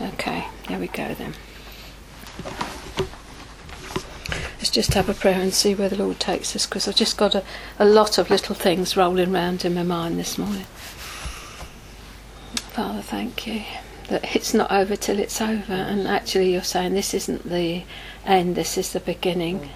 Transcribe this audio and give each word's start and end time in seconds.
Okay, 0.00 0.46
there 0.68 0.78
we 0.78 0.86
go 0.86 1.14
then. 1.14 1.34
Let's 4.58 4.70
just 4.70 4.94
have 4.94 5.08
a 5.08 5.14
prayer 5.14 5.40
and 5.40 5.52
see 5.52 5.74
where 5.74 5.88
the 5.88 5.96
Lord 5.96 6.20
takes 6.20 6.54
us 6.54 6.66
because 6.66 6.86
I've 6.86 6.94
just 6.94 7.16
got 7.16 7.34
a, 7.34 7.42
a 7.78 7.84
lot 7.84 8.18
of 8.18 8.30
little 8.30 8.54
things 8.54 8.96
rolling 8.96 9.34
around 9.34 9.64
in 9.64 9.74
my 9.74 9.82
mind 9.82 10.18
this 10.18 10.38
morning. 10.38 10.66
Father, 12.70 13.02
thank 13.02 13.46
you 13.46 13.64
that 14.08 14.36
it's 14.36 14.54
not 14.54 14.70
over 14.70 14.96
till 14.96 15.18
it's 15.18 15.40
over, 15.40 15.72
and 15.72 16.06
actually, 16.08 16.52
you're 16.52 16.62
saying 16.62 16.94
this 16.94 17.12
isn't 17.12 17.48
the 17.48 17.82
end, 18.24 18.56
this 18.56 18.78
is 18.78 18.92
the 18.92 19.00
beginning. 19.00 19.68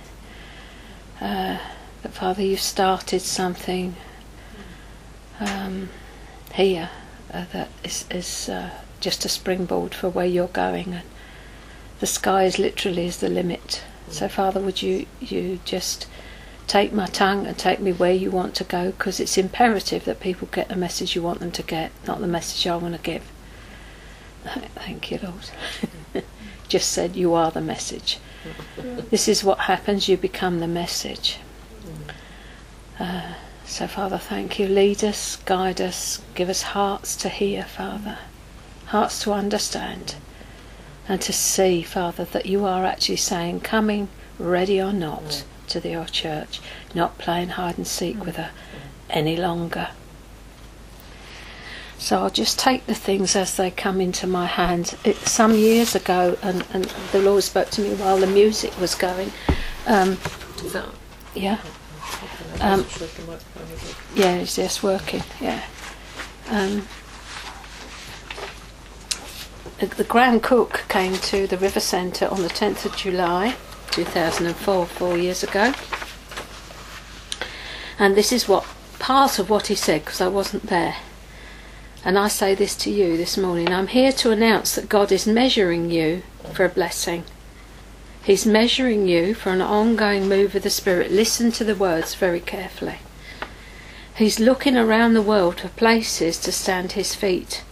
Uh, 1.20 1.58
that 2.02 2.12
Father, 2.12 2.42
you've 2.42 2.60
started 2.60 3.20
something 3.20 3.94
um, 5.40 5.88
here 6.54 6.90
uh, 7.32 7.44
that 7.52 7.68
is, 7.84 8.04
is 8.10 8.48
uh, 8.48 8.70
just 9.02 9.24
a 9.26 9.28
springboard 9.28 9.94
for 9.94 10.08
where 10.08 10.26
you're 10.26 10.46
going, 10.48 10.94
and 10.94 11.02
the 12.00 12.06
sky 12.06 12.44
is 12.44 12.58
literally 12.58 13.06
is 13.06 13.18
the 13.18 13.28
limit. 13.28 13.82
So, 14.08 14.28
Father, 14.28 14.60
would 14.60 14.80
you 14.80 15.06
you 15.20 15.60
just 15.64 16.06
take 16.66 16.92
my 16.92 17.06
tongue 17.06 17.46
and 17.46 17.58
take 17.58 17.80
me 17.80 17.92
where 17.92 18.12
you 18.12 18.30
want 18.30 18.54
to 18.56 18.64
go? 18.64 18.92
Because 18.92 19.20
it's 19.20 19.36
imperative 19.36 20.04
that 20.06 20.20
people 20.20 20.48
get 20.50 20.68
the 20.68 20.76
message 20.76 21.14
you 21.14 21.22
want 21.22 21.40
them 21.40 21.52
to 21.52 21.62
get, 21.62 21.92
not 22.06 22.20
the 22.20 22.26
message 22.26 22.66
I 22.66 22.76
want 22.76 22.94
to 22.94 23.02
give. 23.02 23.30
Thank 24.74 25.10
you, 25.10 25.18
Lord. 25.22 26.24
just 26.68 26.90
said 26.90 27.16
you 27.16 27.34
are 27.34 27.50
the 27.50 27.60
message. 27.60 28.18
This 29.10 29.28
is 29.28 29.44
what 29.44 29.60
happens. 29.60 30.08
You 30.08 30.16
become 30.16 30.60
the 30.60 30.66
message. 30.66 31.38
Uh, 32.98 33.34
so, 33.66 33.86
Father, 33.86 34.18
thank 34.18 34.58
you. 34.58 34.66
Lead 34.66 35.04
us, 35.04 35.36
guide 35.36 35.80
us, 35.80 36.22
give 36.34 36.48
us 36.48 36.62
hearts 36.62 37.14
to 37.16 37.28
hear, 37.28 37.64
Father, 37.64 38.18
hearts 38.92 39.22
to 39.22 39.32
understand, 39.32 40.16
and 41.08 41.18
to 41.22 41.32
see, 41.32 41.82
Father, 41.82 42.26
that 42.26 42.44
you 42.44 42.66
are 42.66 42.84
actually 42.84 43.16
saying, 43.16 43.58
coming, 43.60 44.06
ready 44.38 44.78
or 44.80 44.92
not, 44.92 45.44
to 45.68 45.80
the 45.80 45.94
old 45.94 46.12
church, 46.12 46.60
not 46.94 47.16
playing 47.16 47.48
hide 47.48 47.78
and 47.78 47.86
seek 47.86 48.22
with 48.22 48.36
her 48.36 48.50
any 49.08 49.34
longer. 49.34 49.88
So 51.96 52.18
I'll 52.18 52.30
just 52.30 52.58
take 52.58 52.84
the 52.84 52.94
things 52.94 53.34
as 53.34 53.56
they 53.56 53.70
come 53.70 53.98
into 53.98 54.26
my 54.26 54.44
hand. 54.44 54.94
It, 55.04 55.16
some 55.16 55.54
years 55.54 55.94
ago, 55.94 56.36
and, 56.42 56.62
and 56.74 56.84
the 57.12 57.20
Lord 57.20 57.42
spoke 57.44 57.70
to 57.70 57.80
me 57.80 57.94
while 57.94 58.18
the 58.18 58.26
music 58.26 58.78
was 58.78 58.94
going. 58.94 59.32
Um, 59.86 60.18
yeah. 61.34 61.58
Um, 62.60 62.84
yeah, 64.14 64.34
it's 64.34 64.56
just 64.56 64.82
working. 64.82 65.22
Yeah. 65.40 65.62
Um, 66.50 66.86
the, 69.86 70.04
Graham 70.04 70.38
Cooke 70.40 70.84
came 70.88 71.14
to 71.14 71.46
the 71.46 71.58
River 71.58 71.80
Centre 71.80 72.28
on 72.28 72.42
the 72.42 72.48
10th 72.48 72.84
of 72.84 72.96
July 72.96 73.56
2004, 73.90 74.86
four 74.86 75.18
years 75.18 75.42
ago. 75.42 75.72
And 77.98 78.14
this 78.14 78.32
is 78.32 78.48
what 78.48 78.64
part 78.98 79.38
of 79.38 79.50
what 79.50 79.66
he 79.66 79.74
said 79.74 80.04
because 80.04 80.20
I 80.20 80.28
wasn't 80.28 80.68
there. 80.68 80.96
And 82.04 82.18
I 82.18 82.28
say 82.28 82.54
this 82.54 82.74
to 82.76 82.90
you 82.90 83.16
this 83.16 83.36
morning 83.36 83.68
I'm 83.68 83.88
here 83.88 84.12
to 84.12 84.30
announce 84.30 84.74
that 84.74 84.88
God 84.88 85.12
is 85.12 85.26
measuring 85.26 85.90
you 85.90 86.22
for 86.52 86.64
a 86.64 86.68
blessing. 86.68 87.24
He's 88.22 88.46
measuring 88.46 89.08
you 89.08 89.34
for 89.34 89.50
an 89.50 89.60
ongoing 89.60 90.28
move 90.28 90.54
of 90.54 90.62
the 90.62 90.70
Spirit. 90.70 91.10
Listen 91.10 91.50
to 91.52 91.64
the 91.64 91.74
words 91.74 92.14
very 92.14 92.40
carefully. 92.40 92.98
He's 94.14 94.38
looking 94.38 94.76
around 94.76 95.14
the 95.14 95.22
world 95.22 95.60
for 95.60 95.68
places 95.68 96.38
to 96.38 96.52
stand 96.52 96.92
his 96.92 97.14
feet. 97.16 97.64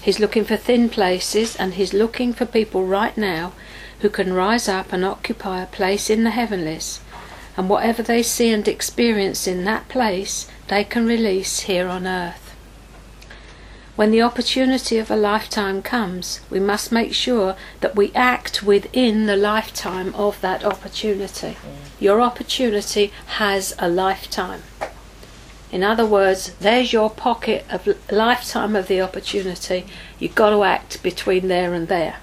He's 0.00 0.20
looking 0.20 0.44
for 0.44 0.56
thin 0.56 0.88
places 0.88 1.56
and 1.56 1.74
he's 1.74 1.92
looking 1.92 2.32
for 2.32 2.46
people 2.46 2.84
right 2.84 3.16
now 3.16 3.52
who 4.00 4.08
can 4.08 4.32
rise 4.32 4.68
up 4.68 4.92
and 4.92 5.04
occupy 5.04 5.62
a 5.62 5.66
place 5.66 6.08
in 6.08 6.24
the 6.24 6.30
heavenlies. 6.30 7.00
And 7.56 7.68
whatever 7.68 8.02
they 8.02 8.22
see 8.22 8.52
and 8.52 8.66
experience 8.68 9.46
in 9.46 9.64
that 9.64 9.88
place, 9.88 10.46
they 10.68 10.84
can 10.84 11.06
release 11.06 11.60
here 11.60 11.88
on 11.88 12.06
earth. 12.06 12.54
When 13.96 14.12
the 14.12 14.22
opportunity 14.22 14.98
of 14.98 15.10
a 15.10 15.16
lifetime 15.16 15.82
comes, 15.82 16.40
we 16.48 16.60
must 16.60 16.92
make 16.92 17.12
sure 17.12 17.56
that 17.80 17.96
we 17.96 18.12
act 18.14 18.62
within 18.62 19.26
the 19.26 19.34
lifetime 19.34 20.14
of 20.14 20.40
that 20.40 20.64
opportunity. 20.64 21.56
Your 21.98 22.20
opportunity 22.20 23.12
has 23.26 23.74
a 23.80 23.88
lifetime. 23.88 24.62
In 25.70 25.82
other 25.82 26.06
words, 26.06 26.52
there's 26.60 26.92
your 26.92 27.10
pocket 27.10 27.66
of 27.70 27.86
lifetime 28.10 28.74
of 28.74 28.88
the 28.88 29.02
opportunity. 29.02 29.86
You've 30.18 30.34
got 30.34 30.50
to 30.50 30.64
act 30.64 31.02
between 31.02 31.48
there 31.48 31.74
and 31.74 31.88
there. 31.88 32.16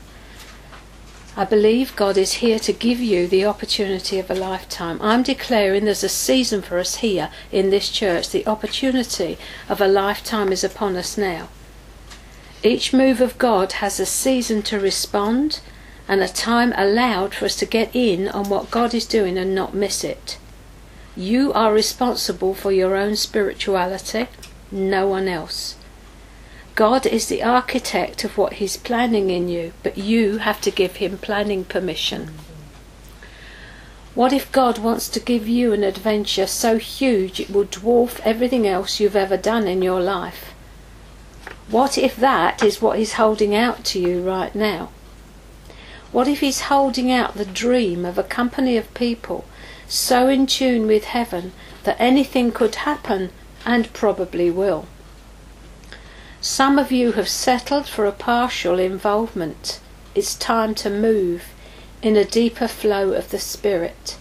I 1.38 1.44
believe 1.44 1.96
God 1.98 2.18
is 2.18 2.36
here 2.36 2.60
to 2.60 2.72
give 2.72 3.02
you 3.02 3.28
the 3.28 3.46
opportunity 3.46 4.20
of 4.20 4.32
a 4.32 4.36
lifetime. 4.36 5.02
I'm 5.02 5.22
declaring 5.22 5.84
there's 5.84 6.04
a 6.04 6.10
season 6.10 6.62
for 6.62 6.80
us 6.80 6.96
here 6.98 7.30
in 7.52 7.70
this 7.70 7.90
church. 7.90 8.30
The 8.30 8.48
opportunity 8.48 9.38
of 9.68 9.82
a 9.82 9.88
lifetime 9.88 10.54
is 10.54 10.64
upon 10.64 10.96
us 10.96 11.18
now. 11.18 11.50
Each 12.64 12.94
move 12.94 13.20
of 13.20 13.38
God 13.38 13.74
has 13.74 14.00
a 14.00 14.06
season 14.06 14.62
to 14.64 14.80
respond 14.80 15.60
and 16.08 16.22
a 16.22 16.28
time 16.30 16.74
allowed 16.78 17.36
for 17.36 17.46
us 17.46 17.56
to 17.58 17.66
get 17.66 17.94
in 17.94 18.30
on 18.30 18.50
what 18.50 18.72
God 18.72 18.94
is 18.94 19.06
doing 19.06 19.38
and 19.38 19.54
not 19.54 19.74
miss 19.74 20.04
it. 20.04 20.38
You 21.18 21.54
are 21.54 21.72
responsible 21.72 22.54
for 22.54 22.74
your 22.74 22.98
own 22.98 23.16
spirituality, 23.16 24.28
no 24.70 25.08
one 25.08 25.30
else. 25.30 25.76
God 26.76 27.06
is 27.06 27.28
the 27.28 27.42
architect 27.42 28.26
of 28.26 28.38
what 28.38 28.54
He's 28.54 28.76
planning 28.76 29.30
in 29.30 29.48
you, 29.48 29.72
but 29.82 29.98
you 29.98 30.40
have 30.40 30.60
to 30.60 30.72
give 30.72 30.98
Him 30.98 31.18
planning 31.18 31.64
permission. 31.64 32.34
What 34.14 34.34
if 34.34 34.52
God 34.52 34.78
wants 34.78 35.08
to 35.10 35.22
give 35.22 35.48
you 35.48 35.72
an 35.72 35.86
adventure 35.86 36.48
so 36.48 36.78
huge 36.78 37.40
it 37.40 37.50
will 37.50 37.64
dwarf 37.64 38.20
everything 38.26 38.68
else 38.68 39.00
you've 39.00 39.16
ever 39.16 39.38
done 39.38 39.70
in 39.70 39.82
your 39.82 40.02
life? 40.02 40.54
What 41.70 41.98
if 41.98 42.18
that 42.18 42.62
is 42.62 42.82
what 42.82 43.00
He's 43.00 43.14
holding 43.14 43.56
out 43.56 43.86
to 43.86 44.00
you 44.00 44.22
right 44.22 44.54
now? 44.54 44.90
What 46.12 46.28
if 46.28 46.42
He's 46.42 46.62
holding 46.62 47.10
out 47.10 47.36
the 47.36 47.46
dream 47.46 48.04
of 48.04 48.18
a 48.18 48.24
company 48.24 48.76
of 48.76 48.94
people 48.94 49.46
so 49.88 50.28
in 50.28 50.48
tune 50.48 50.88
with 50.88 51.06
heaven 51.06 51.52
that 51.84 52.00
anything 52.00 52.52
could 52.52 52.76
happen 52.76 53.32
and 53.66 53.92
probably 53.94 54.50
will? 54.50 54.88
Some 56.42 56.78
of 56.78 56.92
you 56.92 57.14
have 57.14 57.28
settled 57.28 57.88
for 57.88 58.06
a 58.06 58.12
partial 58.12 58.78
involvement. 58.78 59.80
It's 60.14 60.36
time 60.36 60.76
to 60.76 60.90
move 60.90 61.46
in 62.02 62.16
a 62.16 62.24
deeper 62.24 62.68
flow 62.68 63.14
of 63.14 63.32
the 63.32 63.40
Spirit. 63.40 64.18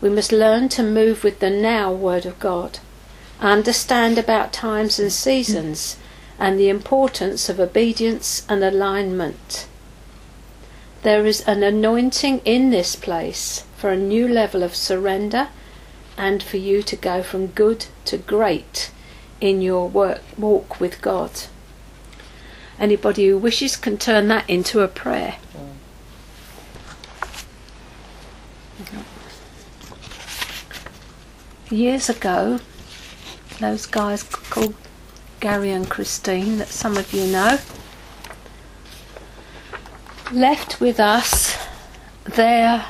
We 0.00 0.10
must 0.10 0.32
learn 0.32 0.68
to 0.70 0.82
move 0.82 1.24
with 1.24 1.40
the 1.40 1.50
now 1.50 1.92
Word 1.92 2.24
of 2.24 2.38
God, 2.38 2.78
understand 3.40 4.16
about 4.16 4.52
times 4.52 4.98
and 4.98 5.12
seasons, 5.12 5.96
and 6.38 6.58
the 6.58 6.68
importance 6.68 7.48
of 7.48 7.58
obedience 7.58 8.46
and 8.48 8.62
alignment. 8.62 9.66
There 11.02 11.24
is 11.24 11.40
an 11.42 11.62
anointing 11.62 12.42
in 12.44 12.70
this 12.70 12.94
place 12.94 13.64
for 13.76 13.90
a 13.90 13.96
new 13.96 14.28
level 14.28 14.62
of 14.62 14.76
surrender 14.76 15.48
and 16.18 16.42
for 16.42 16.58
you 16.58 16.82
to 16.82 16.96
go 16.96 17.22
from 17.22 17.46
good 17.46 17.86
to 18.04 18.18
great 18.18 18.90
in 19.40 19.62
your 19.62 19.88
work, 19.88 20.20
walk 20.36 20.78
with 20.78 21.00
God. 21.00 21.30
Anybody 22.78 23.28
who 23.28 23.38
wishes 23.38 23.76
can 23.76 23.96
turn 23.96 24.28
that 24.28 24.48
into 24.48 24.80
a 24.80 24.88
prayer. 24.88 25.36
Years 31.70 32.10
ago, 32.10 32.60
those 33.60 33.86
guys 33.86 34.22
called 34.22 34.74
Gary 35.40 35.70
and 35.70 35.88
Christine, 35.88 36.58
that 36.58 36.68
some 36.68 36.96
of 36.96 37.12
you 37.14 37.26
know, 37.26 37.58
left 40.32 40.80
with 40.80 41.00
us 41.00 41.58
their 42.24 42.86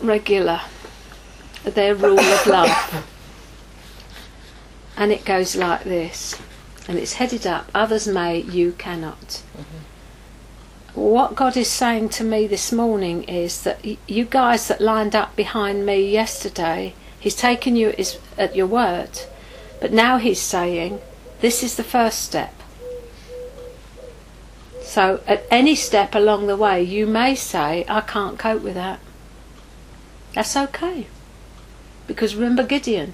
regular, 0.00 0.60
their 1.64 1.94
rule 1.94 2.18
of 2.18 2.46
life. 2.46 3.06
And 4.96 5.12
it 5.12 5.24
goes 5.24 5.56
like 5.56 5.84
this, 5.84 6.40
and 6.86 6.98
it's 6.98 7.14
headed 7.14 7.46
up 7.46 7.70
Others 7.74 8.06
may, 8.08 8.40
you 8.40 8.72
cannot. 8.72 9.42
Mm-hmm. 9.56 11.00
What 11.00 11.36
God 11.36 11.56
is 11.56 11.68
saying 11.68 12.10
to 12.10 12.24
me 12.24 12.46
this 12.46 12.72
morning 12.72 13.22
is 13.24 13.62
that 13.62 13.84
you 14.08 14.24
guys 14.24 14.68
that 14.68 14.80
lined 14.80 15.14
up 15.14 15.36
behind 15.36 15.86
me 15.86 16.10
yesterday, 16.10 16.94
He's 17.18 17.36
taken 17.36 17.76
you 17.76 17.94
at 18.36 18.56
your 18.56 18.66
word, 18.66 19.20
but 19.80 19.92
now 19.92 20.18
He's 20.18 20.40
saying, 20.40 21.00
this 21.40 21.62
is 21.62 21.76
the 21.76 21.84
first 21.84 22.22
step. 22.22 22.59
So, 24.90 25.20
at 25.24 25.46
any 25.52 25.76
step 25.76 26.16
along 26.16 26.48
the 26.48 26.56
way, 26.56 26.82
you 26.82 27.06
may 27.06 27.36
say, 27.36 27.84
I 27.88 28.00
can't 28.00 28.40
cope 28.40 28.62
with 28.62 28.74
that. 28.74 28.98
That's 30.34 30.56
okay. 30.56 31.06
Because 32.08 32.34
remember 32.34 32.64
Gideon. 32.64 33.12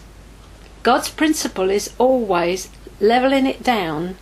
God's 0.83 1.11
principle 1.11 1.69
is 1.69 1.93
always 1.99 2.71
leveling 2.99 3.45
it 3.45 3.63
down 3.63 4.17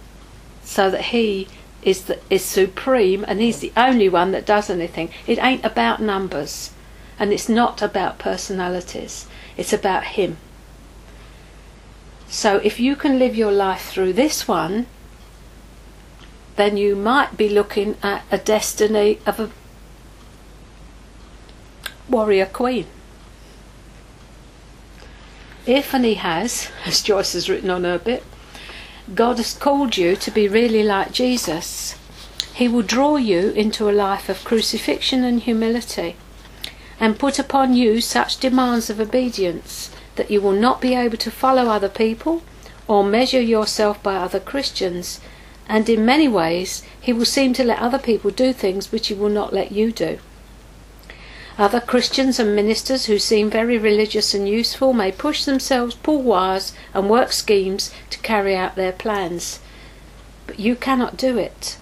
so 0.65 0.91
that 0.91 1.13
he 1.15 1.47
is 1.81 2.07
the, 2.07 2.19
is 2.29 2.45
supreme 2.45 3.25
and 3.29 3.41
he's 3.41 3.61
the 3.61 3.73
only 3.77 4.09
one 4.09 4.33
that 4.33 4.47
does 4.47 4.69
anything. 4.69 5.11
It 5.25 5.39
ain't 5.39 5.65
about 5.65 6.03
numbers 6.03 6.73
and 7.21 7.33
it's 7.33 7.49
not 7.49 7.81
about 7.81 8.19
personalities. 8.19 9.29
It's 9.57 9.73
about 9.73 10.03
him. 10.19 10.39
So 12.27 12.57
if 12.57 12.81
you 12.81 12.97
can 12.97 13.21
live 13.21 13.37
your 13.37 13.53
life 13.53 13.91
through 13.91 14.15
this 14.15 14.49
one, 14.49 14.87
then 16.57 16.77
you 16.77 16.95
might 16.95 17.37
be 17.37 17.49
looking 17.49 17.97
at 18.03 18.23
a 18.31 18.39
destiny 18.39 19.19
of 19.27 19.41
a 19.41 19.51
warrior 22.09 22.47
queen. 22.47 22.87
If, 25.67 25.95
and 25.95 26.05
he 26.05 26.15
has, 26.15 26.71
as 26.85 27.03
Joyce 27.03 27.33
has 27.33 27.49
written 27.49 27.71
on 27.71 27.85
her 27.85 27.99
bit, 27.99 28.23
God 29.15 29.37
has 29.39 29.55
called 29.55 29.97
you 29.97 30.17
to 30.17 30.31
be 30.31 30.49
really 30.49 30.83
like 30.83 31.13
Jesus, 31.13 31.97
he 32.55 32.69
will 32.69 32.83
draw 32.83 33.17
you 33.17 33.51
into 33.51 33.91
a 33.91 33.93
life 33.93 34.29
of 34.29 34.45
crucifixion 34.45 35.25
and 35.25 35.41
humility 35.41 36.17
and 37.01 37.19
put 37.19 37.39
upon 37.39 37.75
you 37.75 38.01
such 38.01 38.39
demands 38.39 38.89
of 38.89 39.01
obedience 39.01 39.91
that 40.17 40.31
you 40.31 40.41
will 40.41 40.53
not 40.53 40.81
be 40.81 40.95
able 40.95 41.17
to 41.17 41.31
follow 41.31 41.67
other 41.67 41.89
people 41.89 42.43
or 42.87 43.03
measure 43.03 43.41
yourself 43.41 44.03
by 44.03 44.15
other 44.15 44.39
Christians, 44.39 45.21
and 45.69 45.89
in 45.89 46.05
many 46.05 46.29
ways 46.29 46.83
he 47.01 47.13
will 47.13 47.25
seem 47.25 47.53
to 47.55 47.65
let 47.65 47.79
other 47.79 47.99
people 47.99 48.31
do 48.31 48.53
things 48.53 48.93
which 48.93 49.09
he 49.09 49.15
will 49.15 49.29
not 49.29 49.53
let 49.53 49.73
you 49.73 49.93
do. 49.93 50.19
Other 51.57 51.81
Christians 51.81 52.41
and 52.41 52.57
ministers 52.57 53.07
who 53.07 53.19
seem 53.19 53.49
very 53.49 53.79
religious 53.79 54.35
and 54.35 54.49
useful 54.49 54.93
may 54.93 55.13
push 55.13 55.45
themselves, 55.45 55.95
pull 55.95 56.21
wires, 56.21 56.73
and 56.93 57.09
work 57.09 57.31
schemes 57.33 57.93
to 58.11 58.19
carry 58.19 58.57
out 58.57 58.75
their 58.75 58.91
plans. 58.91 59.61
But 60.49 60.59
you 60.59 60.75
cannot 60.75 61.17
do 61.17 61.39
it. 61.39 61.77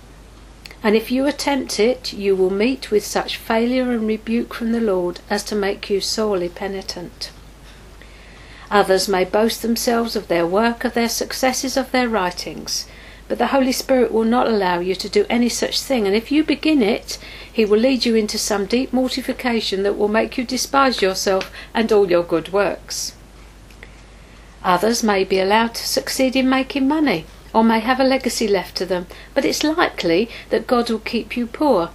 And 0.83 0.95
if 0.95 1.11
you 1.11 1.27
attempt 1.27 1.81
it, 1.81 2.13
you 2.13 2.37
will 2.37 2.51
meet 2.51 2.91
with 2.91 3.07
such 3.07 3.37
failure 3.37 3.91
and 3.93 4.07
rebuke 4.07 4.53
from 4.53 4.73
the 4.73 4.81
Lord 4.81 5.21
as 5.31 5.43
to 5.45 5.55
make 5.55 5.89
you 5.89 6.01
sorely 6.01 6.49
penitent. 6.49 7.31
Others 8.71 9.09
may 9.09 9.25
boast 9.25 9.63
themselves 9.63 10.17
of 10.17 10.29
their 10.29 10.47
work, 10.47 10.85
of 10.85 10.95
their 10.95 11.09
successes, 11.09 11.77
of 11.77 11.93
their 11.93 12.09
writings, 12.09 12.87
but 13.33 13.39
the 13.39 13.47
Holy 13.47 13.73
Spirit 13.73 14.13
will 14.13 14.27
not 14.27 14.47
allow 14.47 14.79
you 14.79 14.95
to 14.95 15.09
do 15.09 15.25
any 15.31 15.49
such 15.49 15.81
thing, 15.81 16.07
and 16.07 16.15
if 16.15 16.31
you 16.31 16.45
begin 16.45 16.83
it, 16.83 17.17
He 17.51 17.65
will 17.65 17.79
lead 17.79 18.05
you 18.05 18.15
into 18.15 18.37
some 18.37 18.67
deep 18.67 18.93
mortification 18.93 19.85
that 19.85 19.97
will 19.97 20.07
make 20.07 20.37
you 20.37 20.45
despise 20.45 21.01
yourself 21.01 21.51
and 21.73 21.91
all 21.91 22.11
your 22.11 22.25
good 22.25 22.53
works. 22.53 23.15
Others 24.63 25.03
may 25.03 25.25
be 25.25 25.41
allowed 25.41 25.75
to 25.77 25.89
succeed 25.89 26.37
in 26.37 26.47
making 26.47 26.87
money, 26.87 27.25
or 27.55 27.65
may 27.65 27.81
have 27.81 27.99
a 27.99 28.05
legacy 28.05 28.47
left 28.47 28.77
to 28.77 28.85
them, 28.85 29.07
but 29.33 29.47
it's 29.47 29.65
likely 29.65 30.29
that 30.51 30.67
God 30.67 30.91
will 30.91 30.99
keep 30.99 31.35
you 31.35 31.47
poor, 31.47 31.89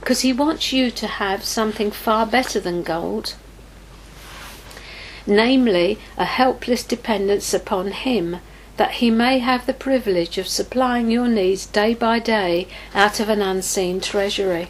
because 0.00 0.22
He 0.22 0.32
wants 0.32 0.72
you 0.72 0.90
to 0.90 1.06
have 1.06 1.44
something 1.44 1.92
far 1.92 2.26
better 2.26 2.58
than 2.58 2.82
gold 2.82 3.36
namely, 5.24 5.98
a 6.16 6.24
helpless 6.24 6.82
dependence 6.82 7.54
upon 7.54 7.92
Him 7.92 8.38
that 8.80 8.92
he 8.92 9.10
may 9.10 9.38
have 9.40 9.66
the 9.66 9.74
privilege 9.74 10.38
of 10.38 10.48
supplying 10.48 11.10
your 11.10 11.28
needs 11.28 11.66
day 11.66 11.92
by 11.92 12.18
day 12.18 12.66
out 12.94 13.20
of 13.20 13.28
an 13.28 13.42
unseen 13.42 14.00
treasury. 14.00 14.68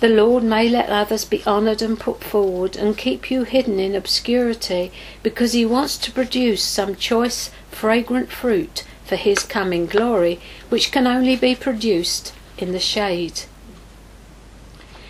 The 0.00 0.08
Lord 0.08 0.42
may 0.42 0.70
let 0.70 0.88
others 0.88 1.26
be 1.26 1.44
honoured 1.46 1.82
and 1.82 2.00
put 2.00 2.24
forward 2.24 2.74
and 2.74 2.96
keep 2.96 3.30
you 3.30 3.42
hidden 3.42 3.78
in 3.78 3.94
obscurity 3.94 4.90
because 5.22 5.52
he 5.52 5.66
wants 5.66 5.98
to 5.98 6.10
produce 6.10 6.62
some 6.62 6.96
choice, 6.96 7.50
fragrant 7.70 8.30
fruit 8.32 8.82
for 9.04 9.16
his 9.16 9.40
coming 9.40 9.84
glory, 9.84 10.40
which 10.70 10.90
can 10.90 11.06
only 11.06 11.36
be 11.36 11.54
produced 11.54 12.32
in 12.56 12.72
the 12.72 12.80
shade. 12.80 13.42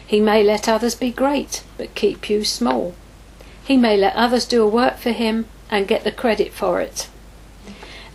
He 0.04 0.18
may 0.18 0.42
let 0.42 0.68
others 0.68 0.96
be 0.96 1.12
great, 1.12 1.62
but 1.78 1.94
keep 1.94 2.28
you 2.28 2.42
small. 2.42 2.96
He 3.64 3.76
may 3.76 3.96
let 3.96 4.16
others 4.16 4.44
do 4.44 4.64
a 4.64 4.66
work 4.66 4.98
for 4.98 5.12
him 5.12 5.46
and 5.70 5.86
get 5.86 6.02
the 6.02 6.10
credit 6.10 6.52
for 6.52 6.80
it 6.80 7.08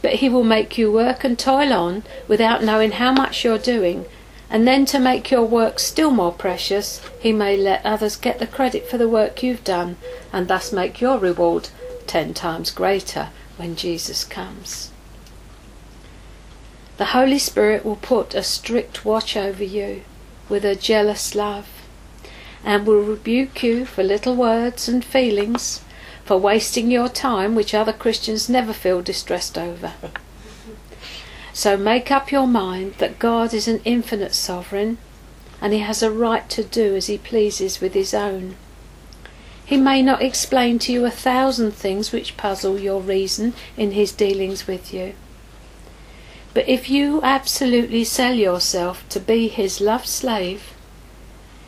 but 0.01 0.15
he 0.15 0.29
will 0.29 0.43
make 0.43 0.77
you 0.77 0.91
work 0.91 1.23
and 1.23 1.37
toil 1.37 1.73
on 1.73 2.03
without 2.27 2.63
knowing 2.63 2.91
how 2.91 3.11
much 3.11 3.43
you're 3.43 3.57
doing. 3.57 4.05
And 4.49 4.67
then 4.67 4.85
to 4.87 4.99
make 4.99 5.29
your 5.29 5.43
work 5.43 5.79
still 5.79 6.09
more 6.09 6.31
precious, 6.31 7.01
he 7.19 7.31
may 7.31 7.55
let 7.55 7.85
others 7.85 8.15
get 8.15 8.39
the 8.39 8.47
credit 8.47 8.89
for 8.89 8.97
the 8.97 9.09
work 9.09 9.43
you've 9.43 9.63
done, 9.63 9.97
and 10.33 10.47
thus 10.47 10.71
make 10.73 11.01
your 11.01 11.19
reward 11.19 11.69
ten 12.07 12.33
times 12.33 12.71
greater 12.71 13.29
when 13.57 13.75
Jesus 13.75 14.23
comes. 14.23 14.89
The 16.97 17.05
Holy 17.05 17.39
Spirit 17.39 17.85
will 17.85 17.95
put 17.95 18.33
a 18.33 18.43
strict 18.43 19.05
watch 19.05 19.37
over 19.37 19.63
you 19.63 20.03
with 20.49 20.65
a 20.65 20.75
jealous 20.75 21.35
love, 21.35 21.67
and 22.63 22.87
will 22.87 23.01
rebuke 23.01 23.61
you 23.61 23.85
for 23.85 24.03
little 24.03 24.35
words 24.35 24.89
and 24.89 25.05
feelings 25.05 25.81
for 26.29 26.37
wasting 26.37 26.91
your 26.91 27.09
time, 27.09 27.55
which 27.55 27.73
other 27.73 27.91
Christians 27.91 28.47
never 28.47 28.71
feel 28.71 29.01
distressed 29.01 29.57
over. 29.57 29.93
So 31.53 31.75
make 31.75 32.11
up 32.11 32.31
your 32.31 32.45
mind 32.45 32.93
that 32.99 33.17
God 33.17 33.51
is 33.51 33.67
an 33.67 33.81
infinite 33.83 34.35
sovereign 34.35 34.99
and 35.59 35.73
he 35.73 35.79
has 35.79 36.03
a 36.03 36.11
right 36.11 36.47
to 36.51 36.63
do 36.63 36.95
as 36.95 37.07
he 37.07 37.17
pleases 37.17 37.81
with 37.81 37.95
his 37.95 38.13
own. 38.13 38.55
He 39.65 39.75
may 39.75 40.03
not 40.03 40.21
explain 40.21 40.77
to 40.79 40.93
you 40.93 41.03
a 41.03 41.11
thousand 41.11 41.71
things 41.71 42.11
which 42.11 42.37
puzzle 42.37 42.79
your 42.79 43.01
reason 43.01 43.55
in 43.75 43.91
his 43.91 44.11
dealings 44.11 44.67
with 44.67 44.93
you. 44.93 45.15
But 46.53 46.69
if 46.69 46.91
you 46.91 47.21
absolutely 47.23 48.03
sell 48.03 48.35
yourself 48.35 49.03
to 49.09 49.19
be 49.19 49.47
his 49.47 49.81
loved 49.81 50.07
slave, 50.07 50.73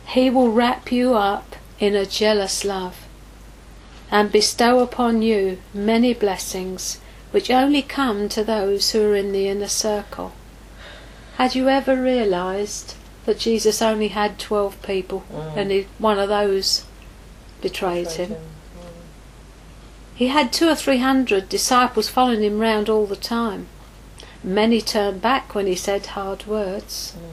he 0.06 0.30
will 0.30 0.52
wrap 0.52 0.92
you 0.92 1.14
up 1.14 1.56
in 1.80 1.96
a 1.96 2.06
jealous 2.06 2.64
love 2.64 3.01
and 4.12 4.30
bestow 4.30 4.80
upon 4.80 5.22
you 5.22 5.58
many 5.72 6.12
blessings 6.12 7.00
which 7.30 7.50
only 7.50 7.80
come 7.80 8.28
to 8.28 8.44
those 8.44 8.90
who 8.90 9.02
are 9.02 9.16
in 9.16 9.32
the 9.32 9.48
inner 9.48 9.66
circle. 9.66 10.32
Had 11.36 11.54
you 11.54 11.70
ever 11.70 11.96
realized 11.96 12.94
that 13.24 13.38
Jesus 13.38 13.80
only 13.80 14.08
had 14.08 14.38
12 14.38 14.82
people 14.82 15.24
mm. 15.32 15.56
and 15.56 15.70
he, 15.70 15.86
one 15.98 16.18
of 16.18 16.28
those 16.28 16.84
betrayed, 17.62 18.04
betrayed 18.04 18.28
him? 18.28 18.36
him. 18.36 18.42
Mm. 18.42 18.84
He 20.14 20.28
had 20.28 20.52
two 20.52 20.68
or 20.68 20.74
three 20.74 20.98
hundred 20.98 21.48
disciples 21.48 22.10
following 22.10 22.42
him 22.42 22.58
round 22.58 22.90
all 22.90 23.06
the 23.06 23.16
time. 23.16 23.66
Many 24.44 24.82
turned 24.82 25.22
back 25.22 25.54
when 25.54 25.66
he 25.66 25.74
said 25.74 26.04
hard 26.04 26.46
words. 26.46 27.14
Mm. 27.16 27.32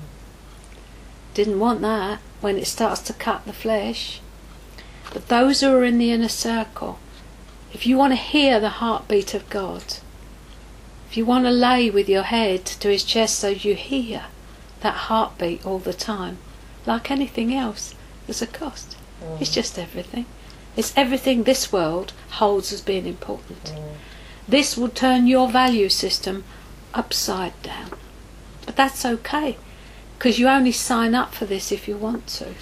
Didn't 1.34 1.60
want 1.60 1.82
that 1.82 2.20
when 2.40 2.58
it 2.58 2.68
starts 2.68 3.02
to 3.02 3.14
cut 3.14 3.46
the 3.46 3.54
flesh. 3.54 4.22
But 5.12 5.28
those 5.28 5.62
who 5.62 5.76
are 5.76 5.84
in 5.84 5.98
the 5.98 6.12
inner 6.12 6.30
circle, 6.30 7.00
if 7.74 7.86
you 7.86 7.98
want 7.98 8.14
to 8.14 8.18
hear 8.18 8.60
the 8.60 8.70
heartbeat 8.70 9.34
of 9.34 9.50
God, 9.50 9.84
if 11.10 11.18
you 11.18 11.26
want 11.26 11.46
to 11.46 11.52
lay 11.52 11.90
with 11.90 12.08
your 12.08 12.24
head 12.24 12.66
to 12.66 12.90
his 12.90 13.04
chest 13.04 13.40
so 13.40 13.50
you 13.50 13.76
hear 13.76 14.26
that 14.82 14.94
heartbeat 14.94 15.66
all 15.66 15.80
the 15.80 15.94
time, 15.94 16.38
like 16.86 17.10
anything 17.10 17.54
else, 17.54 17.96
there's 18.28 18.42
a 18.42 18.48
cost. 18.48 18.96
Mm. 19.24 19.42
It's 19.42 19.54
just 19.54 19.80
everything. 19.80 20.26
It's 20.78 20.94
everything 20.96 21.44
this 21.44 21.72
world 21.72 22.14
holds 22.32 22.72
as 22.72 22.82
being 22.82 23.08
important. 23.08 23.64
Mm. 23.66 23.94
This 24.48 24.78
will 24.78 24.90
turn 24.90 25.28
your 25.28 25.50
value 25.50 25.90
system 25.90 26.44
upside 26.94 27.60
down. 27.64 27.92
But 28.66 28.76
that's 28.76 29.04
okay, 29.04 29.58
because 30.18 30.38
you 30.40 30.48
only 30.48 30.72
sign 30.72 31.16
up 31.16 31.34
for 31.34 31.46
this 31.46 31.72
if 31.72 31.88
you 31.88 31.98
want 31.98 32.28
to. 32.28 32.54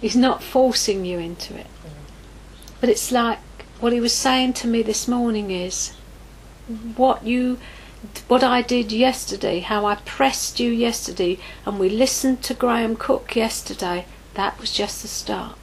He's 0.00 0.16
not 0.16 0.42
forcing 0.42 1.04
you 1.04 1.18
into 1.18 1.56
it. 1.56 1.66
But 2.80 2.90
it's 2.90 3.10
like 3.10 3.38
what 3.80 3.92
he 3.92 4.00
was 4.00 4.14
saying 4.14 4.54
to 4.54 4.68
me 4.68 4.82
this 4.82 5.08
morning 5.08 5.50
is 5.50 5.94
what 6.96 7.24
you 7.24 7.58
what 8.28 8.44
I 8.44 8.62
did 8.62 8.92
yesterday, 8.92 9.58
how 9.58 9.84
I 9.84 9.96
pressed 9.96 10.60
you 10.60 10.70
yesterday, 10.70 11.38
and 11.66 11.80
we 11.80 11.88
listened 11.88 12.42
to 12.44 12.54
Graham 12.54 12.94
Cooke 12.94 13.34
yesterday, 13.34 14.06
that 14.34 14.58
was 14.60 14.72
just 14.72 15.02
the 15.02 15.08
start. 15.08 15.58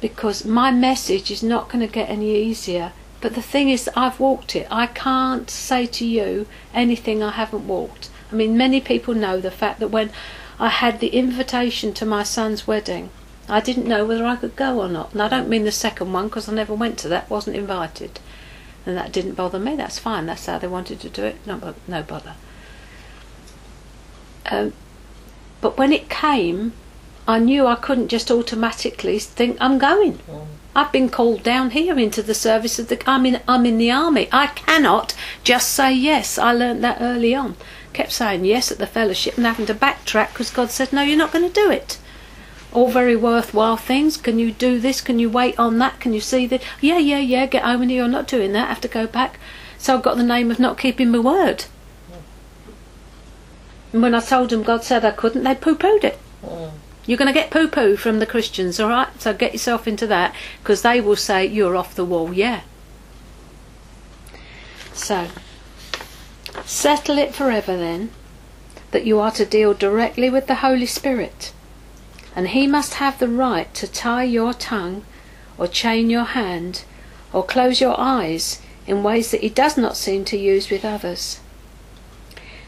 Because 0.00 0.44
my 0.44 0.70
message 0.70 1.32
is 1.32 1.42
not 1.42 1.68
going 1.68 1.84
to 1.84 1.92
get 1.92 2.08
any 2.08 2.36
easier. 2.36 2.92
But 3.20 3.34
the 3.34 3.42
thing 3.42 3.68
is, 3.68 3.90
I've 3.96 4.20
walked 4.20 4.54
it. 4.54 4.68
I 4.70 4.86
can't 4.86 5.50
say 5.50 5.86
to 5.86 6.06
you 6.06 6.46
anything 6.72 7.20
I 7.20 7.32
haven't 7.32 7.66
walked. 7.66 8.10
I 8.30 8.36
mean, 8.36 8.56
many 8.56 8.80
people 8.80 9.14
know 9.14 9.40
the 9.40 9.50
fact 9.50 9.80
that 9.80 9.88
when 9.88 10.12
I 10.58 10.68
had 10.68 11.00
the 11.00 11.08
invitation 11.08 11.92
to 11.94 12.06
my 12.06 12.22
son's 12.22 12.66
wedding. 12.66 13.10
I 13.48 13.60
didn't 13.60 13.86
know 13.86 14.04
whether 14.04 14.26
I 14.26 14.36
could 14.36 14.56
go 14.56 14.80
or 14.80 14.88
not. 14.88 15.12
And 15.12 15.22
I 15.22 15.28
don't 15.28 15.48
mean 15.48 15.64
the 15.64 15.72
second 15.72 16.12
one 16.12 16.28
because 16.28 16.48
I 16.48 16.52
never 16.54 16.74
went 16.74 16.98
to 16.98 17.08
that, 17.08 17.30
wasn't 17.30 17.56
invited. 17.56 18.20
And 18.84 18.96
that 18.96 19.12
didn't 19.12 19.34
bother 19.34 19.58
me, 19.58 19.76
that's 19.76 19.98
fine, 19.98 20.26
that's 20.26 20.46
how 20.46 20.58
they 20.58 20.66
wanted 20.66 21.00
to 21.00 21.08
do 21.08 21.24
it, 21.24 21.36
no, 21.46 21.74
no 21.86 22.02
bother. 22.02 22.34
Um, 24.46 24.72
but 25.60 25.76
when 25.76 25.92
it 25.92 26.08
came, 26.08 26.72
I 27.26 27.38
knew 27.38 27.66
I 27.66 27.74
couldn't 27.74 28.08
just 28.08 28.30
automatically 28.30 29.18
think 29.18 29.58
I'm 29.60 29.78
going. 29.78 30.20
I've 30.74 30.92
been 30.92 31.08
called 31.08 31.42
down 31.42 31.70
here 31.70 31.98
into 31.98 32.22
the 32.22 32.34
service 32.34 32.78
of 32.78 32.88
the. 32.88 33.02
I'm 33.06 33.26
in. 33.26 33.40
I'm 33.48 33.66
in 33.66 33.78
the 33.78 33.90
army. 33.90 34.28
I 34.30 34.46
cannot 34.46 35.14
just 35.42 35.70
say 35.70 35.92
yes. 35.92 36.38
I 36.38 36.52
learnt 36.52 36.80
that 36.82 36.98
early 37.00 37.34
on. 37.34 37.56
Kept 37.92 38.12
saying 38.12 38.44
yes 38.44 38.70
at 38.70 38.78
the 38.78 38.86
fellowship 38.86 39.36
and 39.36 39.46
having 39.46 39.66
to 39.66 39.74
backtrack 39.74 40.30
because 40.30 40.50
God 40.50 40.70
said 40.70 40.92
no, 40.92 41.02
you're 41.02 41.16
not 41.16 41.32
going 41.32 41.46
to 41.46 41.52
do 41.52 41.70
it. 41.70 41.98
All 42.72 42.90
very 42.90 43.16
worthwhile 43.16 43.76
things. 43.76 44.16
Can 44.16 44.38
you 44.38 44.52
do 44.52 44.78
this? 44.78 45.00
Can 45.00 45.18
you 45.18 45.30
wait 45.30 45.58
on 45.58 45.78
that? 45.78 46.00
Can 46.00 46.12
you 46.12 46.20
see 46.20 46.46
that? 46.46 46.62
Yeah, 46.80 46.98
yeah, 46.98 47.18
yeah. 47.18 47.46
Get 47.46 47.64
home 47.64 47.82
and 47.82 47.90
you're 47.90 48.08
not 48.08 48.28
doing 48.28 48.52
that. 48.52 48.68
have 48.68 48.80
to 48.82 48.88
go 48.88 49.06
back. 49.06 49.38
So 49.78 49.94
I've 49.94 50.02
got 50.02 50.16
the 50.16 50.22
name 50.22 50.50
of 50.50 50.58
not 50.58 50.76
keeping 50.76 51.10
my 51.10 51.18
word. 51.18 51.64
And 53.92 54.02
when 54.02 54.14
I 54.14 54.20
told 54.20 54.50
them 54.50 54.62
God 54.62 54.84
said 54.84 55.04
I 55.04 55.12
couldn't, 55.12 55.44
they 55.44 55.54
poo 55.54 55.74
pooed 55.74 56.04
it. 56.04 56.18
Mm. 56.44 56.72
You're 57.06 57.16
going 57.16 57.32
to 57.32 57.32
get 57.32 57.50
poo 57.50 57.68
poo 57.68 57.96
from 57.96 58.18
the 58.18 58.26
Christians, 58.26 58.78
all 58.78 58.90
right? 58.90 59.08
So 59.18 59.32
get 59.32 59.52
yourself 59.52 59.88
into 59.88 60.06
that 60.08 60.34
because 60.62 60.82
they 60.82 61.00
will 61.00 61.16
say 61.16 61.46
you're 61.46 61.74
off 61.74 61.94
the 61.94 62.04
wall, 62.04 62.34
yeah. 62.34 62.60
So, 64.92 65.28
settle 66.66 67.18
it 67.18 67.34
forever 67.34 67.76
then 67.76 68.10
that 68.90 69.04
you 69.04 69.20
are 69.20 69.30
to 69.32 69.44
deal 69.44 69.74
directly 69.74 70.30
with 70.30 70.46
the 70.46 70.56
Holy 70.56 70.86
Spirit. 70.86 71.52
And 72.34 72.48
He 72.48 72.66
must 72.66 72.94
have 72.94 73.18
the 73.18 73.28
right 73.28 73.72
to 73.74 73.86
tie 73.86 74.24
your 74.24 74.54
tongue 74.54 75.04
or 75.56 75.66
chain 75.66 76.08
your 76.08 76.24
hand 76.24 76.84
or 77.32 77.44
close 77.44 77.80
your 77.80 77.98
eyes 77.98 78.60
in 78.86 79.02
ways 79.02 79.30
that 79.30 79.42
He 79.42 79.48
does 79.48 79.76
not 79.76 79.96
seem 79.96 80.24
to 80.26 80.38
use 80.38 80.70
with 80.70 80.84
others. 80.84 81.40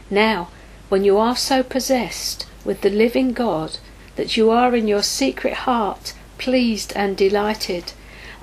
Now, 0.09 0.49
when 0.89 1.03
you 1.03 1.17
are 1.17 1.35
so 1.35 1.63
possessed 1.63 2.45
with 2.65 2.81
the 2.81 2.89
living 2.89 3.33
God 3.33 3.77
that 4.17 4.35
you 4.37 4.51
are 4.51 4.75
in 4.75 4.87
your 4.87 5.03
secret 5.03 5.53
heart 5.53 6.13
pleased 6.37 6.91
and 6.95 7.15
delighted 7.15 7.93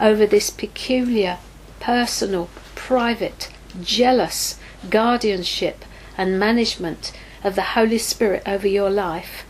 over 0.01 0.27
this 0.27 0.51
peculiar, 0.51 1.39
personal, 1.79 2.49
private, 2.75 3.51
jealous 3.83 4.59
guardianship 4.91 5.85
and 6.17 6.39
management 6.39 7.13
of 7.45 7.55
the 7.55 7.63
Holy 7.63 7.99
Spirit 7.99 8.43
over 8.47 8.67
your 8.67 8.91
life, 8.91 9.45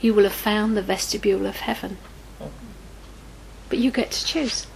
you 0.00 0.14
will 0.14 0.24
have 0.24 0.32
found 0.32 0.76
the 0.76 0.82
vestibule 0.82 1.46
of 1.46 1.56
heaven. 1.56 1.98
But 3.68 3.78
you 3.78 3.90
get 3.90 4.10
to 4.12 4.24
choose. 4.24 4.66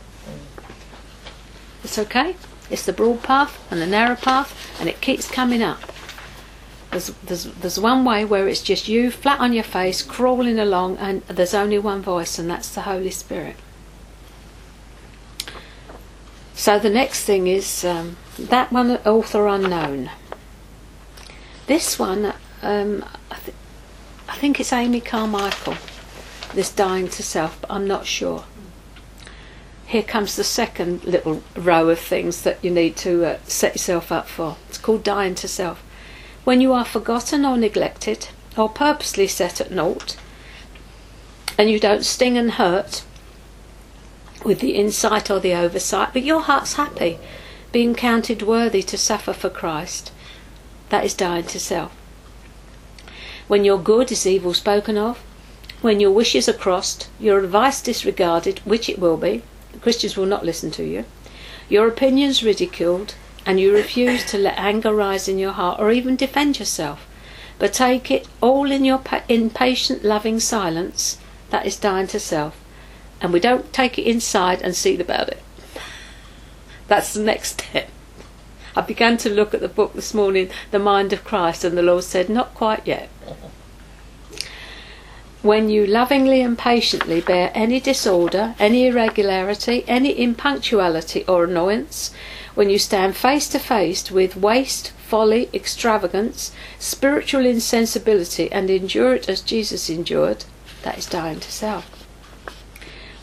It's 1.82 1.99
okay. 1.99 2.37
It's 2.70 2.87
the 2.87 2.92
broad 2.92 3.23
path 3.23 3.61
and 3.70 3.80
the 3.80 3.87
narrow 3.87 4.16
path, 4.16 4.80
and 4.80 4.88
it 4.88 5.00
keeps 5.00 5.30
coming 5.30 5.62
up. 5.62 5.80
There's, 6.90 7.08
there's, 7.25 7.44
there's 7.44 7.80
one 7.80 8.04
way 8.04 8.25
where 8.25 8.49
it's 8.49 8.62
just 8.62 8.88
you 8.88 9.11
flat 9.11 9.40
on 9.40 9.52
your 9.52 9.64
face 9.64 10.00
crawling 10.00 10.58
along, 10.58 10.96
and 10.99 11.23
there's 11.23 11.54
only 11.54 11.78
one 11.78 12.02
voice, 12.02 12.38
and 12.38 12.49
that's 12.49 12.73
the 12.75 12.82
Holy 12.82 13.11
Spirit. 13.11 13.56
So 16.54 16.78
the 16.78 16.90
next 16.90 17.25
thing 17.25 17.49
is 17.49 17.84
um, 17.84 18.16
that 18.38 18.72
one, 18.72 18.90
author 18.98 19.46
unknown. 19.46 20.10
This 21.66 21.98
one, 21.98 22.34
um, 22.62 23.04
I, 23.30 23.36
th- 23.36 23.56
I 24.28 24.36
think 24.36 24.60
it's 24.60 24.72
Amy 24.72 25.00
Carmichael, 25.00 25.76
this 26.54 26.70
dying 26.70 27.08
to 27.08 27.22
self, 27.22 27.60
but 27.60 27.70
I'm 27.70 27.86
not 27.86 28.06
sure. 28.06 28.44
Here 29.86 30.02
comes 30.02 30.36
the 30.36 30.44
second 30.44 31.04
little 31.04 31.42
row 31.56 31.88
of 31.88 31.98
things 31.98 32.42
that 32.42 32.62
you 32.64 32.70
need 32.70 32.96
to 32.98 33.24
uh, 33.24 33.38
set 33.44 33.74
yourself 33.74 34.10
up 34.10 34.28
for. 34.28 34.56
It's 34.68 34.78
called 34.78 35.04
dying 35.04 35.34
to 35.36 35.48
self 35.48 35.82
when 36.44 36.60
you 36.60 36.72
are 36.72 36.84
forgotten 36.84 37.44
or 37.44 37.56
neglected, 37.56 38.28
or 38.56 38.68
purposely 38.68 39.26
set 39.26 39.60
at 39.60 39.70
naught, 39.70 40.16
and 41.58 41.70
you 41.70 41.80
don't 41.80 42.04
sting 42.04 42.36
and 42.36 42.52
hurt 42.52 43.04
with 44.44 44.60
the 44.60 44.74
insight 44.74 45.30
or 45.30 45.40
the 45.40 45.54
oversight, 45.54 46.12
but 46.12 46.22
your 46.22 46.40
heart's 46.40 46.74
happy, 46.74 47.18
being 47.75 47.93
counted 47.93 48.40
worthy 48.40 48.85
to 48.85 48.97
suffer 48.97 49.33
for 49.33 49.50
Christ, 49.50 50.12
that 50.90 51.04
is 51.04 51.12
dying 51.12 51.45
to 51.47 51.59
self. 51.59 51.93
When 53.49 53.64
your 53.64 53.78
good 53.78 54.12
is 54.12 54.28
evil 54.28 54.54
spoken 54.54 54.97
of, 54.97 55.19
when 55.83 55.99
your 55.99 56.12
wishes 56.12 56.49
are 56.49 56.52
crossed, 56.52 57.09
your 57.19 57.40
advice 57.40 57.83
disregarded, 57.83 58.61
which 58.61 58.88
it 58.88 59.00
will 59.00 59.16
be, 59.16 59.43
Christians 59.81 60.16
will 60.16 60.25
not 60.25 60.45
listen 60.45 60.71
to 60.71 60.85
you, 60.85 61.04
your 61.69 61.88
opinions 61.88 62.45
ridiculed, 62.45 63.16
and 63.45 63.59
you 63.59 63.75
refuse 63.75 64.25
to 64.26 64.38
let 64.38 64.57
anger 64.57 64.95
rise 64.95 65.26
in 65.26 65.40
your 65.40 65.52
heart 65.52 65.81
or 65.81 65.90
even 65.90 66.14
defend 66.14 66.61
yourself, 66.61 67.04
but 67.59 67.73
take 67.73 68.09
it 68.09 68.28
all 68.40 68.71
in 68.71 68.85
your 68.85 68.99
pa- 68.99 69.25
impatient, 69.28 70.04
loving 70.04 70.38
silence, 70.38 71.19
that 71.50 71.66
is 71.66 71.76
dying 71.76 72.07
to 72.07 72.21
self. 72.21 72.54
And 73.21 73.33
we 73.33 73.40
don't 73.40 73.73
take 73.73 73.99
it 73.99 74.07
inside 74.07 74.62
and 74.62 74.76
see 74.76 74.97
about 75.00 75.28
it. 75.28 75.43
That's 76.94 77.14
the 77.14 77.24
next 77.24 77.60
step. 77.60 77.88
I 78.76 78.80
began 78.80 79.16
to 79.16 79.28
look 79.28 79.52
at 79.52 79.60
the 79.60 79.66
book 79.66 79.94
this 79.94 80.14
morning, 80.14 80.50
The 80.70 80.78
Mind 80.78 81.12
of 81.12 81.24
Christ, 81.24 81.64
and 81.64 81.76
the 81.76 81.82
Lord 81.82 82.04
said, 82.04 82.28
Not 82.28 82.54
quite 82.54 82.86
yet. 82.86 83.08
When 85.42 85.70
you 85.70 85.88
lovingly 85.88 86.40
and 86.40 86.56
patiently 86.56 87.20
bear 87.20 87.50
any 87.52 87.80
disorder, 87.80 88.54
any 88.60 88.86
irregularity, 88.86 89.82
any 89.88 90.16
impunctuality 90.16 91.24
or 91.26 91.42
annoyance, 91.42 92.12
when 92.54 92.70
you 92.70 92.78
stand 92.78 93.16
face 93.16 93.48
to 93.48 93.58
face 93.58 94.08
with 94.12 94.36
waste, 94.36 94.92
folly, 94.92 95.48
extravagance, 95.52 96.52
spiritual 96.78 97.44
insensibility, 97.44 98.52
and 98.52 98.70
endure 98.70 99.16
it 99.16 99.28
as 99.28 99.40
Jesus 99.40 99.90
endured, 99.90 100.44
that 100.84 100.98
is 100.98 101.06
dying 101.06 101.40
to 101.40 101.50
self. 101.50 101.93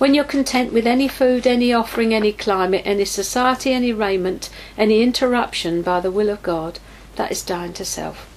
When 0.02 0.16
you're 0.16 0.24
content 0.24 0.74
with 0.74 0.88
any 0.88 1.08
food, 1.08 1.46
any 1.46 1.72
offering, 1.72 2.12
any 2.12 2.34
climate, 2.34 2.82
any 2.86 3.06
society, 3.06 3.72
any 3.72 3.94
raiment, 3.94 4.50
any 4.76 5.04
interruption 5.04 5.84
by 5.84 6.00
the 6.00 6.10
will 6.10 6.32
of 6.32 6.42
God, 6.42 6.80
that 7.18 7.32
is 7.32 7.44
dying 7.44 7.74
to 7.74 7.86
self. 7.86 8.28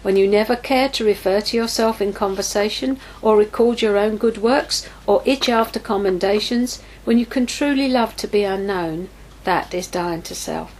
When 0.00 0.16
you 0.16 0.26
never 0.26 0.56
care 0.56 0.88
to 0.88 1.04
refer 1.04 1.42
to 1.42 1.56
yourself 1.58 2.00
in 2.00 2.14
conversation, 2.14 2.98
or 3.20 3.36
record 3.36 3.82
your 3.82 3.98
own 3.98 4.16
good 4.16 4.38
works, 4.38 4.88
or 5.06 5.22
itch 5.26 5.50
after 5.50 5.78
commendations, 5.78 6.82
when 7.04 7.18
you 7.18 7.26
can 7.26 7.44
truly 7.44 7.86
love 7.86 8.16
to 8.16 8.26
be 8.26 8.42
unknown, 8.42 9.10
that 9.44 9.74
is 9.74 9.86
dying 9.86 10.22
to 10.22 10.34
self. 10.34 10.74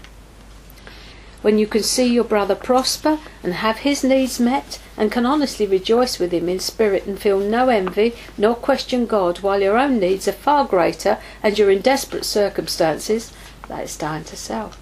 When 1.42 1.58
you 1.58 1.66
can 1.66 1.82
see 1.82 2.06
your 2.06 2.22
brother 2.22 2.54
prosper 2.54 3.18
and 3.42 3.54
have 3.54 3.78
his 3.78 4.04
needs 4.04 4.38
met 4.38 4.78
and 4.96 5.10
can 5.10 5.26
honestly 5.26 5.66
rejoice 5.66 6.20
with 6.20 6.32
him 6.32 6.48
in 6.48 6.60
spirit 6.60 7.04
and 7.04 7.18
feel 7.18 7.40
no 7.40 7.68
envy 7.68 8.14
nor 8.38 8.54
question 8.54 9.06
God 9.06 9.40
while 9.40 9.60
your 9.60 9.76
own 9.76 9.98
needs 9.98 10.28
are 10.28 10.32
far 10.32 10.64
greater 10.64 11.18
and 11.42 11.58
you're 11.58 11.72
in 11.72 11.80
desperate 11.80 12.24
circumstances, 12.24 13.32
that 13.66 13.82
is 13.82 13.96
dying 13.96 14.22
to 14.24 14.36
self. 14.36 14.76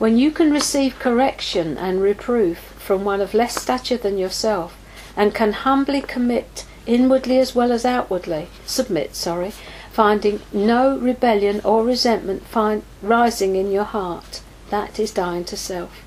When 0.00 0.18
you 0.18 0.32
can 0.32 0.50
receive 0.50 0.98
correction 0.98 1.78
and 1.78 2.02
reproof 2.02 2.58
from 2.58 3.04
one 3.04 3.20
of 3.20 3.34
less 3.34 3.60
stature 3.62 3.96
than 3.96 4.18
yourself 4.18 4.76
and 5.16 5.34
can 5.34 5.52
humbly 5.52 6.00
commit 6.00 6.66
inwardly 6.84 7.38
as 7.38 7.54
well 7.54 7.70
as 7.70 7.84
outwardly, 7.84 8.48
submit, 8.66 9.14
sorry, 9.14 9.52
finding 9.92 10.40
no 10.52 10.98
rebellion 10.98 11.60
or 11.64 11.84
resentment 11.84 12.44
find, 12.44 12.82
rising 13.02 13.54
in 13.54 13.70
your 13.70 13.84
heart. 13.84 14.40
That 14.70 14.98
is 15.00 15.10
dying 15.10 15.44
to 15.46 15.56
self. 15.56 16.04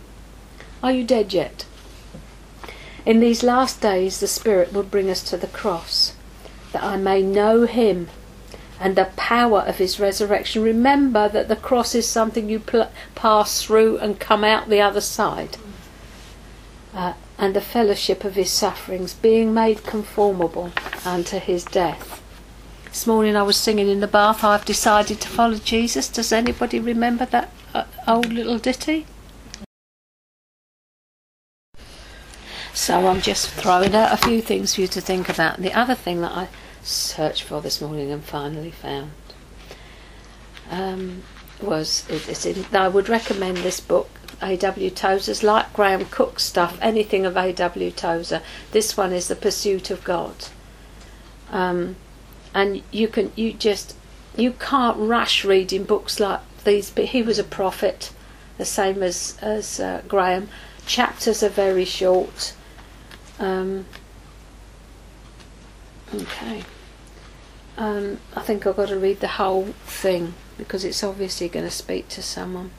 Are 0.84 0.91
you 0.91 1.03
dead 1.03 1.34
yet? 1.34 1.65
In 3.06 3.20
these 3.20 3.41
last 3.44 3.82
days, 3.82 4.20
the 4.20 4.27
Spirit 4.27 4.74
will 4.74 4.84
bring 4.84 5.10
us 5.10 5.24
to 5.24 5.38
the 5.38 5.48
cross, 5.48 6.13
that 6.72 6.84
I 6.84 6.98
may 6.98 7.24
know 7.24 7.65
Him 7.65 8.10
and 8.80 8.96
the 8.96 9.10
power 9.15 9.62
of 9.62 9.77
His 9.77 10.00
resurrection. 10.00 10.63
Remember 10.63 11.27
that 11.30 11.48
the 11.48 11.56
cross 11.56 11.96
is 11.96 12.08
something 12.08 12.50
you 12.50 12.60
pl- 12.60 12.91
pass 13.15 13.63
through 13.63 13.98
and 13.98 14.20
come 14.20 14.44
out 14.44 14.70
the 14.70 14.82
other 14.82 15.01
side. 15.01 15.58
Uh, 16.94 17.13
and 17.38 17.56
the 17.56 17.62
fellowship 17.62 18.24
of 18.24 18.36
His 18.36 18.51
sufferings, 18.51 19.15
being 19.15 19.53
made 19.53 19.84
conformable 19.84 20.72
unto 21.03 21.39
His 21.39 21.63
death. 21.65 22.22
This 22.86 23.08
morning 23.08 23.36
I 23.36 23.44
was 23.44 23.58
singing 23.58 23.88
in 23.88 24.01
the 24.01 24.08
bath, 24.08 24.44
I've 24.44 24.65
decided 24.65 25.22
to 25.22 25.27
follow 25.27 25.56
Jesus. 25.56 26.10
Does 26.10 26.32
anybody 26.32 26.80
remember 26.80 27.25
that 27.25 27.50
uh, 27.73 27.85
old 28.07 28.31
little 28.31 28.57
ditty? 28.57 29.05
So 32.73 33.07
I'm 33.07 33.21
just 33.21 33.49
throwing 33.49 33.93
out 33.93 34.13
a 34.13 34.17
few 34.17 34.41
things 34.41 34.75
for 34.75 34.81
you 34.81 34.87
to 34.87 35.01
think 35.01 35.29
about. 35.29 35.57
The 35.57 35.73
other 35.73 35.95
thing 35.95 36.21
that 36.21 36.31
I 36.31 36.47
searched 36.81 37.43
for 37.43 37.61
this 37.61 37.81
morning 37.81 38.11
and 38.11 38.23
finally 38.23 38.71
found 38.71 39.11
um, 40.69 41.23
was 41.61 42.07
in, 42.45 42.65
I 42.73 42.87
would 42.87 43.09
recommend 43.09 43.57
this 43.57 43.79
book, 43.79 44.09
A.W. 44.41 44.89
Tozer's, 44.89 45.43
like 45.43 45.73
Graham 45.73 46.05
Cooke 46.05 46.39
stuff, 46.39 46.77
anything 46.81 47.25
of 47.25 47.35
A.W. 47.35 47.91
Tozer. 47.91 48.41
This 48.71 48.95
one 48.95 49.11
is 49.11 49.27
The 49.27 49.35
Pursuit 49.35 49.91
of 49.91 50.03
God. 50.03 50.47
Um, 51.51 51.97
and 52.53 52.81
you 52.91 53.07
can 53.07 53.31
you 53.35 53.53
just 53.53 53.95
you 54.35 54.53
can't 54.53 54.97
rush 54.97 55.43
reading 55.45 55.83
books 55.83 56.19
like 56.19 56.39
these. 56.63 56.89
But 56.89 57.06
he 57.06 57.22
was 57.22 57.39
a 57.39 57.44
prophet, 57.44 58.12
the 58.58 58.65
same 58.65 59.03
as 59.03 59.38
as 59.41 59.80
uh, 59.80 60.01
Graham. 60.08 60.50
Chapters 60.86 61.44
are 61.44 61.50
very 61.50 61.86
short. 61.86 62.53
Um, 63.39 63.86
Okay. 66.13 66.63
Um, 67.77 68.20
I 68.36 68.41
think 68.41 68.68
I've 68.68 68.75
got 68.75 68.89
to 68.89 69.00
read 69.00 69.22
the 69.22 69.27
whole 69.27 69.68
thing 69.86 70.34
because 70.58 70.84
it's 70.84 71.03
obviously 71.03 71.48
going 71.48 71.65
to 71.65 71.72
speak 71.72 72.10
to 72.10 72.22
someone. 72.22 72.72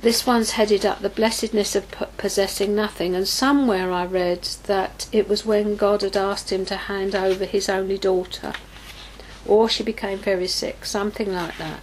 This 0.00 0.26
one's 0.26 0.52
headed 0.52 0.86
up 0.86 1.00
the 1.00 1.10
blessedness 1.10 1.76
of 1.76 1.90
p- 1.90 2.06
possessing 2.16 2.74
nothing, 2.74 3.14
and 3.14 3.28
somewhere 3.28 3.92
I 3.92 4.06
read 4.06 4.44
that 4.64 5.08
it 5.12 5.28
was 5.28 5.44
when 5.44 5.76
God 5.76 6.00
had 6.00 6.16
asked 6.16 6.50
him 6.50 6.64
to 6.66 6.76
hand 6.76 7.14
over 7.14 7.44
his 7.44 7.68
only 7.68 7.98
daughter, 7.98 8.54
or 9.46 9.68
she 9.68 9.82
became 9.82 10.18
very 10.18 10.46
sick, 10.46 10.86
something 10.86 11.30
like 11.34 11.58
that, 11.58 11.80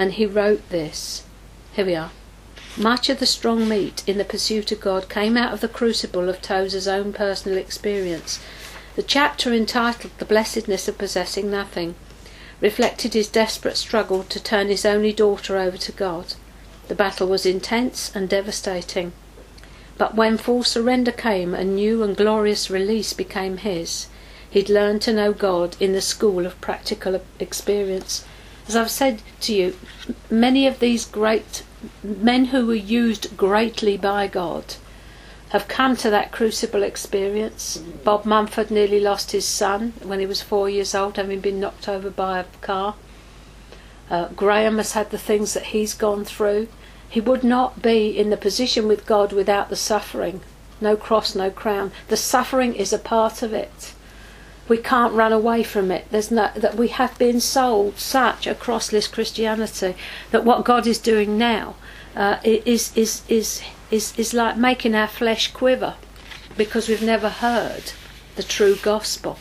and 0.00 0.14
he 0.14 0.24
wrote 0.24 0.66
this. 0.70 1.24
Here 1.74 1.84
we 1.84 1.94
are. 1.94 2.10
Much 2.74 3.10
of 3.10 3.18
the 3.18 3.26
strong 3.26 3.68
meat 3.68 4.02
in 4.06 4.16
the 4.16 4.24
pursuit 4.24 4.72
of 4.72 4.80
God 4.80 5.10
came 5.10 5.36
out 5.36 5.52
of 5.52 5.60
the 5.60 5.68
crucible 5.68 6.30
of 6.30 6.40
Tozer's 6.40 6.88
own 6.88 7.12
personal 7.12 7.58
experience. 7.58 8.40
The 8.96 9.02
chapter 9.02 9.52
entitled 9.52 10.14
The 10.16 10.24
Blessedness 10.24 10.88
of 10.88 10.96
Possessing 10.96 11.50
Nothing 11.50 11.96
reflected 12.62 13.12
his 13.12 13.28
desperate 13.28 13.76
struggle 13.76 14.22
to 14.24 14.42
turn 14.42 14.68
his 14.68 14.86
only 14.86 15.12
daughter 15.12 15.58
over 15.58 15.76
to 15.76 15.92
God. 15.92 16.32
The 16.88 16.94
battle 16.94 17.28
was 17.28 17.44
intense 17.44 18.10
and 18.14 18.26
devastating. 18.26 19.12
But 19.98 20.14
when 20.14 20.38
full 20.38 20.64
surrender 20.64 21.12
came, 21.12 21.52
a 21.52 21.62
new 21.62 22.02
and 22.02 22.16
glorious 22.16 22.70
release 22.70 23.12
became 23.12 23.58
his. 23.58 24.06
He'd 24.48 24.70
learned 24.70 25.02
to 25.02 25.12
know 25.12 25.34
God 25.34 25.76
in 25.78 25.92
the 25.92 26.00
school 26.00 26.46
of 26.46 26.58
practical 26.62 27.20
experience. 27.38 28.24
As 28.70 28.76
I've 28.76 28.88
said 28.88 29.22
to 29.40 29.52
you, 29.52 29.76
many 30.30 30.64
of 30.64 30.78
these 30.78 31.04
great 31.04 31.64
men 32.04 32.44
who 32.54 32.64
were 32.64 32.72
used 32.76 33.36
greatly 33.36 33.96
by 33.96 34.28
God 34.28 34.76
have 35.48 35.66
come 35.66 35.96
to 35.96 36.10
that 36.10 36.30
crucible 36.30 36.84
experience. 36.84 37.78
Bob 38.04 38.24
Mumford 38.24 38.70
nearly 38.70 39.00
lost 39.00 39.32
his 39.32 39.44
son 39.44 39.94
when 40.04 40.20
he 40.20 40.26
was 40.26 40.40
four 40.40 40.70
years 40.70 40.94
old, 40.94 41.16
having 41.16 41.40
been 41.40 41.58
knocked 41.58 41.88
over 41.88 42.10
by 42.10 42.38
a 42.38 42.44
car. 42.60 42.94
Uh, 44.08 44.28
Graham 44.36 44.76
has 44.76 44.92
had 44.92 45.10
the 45.10 45.18
things 45.18 45.52
that 45.54 45.74
he's 45.74 45.92
gone 45.92 46.24
through. 46.24 46.68
He 47.08 47.20
would 47.20 47.42
not 47.42 47.82
be 47.82 48.16
in 48.16 48.30
the 48.30 48.36
position 48.36 48.86
with 48.86 49.04
God 49.04 49.32
without 49.32 49.68
the 49.68 49.74
suffering. 49.74 50.42
No 50.80 50.96
cross, 50.96 51.34
no 51.34 51.50
crown. 51.50 51.90
The 52.06 52.16
suffering 52.16 52.76
is 52.76 52.92
a 52.92 53.00
part 53.00 53.42
of 53.42 53.52
it. 53.52 53.94
We 54.70 54.78
can't 54.78 55.14
run 55.14 55.32
away 55.32 55.64
from 55.64 55.90
it. 55.90 56.06
There's 56.12 56.30
no, 56.30 56.48
that 56.54 56.76
we 56.76 56.88
have 56.88 57.18
been 57.18 57.40
sold 57.40 57.98
such 57.98 58.46
a 58.46 58.54
crossless 58.54 59.10
Christianity 59.10 59.96
that 60.30 60.44
what 60.44 60.64
God 60.64 60.86
is 60.86 60.98
doing 60.98 61.36
now 61.36 61.74
uh, 62.14 62.36
is, 62.44 62.96
is, 62.96 63.22
is, 63.28 63.62
is, 63.90 64.16
is 64.16 64.32
like 64.32 64.56
making 64.56 64.94
our 64.94 65.08
flesh 65.08 65.52
quiver 65.52 65.96
because 66.56 66.88
we've 66.88 67.02
never 67.02 67.30
heard 67.30 67.94
the 68.36 68.44
true 68.44 68.76
gospel. 68.76 69.38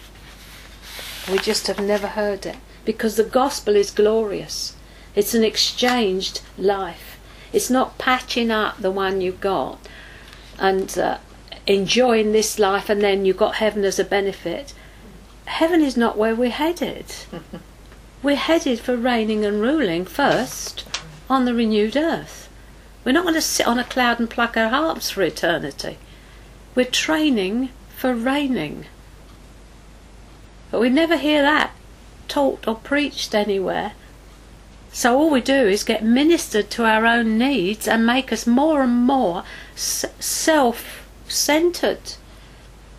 We 1.32 1.38
just 1.38 1.68
have 1.68 1.80
never 1.80 2.08
heard 2.08 2.48
it 2.48 2.58
because 2.84 3.16
the 3.16 3.24
gospel 3.24 3.76
is 3.76 3.92
glorious. 3.92 4.76
It's 5.14 5.36
an 5.36 5.44
exchanged 5.44 6.42
life. 6.58 7.20
It's 7.54 7.70
not 7.70 8.00
patching 8.00 8.50
up 8.50 8.80
the 8.80 8.90
one 8.90 9.22
you've 9.22 9.42
got 9.42 9.78
and 10.58 10.98
uh, 10.98 11.20
enjoying 11.68 12.32
this 12.32 12.58
life 12.58 12.90
and 12.90 13.04
then 13.04 13.26
you've 13.26 13.38
got 13.38 13.58
heaven 13.58 13.86
as 13.86 14.00
a 14.00 14.04
benefit. 14.04 14.74
Heaven 15.50 15.82
is 15.82 15.98
not 15.98 16.16
where 16.16 16.36
we're 16.36 16.52
headed. 16.52 17.06
we're 18.24 18.36
headed 18.36 18.80
for 18.80 18.96
reigning 18.96 19.44
and 19.44 19.60
ruling 19.60 20.06
first 20.06 20.86
on 21.30 21.44
the 21.44 21.56
renewed 21.56 21.98
earth. 21.98 22.48
We're 23.04 23.14
not 23.14 23.24
going 23.24 23.34
to 23.34 23.42
sit 23.42 23.68
on 23.68 23.80
a 23.80 23.84
cloud 23.84 24.20
and 24.20 24.30
pluck 24.30 24.56
our 24.56 24.70
harps 24.70 25.10
for 25.10 25.24
eternity. 25.24 25.98
We're 26.76 26.86
training 26.86 27.72
for 27.98 28.14
reigning. 28.14 28.86
But 30.70 30.80
we 30.80 30.90
never 30.90 31.18
hear 31.18 31.42
that 31.42 31.72
taught 32.28 32.68
or 32.68 32.76
preached 32.76 33.34
anywhere. 33.34 33.94
So 34.94 35.18
all 35.18 35.32
we 35.32 35.42
do 35.42 35.68
is 35.68 35.84
get 35.84 36.04
ministered 36.04 36.70
to 36.72 36.86
our 36.86 37.06
own 37.08 37.40
needs 37.40 37.88
and 37.88 38.06
make 38.06 38.32
us 38.32 38.46
more 38.46 38.84
and 38.84 38.96
more 38.96 39.44
self 39.80 41.10
centered 41.28 42.14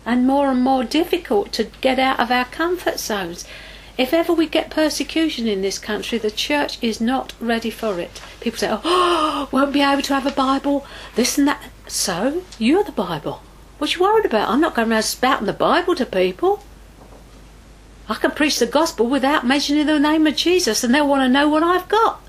and 0.05 0.25
more 0.25 0.49
and 0.49 0.61
more 0.61 0.83
difficult 0.83 1.51
to 1.53 1.65
get 1.81 1.99
out 1.99 2.19
of 2.19 2.31
our 2.31 2.45
comfort 2.45 2.99
zones. 2.99 3.45
If 3.97 4.13
ever 4.13 4.33
we 4.33 4.47
get 4.47 4.71
persecution 4.71 5.47
in 5.47 5.61
this 5.61 5.77
country, 5.77 6.17
the 6.17 6.31
church 6.31 6.77
is 6.81 7.01
not 7.01 7.33
ready 7.39 7.69
for 7.69 7.99
it. 7.99 8.21
People 8.39 8.57
say, 8.57 8.69
oh, 8.71 9.49
won't 9.51 9.73
be 9.73 9.81
able 9.81 10.01
to 10.03 10.13
have 10.13 10.25
a 10.25 10.31
Bible, 10.31 10.85
this 11.15 11.37
and 11.37 11.47
that. 11.47 11.61
So, 11.87 12.43
you're 12.57 12.83
the 12.83 12.91
Bible. 12.91 13.43
What 13.77 13.93
you 13.95 14.01
worried 14.01 14.25
about? 14.25 14.49
I'm 14.49 14.61
not 14.61 14.75
going 14.75 14.91
around 14.91 15.03
spouting 15.03 15.45
the 15.47 15.53
Bible 15.53 15.95
to 15.95 16.05
people. 16.05 16.63
I 18.07 18.15
can 18.15 18.31
preach 18.31 18.59
the 18.59 18.65
gospel 18.65 19.07
without 19.07 19.45
mentioning 19.45 19.85
the 19.85 19.99
name 19.99 20.25
of 20.27 20.35
Jesus, 20.35 20.83
and 20.83 20.93
they'll 20.93 21.07
want 21.07 21.21
to 21.21 21.29
know 21.29 21.47
what 21.47 21.63
I've 21.63 21.87
got. 21.87 22.21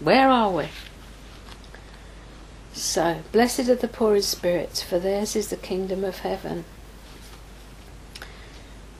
Where 0.00 0.28
are 0.28 0.50
we? 0.50 0.68
So, 2.84 3.22
blessed 3.32 3.70
are 3.70 3.74
the 3.74 3.88
poor 3.88 4.14
in 4.14 4.20
spirit, 4.20 4.84
for 4.86 4.98
theirs 4.98 5.34
is 5.34 5.48
the 5.48 5.56
kingdom 5.56 6.04
of 6.04 6.18
heaven. 6.18 6.66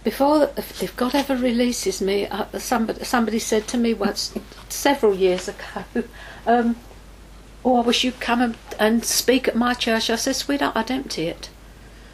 Before, 0.02 0.50
if 0.56 0.96
God 0.96 1.14
ever 1.14 1.36
releases 1.36 2.00
me, 2.00 2.26
uh, 2.26 2.46
somebody, 2.58 3.04
somebody 3.04 3.38
said 3.38 3.68
to 3.68 3.76
me 3.76 3.92
once, 3.92 4.34
several 4.70 5.14
years 5.14 5.48
ago, 5.48 5.84
um, 6.46 6.76
"Oh, 7.62 7.76
I 7.76 7.80
wish 7.82 8.04
you'd 8.04 8.20
come 8.20 8.40
and, 8.40 8.56
and 8.80 9.04
speak 9.04 9.46
at 9.46 9.54
my 9.54 9.74
church." 9.74 10.08
I 10.08 10.16
said, 10.16 10.36
"Sweetheart, 10.36 10.74
I'd 10.74 10.90
empty 10.90 11.28
it." 11.28 11.50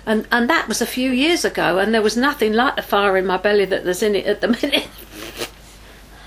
And 0.05 0.27
and 0.33 0.51
that 0.51 0.67
was 0.67 0.83
a 0.83 0.87
few 0.87 1.13
years 1.13 1.45
ago, 1.45 1.79
and 1.79 1.95
there 1.95 2.03
was 2.03 2.17
nothing 2.17 2.53
like 2.53 2.75
the 2.77 2.83
fire 2.83 3.17
in 3.17 3.27
my 3.27 3.37
belly 3.37 3.65
that 3.67 3.85
there's 3.85 4.03
in 4.03 4.17
it 4.17 4.27
at 4.27 4.41
the 4.41 4.49
minute. 4.61 4.89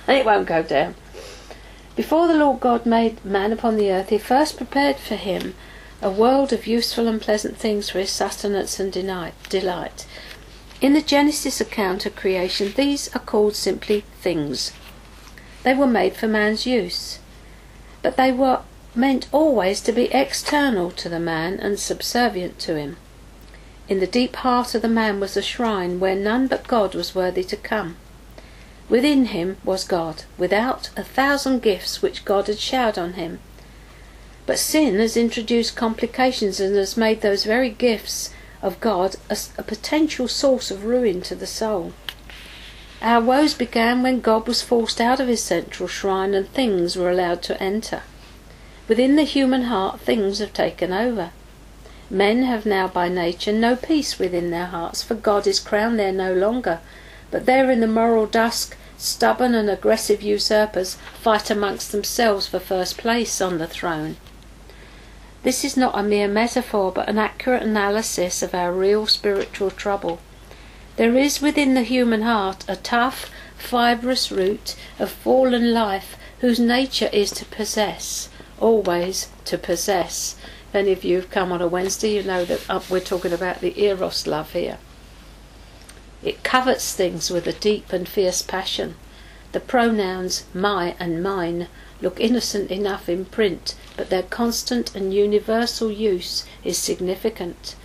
and 0.08 0.18
it 0.18 0.26
won't 0.26 0.48
go 0.48 0.64
down. 0.64 0.96
Before 1.96 2.28
the 2.28 2.34
Lord 2.34 2.60
God 2.60 2.88
made 2.88 3.24
man 3.24 3.52
upon 3.52 3.76
the 3.76 3.92
earth, 3.92 4.10
he 4.10 4.18
first 4.18 4.58
prepared 4.58 4.98
for 4.98 5.16
him 5.16 5.54
a 6.02 6.10
world 6.10 6.52
of 6.52 6.66
useful 6.66 7.08
and 7.08 7.22
pleasant 7.22 7.56
things 7.58 7.90
for 7.90 8.00
his 8.00 8.10
sustenance 8.10 8.80
and 8.80 8.92
delight. 8.92 10.06
In 10.82 10.94
the 10.94 11.02
Genesis 11.02 11.62
account 11.62 12.06
of 12.06 12.16
creation, 12.16 12.74
these 12.76 13.14
are 13.16 13.20
called 13.20 13.56
simply 13.56 14.04
things. 14.22 14.74
They 15.62 15.76
were 15.76 15.88
made 15.88 16.16
for 16.16 16.28
man's 16.28 16.66
use, 16.66 17.20
but 18.02 18.18
they 18.18 18.32
were 18.32 18.62
meant 18.96 19.28
always 19.32 19.80
to 19.82 19.92
be 19.92 20.12
external 20.12 20.90
to 20.92 21.10
the 21.10 21.20
man 21.20 21.60
and 21.60 21.80
subservient 21.80 22.60
to 22.60 22.76
him. 22.76 22.98
In 23.88 24.00
the 24.00 24.08
deep 24.08 24.36
heart 24.38 24.74
of 24.76 24.82
the 24.82 24.90
man 24.90 25.20
was 25.20 25.38
a 25.38 25.42
shrine 25.42 26.00
where 26.00 26.16
none 26.16 26.48
but 26.48 26.68
God 26.68 26.96
was 26.96 27.14
worthy 27.14 27.44
to 27.44 27.56
come. 27.56 27.98
Within 28.94 29.26
him 29.26 29.58
was 29.64 29.86
God, 29.86 30.26
without 30.38 30.92
a 30.96 31.04
thousand 31.04 31.64
gifts 31.64 32.04
which 32.04 32.26
God 32.26 32.46
had 32.46 32.60
showered 32.60 33.00
on 33.00 33.14
him. 33.14 33.40
But 34.46 34.60
sin 34.60 35.00
has 35.00 35.18
introduced 35.18 35.76
complications 35.76 36.60
and 36.60 36.76
has 36.76 36.96
made 36.96 37.22
those 37.22 37.44
very 37.44 37.72
gifts 37.72 38.30
of 38.62 38.80
God 38.80 39.16
a, 39.32 39.38
a 39.58 39.64
potential 39.64 40.28
source 40.28 40.70
of 40.70 40.86
ruin 40.86 41.24
to 41.24 41.34
the 41.34 41.48
soul. 41.48 41.94
Our 43.02 43.20
woes 43.20 43.56
began 43.56 44.04
when 44.04 44.22
God 44.22 44.48
was 44.48 44.62
forced 44.62 45.02
out 45.02 45.20
of 45.20 45.28
his 45.28 45.42
central 45.42 45.90
shrine 45.90 46.36
and 46.36 46.48
things 46.48 46.96
were 46.96 47.10
allowed 47.10 47.42
to 47.44 47.60
enter. 47.60 48.04
Within 48.88 49.16
the 49.16 49.24
human 49.24 49.64
heart, 49.64 50.02
things 50.02 50.38
have 50.38 50.54
taken 50.54 50.94
over. 50.94 51.32
Men 52.12 52.44
have 52.44 52.64
now 52.64 52.88
by 52.90 53.10
nature 53.10 53.54
no 53.54 53.76
peace 53.76 54.20
within 54.20 54.52
their 54.52 54.68
hearts, 54.68 55.02
for 55.02 55.16
God 55.16 55.48
is 55.48 55.60
crowned 55.60 55.98
there 55.98 56.12
no 56.12 56.32
longer. 56.32 56.80
But 57.32 57.48
there 57.48 57.72
in 57.72 57.80
the 57.80 57.88
moral 57.88 58.28
dusk, 58.28 58.78
stubborn 59.04 59.54
and 59.54 59.70
aggressive 59.70 60.22
usurpers 60.22 60.96
fight 61.22 61.50
amongst 61.50 61.92
themselves 61.92 62.48
for 62.48 62.60
first 62.60 62.98
place 62.98 63.42
on 63.42 63.58
the 63.58 63.68
throne. 63.68 64.16
This 65.44 65.66
is 65.66 65.76
not 65.76 65.98
a 65.98 66.04
mere 66.04 66.30
metaphor, 66.30 66.92
but 66.92 67.10
an 67.10 67.18
accurate 67.18 67.64
analysis 67.64 68.42
of 68.42 68.56
our 68.56 68.72
real 68.72 69.06
spiritual 69.08 69.72
trouble. 69.72 70.20
There 70.96 71.18
is 71.18 71.42
within 71.42 71.74
the 71.74 71.84
human 71.84 72.22
heart 72.22 72.64
a 72.68 72.78
tough, 72.78 73.30
fibrous 73.58 74.32
root 74.32 74.76
of 75.00 75.12
fallen 75.12 75.74
life 75.74 76.16
whose 76.40 76.60
nature 76.60 77.10
is 77.12 77.32
to 77.32 77.46
possess, 77.46 78.30
always 78.60 79.28
to 79.46 79.58
possess, 79.58 80.36
if 80.70 80.76
any 80.76 80.92
of 80.92 81.04
you 81.04 81.18
have 81.18 81.30
come 81.30 81.52
on 81.52 81.62
a 81.62 81.68
Wednesday, 81.68 82.16
you 82.16 82.24
know 82.24 82.46
that 82.46 82.70
uh, 82.70 82.80
we're 82.90 83.00
talking 83.00 83.34
about 83.34 83.60
the 83.60 83.80
eros 83.80 84.26
love 84.26 84.54
here. 84.54 84.78
It 86.24 86.44
covets 86.44 86.94
things 86.94 87.30
with 87.30 87.48
a 87.48 87.54
deep 87.54 87.92
and 87.92 88.08
fierce 88.08 88.42
passion. 88.42 88.96
The 89.52 89.60
pronouns 89.60 90.46
my 90.54 90.96
and 90.98 91.22
mine 91.22 91.68
look 92.02 92.20
innocent 92.20 92.72
enough 92.72 93.10
in 93.10 93.26
print, 93.26 93.76
but 93.98 94.10
their 94.10 94.24
constant 94.24 94.96
and 94.96 95.14
universal 95.14 95.92
use 95.92 96.46
is 96.64 96.78
significant. 96.78 97.76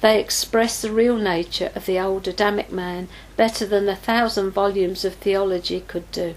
They 0.00 0.20
express 0.20 0.80
the 0.80 0.92
real 0.92 1.16
nature 1.16 1.70
of 1.74 1.86
the 1.86 1.98
old 1.98 2.26
Adamic 2.26 2.72
man 2.72 3.08
better 3.36 3.66
than 3.66 3.88
a 3.88 3.96
thousand 3.96 4.52
volumes 4.52 5.04
of 5.04 5.14
theology 5.14 5.80
could 5.80 6.10
do. 6.12 6.36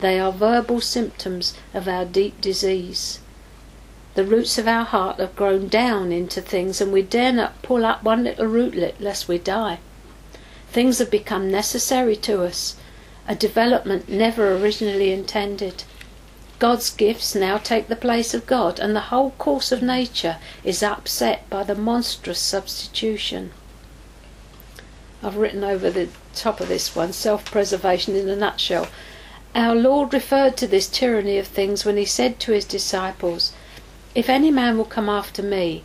They 0.00 0.18
are 0.18 0.32
verbal 0.32 0.80
symptoms 0.80 1.54
of 1.72 1.86
our 1.86 2.04
deep 2.04 2.40
disease. 2.40 3.20
The 4.14 4.24
roots 4.24 4.58
of 4.58 4.66
our 4.66 4.84
heart 4.84 5.20
have 5.20 5.36
grown 5.36 5.68
down 5.68 6.10
into 6.10 6.40
things, 6.40 6.80
and 6.80 6.92
we 6.92 7.02
dare 7.02 7.32
not 7.32 7.62
pull 7.62 7.86
up 7.86 8.02
one 8.02 8.24
little 8.24 8.46
rootlet 8.46 9.00
lest 9.00 9.28
we 9.28 9.38
die. 9.38 9.78
Things 10.72 10.98
have 10.98 11.10
become 11.10 11.50
necessary 11.50 12.14
to 12.16 12.44
us, 12.44 12.76
a 13.26 13.34
development 13.34 14.08
never 14.08 14.52
originally 14.56 15.12
intended. 15.12 15.82
God's 16.60 16.90
gifts 16.90 17.34
now 17.34 17.58
take 17.58 17.88
the 17.88 17.96
place 17.96 18.34
of 18.34 18.46
God, 18.46 18.78
and 18.78 18.94
the 18.94 19.08
whole 19.10 19.30
course 19.32 19.72
of 19.72 19.82
nature 19.82 20.36
is 20.62 20.82
upset 20.82 21.48
by 21.50 21.64
the 21.64 21.74
monstrous 21.74 22.38
substitution. 22.38 23.50
I've 25.22 25.36
written 25.36 25.64
over 25.64 25.90
the 25.90 26.08
top 26.34 26.60
of 26.60 26.68
this 26.68 26.94
one 26.94 27.12
self 27.12 27.44
preservation 27.46 28.14
in 28.14 28.28
a 28.28 28.36
nutshell. 28.36 28.86
Our 29.56 29.74
Lord 29.74 30.14
referred 30.14 30.56
to 30.58 30.68
this 30.68 30.86
tyranny 30.86 31.36
of 31.38 31.48
things 31.48 31.84
when 31.84 31.96
he 31.96 32.04
said 32.04 32.38
to 32.40 32.52
his 32.52 32.64
disciples, 32.64 33.52
If 34.14 34.28
any 34.28 34.52
man 34.52 34.78
will 34.78 34.84
come 34.84 35.08
after 35.08 35.42
me, 35.42 35.82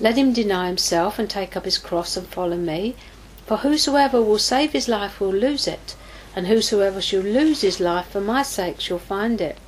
let 0.00 0.16
him 0.16 0.32
deny 0.32 0.68
himself 0.68 1.18
and 1.18 1.28
take 1.28 1.54
up 1.54 1.66
his 1.66 1.76
cross 1.78 2.16
and 2.16 2.26
follow 2.26 2.56
me. 2.56 2.96
For 3.46 3.58
whosoever 3.58 4.22
will 4.22 4.38
save 4.38 4.72
his 4.72 4.88
life 4.88 5.20
will 5.20 5.34
lose 5.34 5.66
it, 5.66 5.94
and 6.34 6.46
whosoever 6.46 7.00
shall 7.00 7.22
lose 7.22 7.60
his 7.60 7.80
life 7.80 8.08
for 8.08 8.20
my 8.20 8.42
sake 8.42 8.80
shall 8.80 8.98
find 8.98 9.40
it 9.40 9.58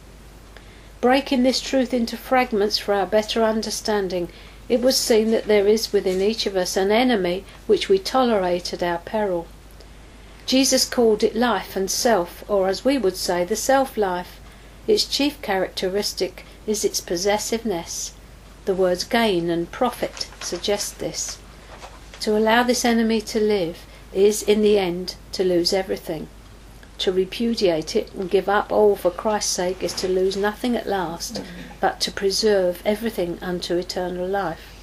breaking 1.04 1.42
this 1.42 1.60
truth 1.60 1.92
into 1.92 2.16
fragments 2.16 2.78
for 2.78 2.94
our 2.94 3.04
better 3.04 3.42
understanding, 3.42 4.26
it 4.70 4.80
was 4.80 4.96
seen 4.96 5.30
that 5.32 5.44
there 5.44 5.68
is 5.68 5.92
within 5.92 6.18
each 6.22 6.46
of 6.46 6.56
us 6.56 6.78
an 6.78 6.90
enemy 6.90 7.44
which 7.66 7.90
we 7.90 7.98
tolerate 7.98 8.72
at 8.72 8.82
our 8.82 8.96
peril. 8.96 9.46
Jesus 10.46 10.86
called 10.86 11.22
it 11.22 11.36
life 11.36 11.76
and 11.76 11.90
self, 11.90 12.42
or 12.48 12.68
as 12.68 12.86
we 12.86 12.96
would 12.96 13.18
say, 13.18 13.44
the 13.44 13.54
self 13.54 13.98
life. 13.98 14.40
Its 14.86 15.04
chief 15.04 15.42
characteristic 15.42 16.46
is 16.66 16.86
its 16.86 17.02
possessiveness. 17.02 18.12
The 18.64 18.74
words 18.74 19.04
gain 19.04 19.50
and 19.50 19.70
profit 19.70 20.28
suggest 20.40 21.00
this. 21.00 21.36
To 22.24 22.38
allow 22.38 22.62
this 22.62 22.86
enemy 22.86 23.20
to 23.20 23.38
live 23.38 23.84
is, 24.14 24.42
in 24.42 24.62
the 24.62 24.78
end, 24.78 25.16
to 25.32 25.44
lose 25.44 25.74
everything. 25.74 26.28
To 27.00 27.12
repudiate 27.12 27.94
it 27.94 28.14
and 28.14 28.30
give 28.30 28.48
up 28.48 28.72
all 28.72 28.96
for 28.96 29.10
Christ's 29.10 29.52
sake 29.52 29.82
is 29.82 29.92
to 29.96 30.08
lose 30.08 30.34
nothing 30.34 30.74
at 30.74 30.86
last, 30.86 31.34
mm-hmm. 31.34 31.44
but 31.82 32.00
to 32.00 32.10
preserve 32.10 32.80
everything 32.86 33.38
unto 33.42 33.76
eternal 33.76 34.26
life. 34.26 34.74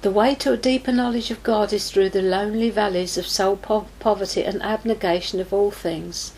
The 0.00 0.10
way 0.10 0.34
to 0.34 0.52
a 0.52 0.56
deeper 0.56 0.90
knowledge 0.90 1.30
of 1.30 1.44
God 1.44 1.72
is 1.72 1.88
through 1.88 2.10
the 2.10 2.22
lonely 2.22 2.70
valleys 2.70 3.16
of 3.16 3.28
soul 3.28 3.54
po- 3.54 3.86
poverty 4.00 4.42
and 4.42 4.60
abnegation 4.64 5.38
of 5.38 5.52
all 5.52 5.70
things. 5.70 6.32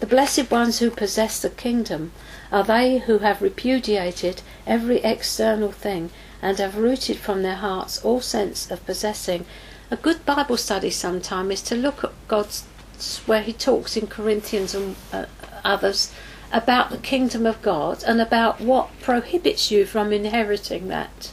The 0.00 0.06
blessed 0.06 0.50
ones 0.50 0.80
who 0.80 0.90
possess 0.90 1.40
the 1.40 1.48
kingdom 1.48 2.12
are 2.52 2.64
they 2.64 2.98
who 2.98 3.20
have 3.20 3.40
repudiated 3.40 4.42
every 4.66 4.98
external 4.98 5.72
thing 5.72 6.10
and 6.40 6.58
have 6.58 6.76
rooted 6.76 7.18
from 7.18 7.42
their 7.42 7.56
hearts 7.56 8.04
all 8.04 8.20
sense 8.20 8.70
of 8.70 8.84
possessing 8.86 9.44
a 9.90 9.96
good 9.96 10.24
Bible 10.26 10.56
study 10.56 10.90
sometime 10.90 11.50
is 11.50 11.62
to 11.62 11.74
look 11.74 12.04
at 12.04 12.12
God's 12.28 12.64
where 13.26 13.42
He 13.42 13.52
talks 13.52 13.96
in 13.96 14.06
Corinthians 14.06 14.74
and 14.74 14.96
uh, 15.12 15.26
others 15.64 16.12
about 16.52 16.90
the 16.90 16.98
kingdom 16.98 17.46
of 17.46 17.62
God 17.62 18.02
and 18.04 18.20
about 18.20 18.60
what 18.60 18.90
prohibits 19.00 19.70
you 19.70 19.86
from 19.86 20.12
inheriting 20.12 20.88
that. 20.88 21.32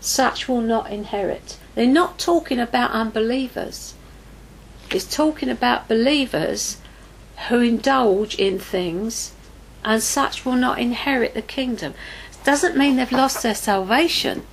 Such 0.00 0.48
will 0.48 0.60
not 0.60 0.90
inherit. 0.90 1.58
They're 1.74 1.86
not 1.86 2.18
talking 2.18 2.58
about 2.58 2.90
unbelievers. 2.90 3.94
It's 4.90 5.14
talking 5.14 5.48
about 5.48 5.88
believers 5.88 6.78
who 7.48 7.60
indulge 7.60 8.34
in 8.34 8.58
things 8.58 9.32
and 9.84 10.02
such 10.02 10.44
will 10.44 10.56
not 10.56 10.78
inherit 10.78 11.34
the 11.34 11.42
kingdom. 11.42 11.94
Doesn't 12.44 12.76
mean 12.76 12.96
they've 12.96 13.10
lost 13.10 13.42
their 13.42 13.54
salvation. 13.54 14.46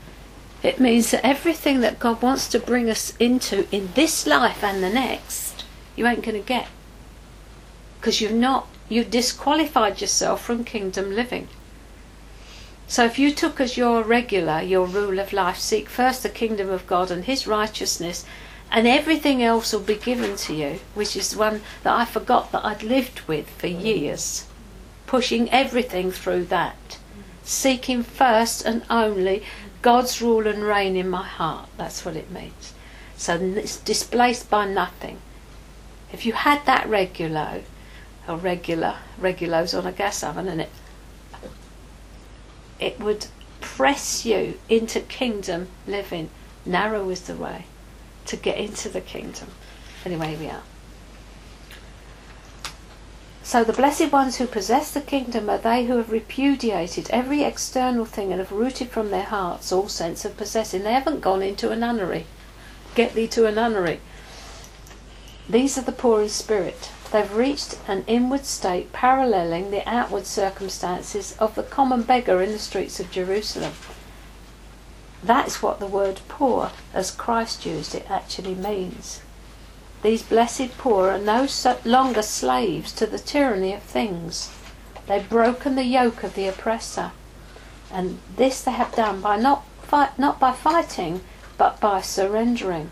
It 0.64 0.80
means 0.80 1.12
that 1.12 1.26
everything 1.26 1.82
that 1.82 2.00
God 2.00 2.22
wants 2.22 2.48
to 2.50 2.60
bring 2.60 2.90
us 2.90 3.16
into 3.18 3.68
in 3.76 3.90
this 3.96 4.26
life 4.26 4.64
and 4.64 4.82
the 4.82 4.90
next, 4.90 5.66
you 5.96 6.08
ain't 6.08 6.24
going 6.24 6.40
to 6.40 6.48
get. 6.48 6.68
Because 8.00 8.22
you've 8.22 8.32
not, 8.32 8.68
you've 8.88 9.12
disqualified 9.12 10.02
yourself 10.02 10.44
from 10.44 10.64
kingdom 10.64 11.14
living. 11.14 11.48
So 12.88 13.06
if 13.06 13.18
you 13.18 13.34
took 13.34 13.60
as 13.60 13.78
your 13.78 14.04
regular, 14.04 14.62
your 14.62 14.86
rule 14.86 15.20
of 15.20 15.34
life, 15.34 15.58
seek 15.58 15.90
first 15.90 16.24
the 16.24 16.30
kingdom 16.30 16.70
of 16.70 16.88
God 16.88 17.10
and 17.10 17.26
his 17.26 17.48
righteousness, 17.48 18.26
and 18.70 18.88
everything 18.88 19.44
else 19.44 19.74
will 19.74 19.82
be 19.82 19.96
given 19.96 20.36
to 20.38 20.54
you, 20.54 20.80
which 20.94 21.16
is 21.16 21.36
one 21.36 21.62
that 21.84 21.94
I 21.94 22.06
forgot 22.06 22.52
that 22.52 22.64
I'd 22.64 22.84
lived 22.84 23.22
with 23.28 23.50
for 23.50 23.68
years, 23.68 24.46
pushing 25.08 25.50
everything 25.50 26.12
through 26.12 26.46
that, 26.46 26.98
seeking 27.52 28.02
first 28.02 28.66
and 28.66 28.84
only 28.90 29.44
God's 29.82 30.22
rule 30.22 30.48
and 30.48 30.64
reign 30.64 30.96
in 30.96 31.10
my 31.10 31.24
heart. 31.24 31.68
That's 31.78 32.06
what 32.06 32.16
it 32.16 32.32
means. 32.32 32.74
So 33.18 33.36
it's 33.36 33.78
displaced 33.78 34.50
by 34.50 34.68
nothing. 34.68 35.20
If 36.14 36.26
you 36.26 36.34
had 36.34 36.66
that 36.66 36.88
regulo, 36.88 37.64
or 38.28 38.38
regular, 38.38 38.98
regulo's 39.20 39.74
on 39.74 39.86
a 39.86 39.92
gas 39.92 40.24
oven, 40.24 40.48
and 40.48 40.62
it, 40.62 40.70
it 42.80 43.00
would 43.00 43.28
press 43.60 44.26
you 44.26 44.58
into 44.70 45.02
kingdom 45.02 45.68
living. 45.86 46.30
Narrow 46.66 47.10
is 47.10 47.22
the 47.22 47.36
way 47.36 47.66
to 48.28 48.38
get 48.38 48.58
into 48.58 48.90
the 48.90 49.02
kingdom. 49.02 49.50
Anyway, 50.06 50.36
we 50.38 50.48
are. 50.48 50.64
So 53.44 53.64
the 53.64 53.74
blessed 53.74 54.12
ones 54.12 54.38
who 54.38 54.46
possess 54.46 54.92
the 54.92 55.02
kingdom 55.02 55.50
are 55.50 55.58
they 55.58 55.86
who 55.86 55.98
have 55.98 56.12
repudiated 56.12 57.10
every 57.10 57.44
external 57.44 58.06
thing 58.06 58.32
and 58.32 58.40
have 58.40 58.52
rooted 58.52 58.90
from 58.90 59.10
their 59.10 59.24
hearts 59.24 59.72
all 59.72 59.90
sense 59.90 60.24
of 60.24 60.38
possessing. 60.38 60.84
They 60.84 60.94
haven't 60.94 61.22
gone 61.22 61.42
into 61.42 61.72
a 61.72 61.76
nunnery. 61.76 62.28
Get 62.94 63.14
thee 63.14 63.28
to 63.30 63.48
a 63.48 63.52
nunnery. 63.52 64.00
These 65.50 65.78
are 65.78 65.82
the 65.82 65.92
poor 65.92 66.22
in 66.22 66.30
spirit. 66.30 66.92
They've 67.12 67.36
reached 67.36 67.78
an 67.88 68.06
inward 68.08 68.46
state 68.46 68.94
paralleling 68.94 69.72
the 69.72 69.88
outward 69.90 70.26
circumstances 70.26 71.36
of 71.40 71.56
the 71.56 71.64
common 71.64 72.04
beggar 72.04 72.42
in 72.42 72.52
the 72.52 72.60
streets 72.60 73.00
of 73.00 73.12
Jerusalem. 73.12 73.74
That's 75.24 75.62
what 75.62 75.80
the 75.80 75.88
word 75.88 76.22
poor, 76.30 76.72
as 76.94 77.12
Christ 77.12 77.66
used 77.66 77.96
it, 77.96 78.10
actually 78.10 78.56
means. 78.56 79.22
These 80.04 80.24
blessed 80.24 80.78
poor 80.78 81.12
are 81.12 81.20
no 81.20 81.48
longer 81.86 82.24
slaves 82.24 82.92
to 82.94 83.06
the 83.06 83.20
tyranny 83.20 83.74
of 83.74 83.84
things. 83.84 84.52
They've 85.08 85.28
broken 85.28 85.76
the 85.76 85.84
yoke 85.84 86.24
of 86.24 86.34
the 86.34 86.48
oppressor. 86.48 87.12
And 87.92 88.20
this 88.36 88.62
they 88.62 88.72
have 88.72 88.96
done 88.96 89.22
by 89.22 89.38
not, 89.38 89.66
fight, 89.84 90.18
not 90.18 90.40
by 90.40 90.54
fighting, 90.54 91.22
but 91.58 91.80
by 91.80 92.02
surrendering. 92.02 92.90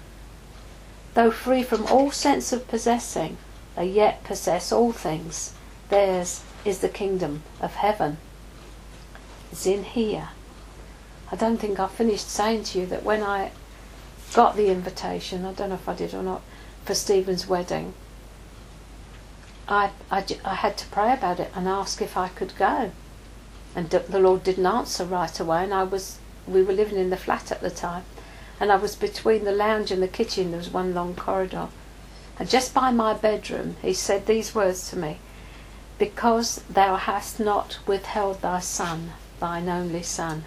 Though 1.15 1.32
free 1.32 1.63
from 1.63 1.88
all 1.88 2.12
sense 2.12 2.54
of 2.54 2.67
possessing, 2.67 3.38
they 3.76 3.86
yet 3.86 4.24
possess 4.24 4.72
all 4.72 4.91
things. 4.91 5.54
Theirs 5.89 6.43
is 6.63 6.80
the 6.80 6.89
kingdom 6.89 7.41
of 7.60 7.76
heaven. 7.76 8.17
It's 9.52 9.65
in 9.65 9.84
here. 9.84 10.30
I 11.32 11.36
don't 11.36 11.58
think 11.58 11.80
I 11.80 11.88
finished 11.88 12.30
saying 12.30 12.65
to 12.65 12.80
you 12.80 12.86
that 12.88 13.04
when 13.04 13.24
I 13.24 13.52
got 14.34 14.56
the 14.56 14.69
invitation, 14.69 15.45
I 15.45 15.54
don't 15.54 15.69
know 15.69 15.76
if 15.76 15.89
I 15.89 15.95
did 15.95 16.13
or 16.13 16.22
not, 16.22 16.41
for 16.89 16.95
Stephen's 16.95 17.45
wedding, 17.45 17.93
I, 19.67 19.91
I, 20.10 20.25
I 20.43 20.56
had 20.56 20.75
to 20.80 20.88
pray 20.88 21.13
about 21.13 21.39
it 21.39 21.52
and 21.54 21.67
ask 21.67 22.02
if 22.02 22.17
I 22.17 22.30
could 22.30 22.56
go. 22.58 22.89
And 23.75 23.91
the 23.91 24.17
Lord 24.17 24.43
didn't 24.43 24.65
answer 24.65 25.06
right 25.06 25.39
away, 25.39 25.65
and 25.65 25.71
I 25.71 25.84
was 25.84 26.17
we 26.47 26.63
were 26.63 26.73
living 26.73 26.97
in 26.97 27.12
the 27.12 27.15
flat 27.15 27.52
at 27.52 27.62
the 27.62 27.69
time, 27.69 28.06
and 28.60 28.71
I 28.71 28.78
was 28.78 28.95
between 28.95 29.43
the 29.43 29.52
lounge 29.52 29.91
and 29.91 30.02
the 30.02 30.08
kitchen. 30.08 30.49
There 30.49 30.58
was 30.58 30.71
one 30.71 30.95
long 30.95 31.13
corridor, 31.13 31.67
and 32.39 32.49
just 32.49 32.73
by 32.73 32.89
my 32.89 33.13
bedroom, 33.13 33.75
He 33.84 33.93
said 33.93 34.25
these 34.25 34.56
words 34.56 34.89
to 34.89 34.97
me: 34.97 35.19
"Because 35.99 36.63
thou 36.67 36.95
hast 36.95 37.39
not 37.39 37.78
withheld 37.86 38.41
thy 38.41 38.62
son, 38.62 39.12
thine 39.39 39.69
only 39.69 40.02
son, 40.02 40.45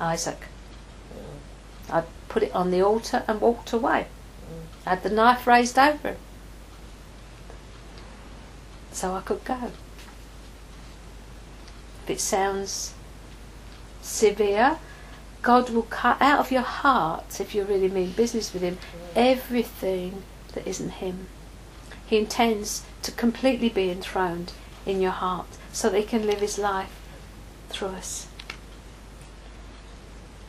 Isaac." 0.00 0.46
I 1.90 2.04
put 2.28 2.42
it 2.42 2.54
on 2.54 2.70
the 2.70 2.82
altar 2.82 3.24
and 3.26 3.40
walked 3.40 3.72
away. 3.72 4.06
I 4.86 4.90
had 4.90 5.02
the 5.02 5.10
knife 5.10 5.46
raised 5.46 5.78
over 5.78 6.08
him. 6.08 6.16
So 8.92 9.14
I 9.14 9.20
could 9.20 9.44
go. 9.44 9.70
If 12.04 12.10
it 12.10 12.20
sounds 12.20 12.94
severe, 14.02 14.78
God 15.42 15.70
will 15.70 15.82
cut 15.82 16.20
out 16.20 16.40
of 16.40 16.50
your 16.50 16.62
heart, 16.62 17.40
if 17.40 17.54
you 17.54 17.64
really 17.64 17.88
mean 17.88 18.12
business 18.12 18.52
with 18.52 18.62
Him, 18.62 18.78
everything 19.14 20.22
that 20.54 20.66
isn't 20.66 20.90
Him. 20.90 21.28
He 22.06 22.18
intends 22.18 22.82
to 23.02 23.12
completely 23.12 23.68
be 23.68 23.90
enthroned 23.90 24.52
in 24.86 25.00
your 25.00 25.12
heart 25.12 25.46
so 25.72 25.90
that 25.90 25.98
He 25.98 26.04
can 26.04 26.26
live 26.26 26.40
His 26.40 26.58
life 26.58 26.98
through 27.68 27.88
us. 27.88 28.27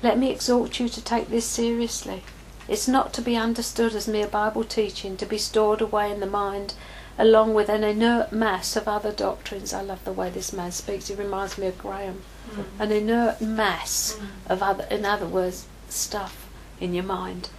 Let 0.02 0.18
me 0.18 0.32
exhort 0.32 0.80
you 0.80 0.88
to 0.90 1.02
take 1.04 1.30
this 1.30 1.46
seriously. 1.46 2.24
It's 2.68 2.88
not 2.88 3.14
to 3.14 3.22
be 3.22 3.36
understood 3.36 3.96
as 3.96 4.08
mere 4.08 4.28
Bible 4.28 4.64
teaching, 4.64 5.18
to 5.18 5.26
be 5.26 5.38
stored 5.38 5.82
away 5.82 6.12
in 6.12 6.20
the 6.20 6.26
mind 6.26 6.74
along 7.18 7.54
with 7.54 7.68
an 7.68 7.84
inert 7.84 8.32
mass 8.32 8.78
of 8.78 8.88
other 8.88 9.12
doctrines. 9.12 9.74
I 9.74 9.82
love 9.82 10.06
the 10.06 10.14
way 10.14 10.30
this 10.30 10.54
man 10.54 10.72
speaks. 10.72 11.10
He 11.10 11.16
reminds 11.16 11.58
me 11.58 11.68
of 11.68 11.78
Graham. 11.78 12.22
Mm. 12.52 12.66
An 12.80 12.92
inert 12.94 13.42
mass 13.42 14.18
mm. 14.18 14.28
of 14.50 14.64
other, 14.64 14.86
in 14.90 15.04
other 15.04 15.28
words, 15.28 15.66
stuff 15.90 16.48
in 16.80 16.94
your 16.94 17.04
mind. 17.04 17.50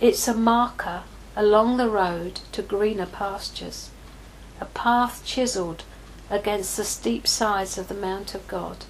It's 0.00 0.26
a 0.26 0.34
marker 0.34 1.02
along 1.36 1.76
the 1.76 1.90
road 1.90 2.40
to 2.52 2.62
greener 2.62 3.06
pastures, 3.06 3.90
a 4.60 4.64
path 4.64 5.22
chiselled 5.24 5.84
against 6.30 6.76
the 6.76 6.84
steep 6.84 7.26
sides 7.26 7.76
of 7.76 7.88
the 7.88 7.94
Mount 7.94 8.34
of 8.34 8.46
God. 8.48 8.86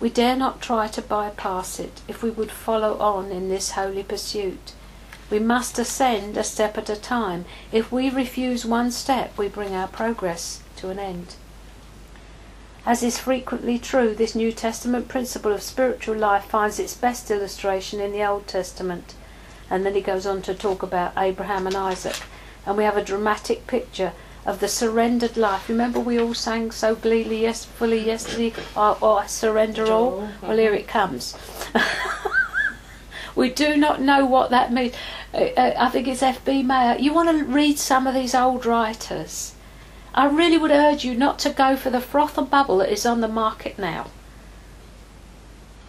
We 0.00 0.08
dare 0.08 0.34
not 0.34 0.62
try 0.62 0.88
to 0.88 1.02
bypass 1.02 1.78
it 1.78 2.00
if 2.08 2.22
we 2.22 2.30
would 2.30 2.50
follow 2.50 2.98
on 2.98 3.30
in 3.30 3.50
this 3.50 3.72
holy 3.72 4.02
pursuit. 4.02 4.72
We 5.30 5.38
must 5.38 5.78
ascend 5.78 6.38
a 6.38 6.42
step 6.42 6.78
at 6.78 6.88
a 6.88 6.96
time. 6.96 7.44
If 7.70 7.92
we 7.92 8.08
refuse 8.08 8.64
one 8.64 8.90
step, 8.90 9.36
we 9.36 9.48
bring 9.48 9.74
our 9.74 9.88
progress 9.88 10.62
to 10.76 10.88
an 10.88 10.98
end. 10.98 11.34
As 12.86 13.02
is 13.02 13.18
frequently 13.18 13.78
true, 13.78 14.14
this 14.14 14.34
New 14.34 14.52
Testament 14.52 15.06
principle 15.06 15.52
of 15.52 15.62
spiritual 15.62 16.16
life 16.16 16.46
finds 16.46 16.78
its 16.78 16.94
best 16.94 17.30
illustration 17.30 18.00
in 18.00 18.10
the 18.10 18.24
Old 18.24 18.48
Testament. 18.48 19.14
And 19.68 19.84
then 19.84 19.94
he 19.94 20.00
goes 20.00 20.26
on 20.26 20.40
to 20.42 20.54
talk 20.54 20.82
about 20.82 21.12
Abraham 21.16 21.66
and 21.66 21.76
Isaac. 21.76 22.16
And 22.64 22.78
we 22.78 22.84
have 22.84 22.96
a 22.96 23.04
dramatic 23.04 23.66
picture 23.66 24.12
of 24.46 24.60
the 24.60 24.68
surrendered 24.68 25.36
life. 25.36 25.68
Remember, 25.68 26.00
we 26.00 26.18
all 26.18 26.34
sang 26.34 26.70
so 26.70 26.94
gleefully, 26.94 27.42
yes, 27.42 27.64
fully 27.64 27.98
yesterday, 27.98 28.52
oh, 28.76 28.98
oh, 29.02 29.14
I 29.16 29.26
surrender 29.26 29.90
all. 29.90 30.28
Well, 30.42 30.56
here 30.56 30.72
it 30.72 30.88
comes. 30.88 31.36
we 33.36 33.50
do 33.50 33.76
not 33.76 34.00
know 34.00 34.24
what 34.24 34.50
that 34.50 34.72
means. 34.72 34.94
Uh, 35.34 35.48
uh, 35.56 35.74
I 35.78 35.88
think 35.90 36.08
it's 36.08 36.22
F.B. 36.22 36.62
Meyer. 36.62 36.98
You 36.98 37.12
want 37.12 37.28
to 37.28 37.44
read 37.44 37.78
some 37.78 38.06
of 38.06 38.14
these 38.14 38.34
old 38.34 38.64
writers. 38.64 39.54
I 40.14 40.26
really 40.26 40.58
would 40.58 40.72
urge 40.72 41.04
you 41.04 41.14
not 41.14 41.38
to 41.40 41.50
go 41.50 41.76
for 41.76 41.90
the 41.90 42.00
froth 42.00 42.36
and 42.36 42.50
bubble 42.50 42.78
that 42.78 42.92
is 42.92 43.06
on 43.06 43.20
the 43.20 43.28
market 43.28 43.78
now. 43.78 44.08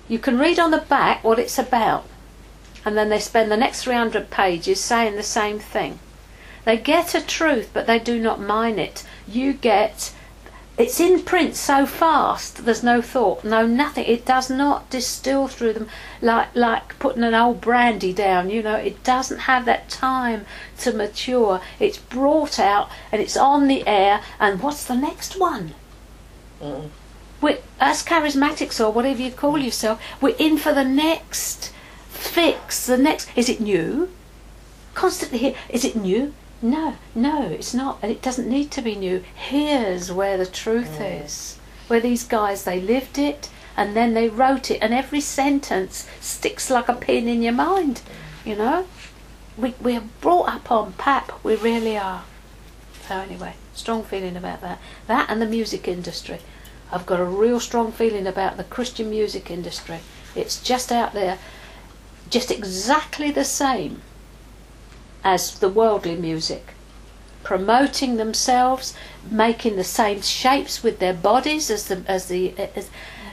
You 0.08 0.20
can 0.20 0.38
read 0.38 0.60
on 0.60 0.72
the 0.72 0.78
back 0.78 1.24
what 1.24 1.40
it's 1.40 1.58
about, 1.58 2.06
and 2.84 2.98
then 2.98 3.10
they 3.10 3.20
spend 3.20 3.50
the 3.50 3.58
next 3.58 3.84
300 3.84 4.30
pages 4.30 4.80
saying 4.80 5.16
the 5.16 5.24
same 5.24 5.58
thing. 5.58 6.00
They 6.64 6.78
get 6.78 7.16
a 7.16 7.22
truth, 7.22 7.70
but 7.74 7.88
they 7.88 8.00
do 8.00 8.20
not 8.20 8.40
mine 8.40 8.78
it. 8.78 9.04
You 9.28 9.54
get 9.54 10.14
it's 10.78 11.00
in 11.00 11.22
print 11.22 11.56
so 11.56 11.86
fast 11.86 12.66
there's 12.66 12.82
no 12.82 13.02
thought 13.02 13.44
no 13.44 13.68
nothing. 13.68 14.06
It 14.06 14.26
does 14.26 14.50
not 14.50 14.90
distill 14.90 15.48
through 15.48 15.74
them 15.74 15.88
like 16.22 16.56
like 16.56 16.98
putting 16.98 17.24
an 17.24 17.36
old 17.36 17.62
brandy 17.62 18.14
down 18.14 18.50
you 18.50 18.64
know. 18.64 18.76
It 18.76 19.04
doesn't 19.04 19.40
have 19.40 19.66
that 19.66 19.90
time 19.90 20.46
to 20.80 20.94
mature. 20.94 21.62
It's 21.80 21.98
brought 21.98 22.58
out 22.60 22.90
and 23.12 23.22
it's 23.22 23.38
on 23.38 23.68
the 23.68 23.86
air. 23.86 24.22
And 24.40 24.62
what's 24.62 24.86
the 24.86 24.96
next 24.96 25.40
one? 25.40 25.74
Mm. 26.62 26.90
we 27.42 27.58
as 27.80 28.04
charismatics 28.04 28.84
or 28.84 28.92
whatever 28.92 29.22
you 29.22 29.32
call 29.32 29.58
yourself 29.58 30.00
we're 30.22 30.36
in 30.38 30.60
for 30.60 30.74
the 30.74 30.84
next 30.84 31.74
fix 32.10 32.86
the 32.86 32.98
next 32.98 33.30
is 33.36 33.50
it 33.50 33.60
new? 33.60 34.10
Constantly 34.94 35.40
here 35.40 35.56
is 35.70 35.84
it 35.84 35.96
new 35.96 36.34
no, 36.62 36.96
no, 37.16 37.48
it's 37.48 37.74
not, 37.74 38.04
it 38.04 38.22
doesn't 38.22 38.50
need 38.50 38.70
to 38.72 38.82
be 38.82 38.96
new. 38.96 39.24
Here's 39.36 40.12
where 40.12 40.38
the 40.38 40.46
truth 40.46 40.98
mm. 41.00 41.26
is. 41.26 41.58
Where 41.88 42.00
these 42.00 42.24
guys, 42.24 42.64
they 42.64 42.80
lived 42.80 43.18
it, 43.18 43.50
and 43.76 43.96
then 43.96 44.14
they 44.14 44.30
wrote 44.30 44.70
it, 44.70 44.80
and 44.82 44.94
every 44.94 45.22
sentence 45.22 46.08
sticks 46.20 46.70
like 46.70 46.88
a 46.88 46.94
pin 46.94 47.28
in 47.28 47.42
your 47.42 47.54
mind, 47.54 48.02
you 48.46 48.56
know? 48.56 48.86
We, 49.58 49.74
we 49.82 49.96
are 49.96 50.04
brought 50.22 50.50
up 50.50 50.72
on 50.72 50.94
pap, 50.94 51.44
we 51.44 51.56
really 51.56 51.98
are. 51.98 52.24
So, 53.08 53.16
anyway, 53.16 53.56
strong 53.74 54.04
feeling 54.04 54.38
about 54.38 54.62
that. 54.62 54.80
That 55.08 55.30
and 55.30 55.42
the 55.42 55.48
music 55.48 55.88
industry. 55.88 56.40
I've 56.92 57.06
got 57.06 57.20
a 57.20 57.26
real 57.26 57.60
strong 57.60 57.92
feeling 57.92 58.28
about 58.28 58.58
the 58.58 58.64
Christian 58.64 59.10
music 59.10 59.50
industry. 59.50 60.00
It's 60.36 60.62
just 60.62 60.92
out 60.92 61.14
there, 61.14 61.40
just 62.30 62.52
exactly 62.52 63.32
the 63.32 63.46
same 63.46 64.02
as 65.24 65.60
the 65.60 65.70
worldly 65.70 66.16
music, 66.16 66.74
promoting 67.44 68.18
themselves, 68.18 68.94
making 69.30 69.76
the 69.76 69.84
same 69.84 70.22
shapes 70.22 70.84
with 70.84 71.00
their 71.00 71.14
bodies 71.14 71.70
as 71.70 71.86
the 71.88 72.04
as 72.08 72.28
the 72.28 72.54
as, 72.76 72.90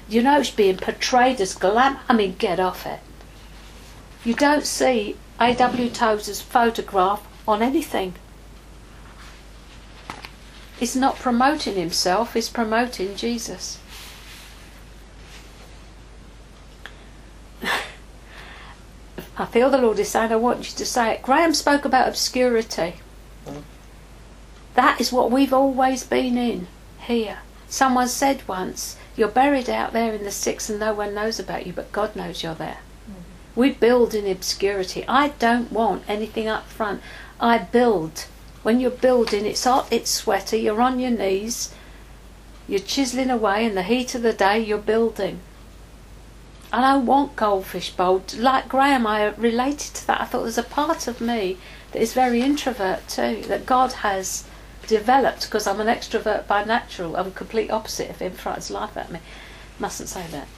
you 0.09 0.23
know 0.23 0.41
it's 0.41 0.51
being 0.51 0.77
portrayed 0.77 1.41
as 1.41 1.55
glam. 1.55 1.99
I 2.09 2.15
mean, 2.15 2.37
get 2.39 2.61
off 2.61 2.87
it. 2.87 3.01
You 4.25 4.35
don't 4.35 4.67
see 4.67 5.17
A.W. 5.41 5.91
Tozer's 5.91 6.41
photograph 6.41 7.27
on 7.47 7.63
anything. 7.63 8.15
He's 10.79 10.95
not 10.95 11.17
promoting 11.17 11.75
himself, 11.75 12.35
he's 12.35 12.49
promoting 12.49 13.17
Jesus. 13.17 13.79
I 19.39 19.47
feel 19.47 19.71
the 19.71 19.79
Lord 19.79 19.99
is 20.01 20.09
saying, 20.09 20.33
I 20.33 20.37
want 20.37 20.71
you 20.71 20.77
to 20.77 20.85
say 20.85 21.13
it. 21.13 21.23
Graham 21.23 21.55
spoke 21.55 21.85
about 21.85 22.09
obscurity. 22.09 22.95
Mm. 23.47 23.63
That 24.75 25.01
is 25.01 25.13
what 25.13 25.31
we've 25.31 25.53
always 25.53 26.03
been 26.03 26.37
in 26.37 26.67
here. 27.01 27.39
Someone 27.69 28.09
said 28.09 28.47
once, 28.49 28.97
You're 29.17 29.29
buried 29.29 29.71
out 29.71 29.93
there 29.93 30.13
in 30.13 30.25
the 30.25 30.33
sticks 30.33 30.69
and 30.69 30.81
no 30.81 30.93
one 30.93 31.15
knows 31.15 31.39
about 31.39 31.67
you, 31.67 31.73
but 31.73 31.93
God 31.93 32.17
knows 32.17 32.43
you're 32.43 32.55
there. 32.55 32.79
Mm. 33.09 33.15
We 33.55 33.71
build 33.71 34.13
in 34.13 34.27
obscurity. 34.27 35.05
I 35.07 35.29
don't 35.29 35.71
want 35.71 36.03
anything 36.09 36.49
up 36.49 36.67
front. 36.67 37.01
I 37.41 37.59
build. 37.59 38.27
When 38.65 38.81
you're 38.81 38.91
building, 38.91 39.47
it's 39.47 39.65
hot, 39.65 39.87
it's 39.93 40.11
sweaty, 40.11 40.59
you're 40.59 40.83
on 40.83 40.99
your 40.99 41.13
knees, 41.13 41.73
you're 42.67 42.81
chiseling 42.81 43.31
away 43.31 43.65
in 43.65 43.77
the 43.77 43.85
heat 43.85 44.17
of 44.17 44.23
the 44.23 44.33
day, 44.33 44.59
you're 44.59 44.79
building. 44.79 45.41
I 46.73 46.81
don't 46.83 47.07
want 47.07 47.37
goldfish 47.37 47.91
bowl. 47.91 48.23
Like 48.37 48.69
Graham, 48.69 49.07
I 49.07 49.29
related 49.37 49.95
to 49.95 50.07
that. 50.07 50.21
I 50.21 50.25
thought 50.25 50.43
there's 50.43 50.59
a 50.59 50.63
part 50.63 51.07
of 51.07 51.21
me 51.21 51.57
that 51.93 52.03
is 52.03 52.13
very 52.13 52.43
introvert 52.43 53.09
too, 53.09 53.43
that 53.49 53.65
God 53.65 53.93
has 53.93 54.45
developed 54.87 55.47
because 55.47 55.67
I'm 55.67 55.81
an 55.81 55.87
extrovert 55.87 56.47
by 56.47 56.65
natural. 56.65 57.17
I'm 57.17 57.29
a 57.29 57.31
complete 57.31 57.71
opposite 57.71 58.11
of 58.11 58.19
him, 58.19 58.33
throws 58.33 58.71
life 58.71 58.97
at 58.97 59.11
me. 59.11 59.21
Mustn't 59.79 60.11
say 60.11 60.27
that. 60.31 60.49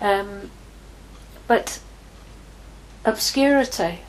Um, 0.00 0.50
but 1.46 1.80
obscurity, 3.04 4.00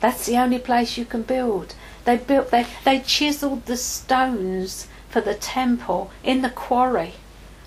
that's 0.00 0.26
the 0.26 0.36
only 0.36 0.58
place 0.58 0.96
you 0.96 1.04
can 1.04 1.22
build. 1.22 1.74
They 2.04 2.16
built, 2.16 2.52
they, 2.52 2.66
they 2.84 3.00
chiselled 3.00 3.66
the 3.66 3.76
stones 3.76 4.86
for 5.08 5.20
the 5.20 5.34
temple 5.34 6.12
in 6.22 6.42
the 6.42 6.50
quarry 6.50 7.14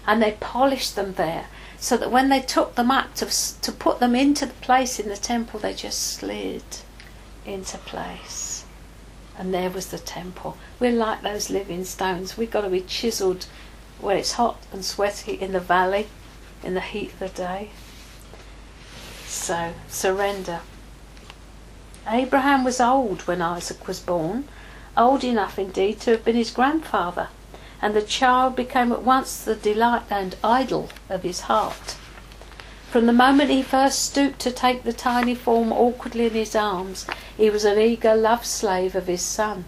and 0.07 0.21
they 0.21 0.37
polished 0.39 0.95
them 0.95 1.15
there 1.15 1.47
so 1.79 1.95
that 1.95 2.11
when 2.11 2.29
they 2.29 2.41
took 2.41 2.75
them 2.75 2.91
up 2.91 3.15
to, 3.15 3.25
to 3.61 3.71
put 3.71 3.99
them 3.99 4.13
into 4.13 4.45
the 4.45 4.53
place 4.53 4.99
in 4.99 5.07
the 5.07 5.15
temple, 5.15 5.59
they 5.59 5.73
just 5.73 5.99
slid 5.99 6.63
into 7.45 7.77
place. 7.77 8.65
And 9.37 9.53
there 9.53 9.69
was 9.69 9.87
the 9.87 9.97
temple. 9.97 10.57
We're 10.79 10.91
like 10.91 11.21
those 11.21 11.49
living 11.49 11.85
stones. 11.85 12.37
We've 12.37 12.51
got 12.51 12.61
to 12.61 12.69
be 12.69 12.81
chiselled 12.81 13.45
when 14.01 14.17
it's 14.17 14.33
hot 14.33 14.57
and 14.73 14.83
sweaty 14.83 15.33
in 15.33 15.53
the 15.53 15.61
valley, 15.61 16.07
in 16.63 16.73
the 16.73 16.81
heat 16.81 17.13
of 17.13 17.19
the 17.19 17.29
day. 17.29 17.69
So, 19.25 19.73
surrender. 19.87 20.59
Abraham 22.05 22.65
was 22.65 22.81
old 22.81 23.21
when 23.21 23.41
Isaac 23.41 23.87
was 23.87 24.01
born, 24.01 24.49
old 24.97 25.23
enough 25.23 25.57
indeed 25.57 26.01
to 26.01 26.11
have 26.11 26.25
been 26.25 26.35
his 26.35 26.51
grandfather 26.51 27.29
and 27.81 27.95
the 27.95 28.01
child 28.01 28.55
became 28.55 28.91
at 28.91 29.03
once 29.03 29.43
the 29.43 29.55
delight 29.55 30.03
and 30.09 30.35
idol 30.43 30.89
of 31.09 31.23
his 31.23 31.41
heart. 31.41 31.95
From 32.89 33.05
the 33.05 33.13
moment 33.13 33.49
he 33.49 33.61
first 33.61 34.03
stooped 34.03 34.39
to 34.39 34.51
take 34.51 34.83
the 34.83 34.93
tiny 34.93 35.35
form 35.35 35.71
awkwardly 35.71 36.25
in 36.25 36.33
his 36.33 36.55
arms, 36.55 37.05
he 37.37 37.49
was 37.49 37.63
an 37.63 37.79
eager 37.79 38.15
love 38.15 38.45
slave 38.45 38.95
of 38.95 39.07
his 39.07 39.21
son. 39.21 39.65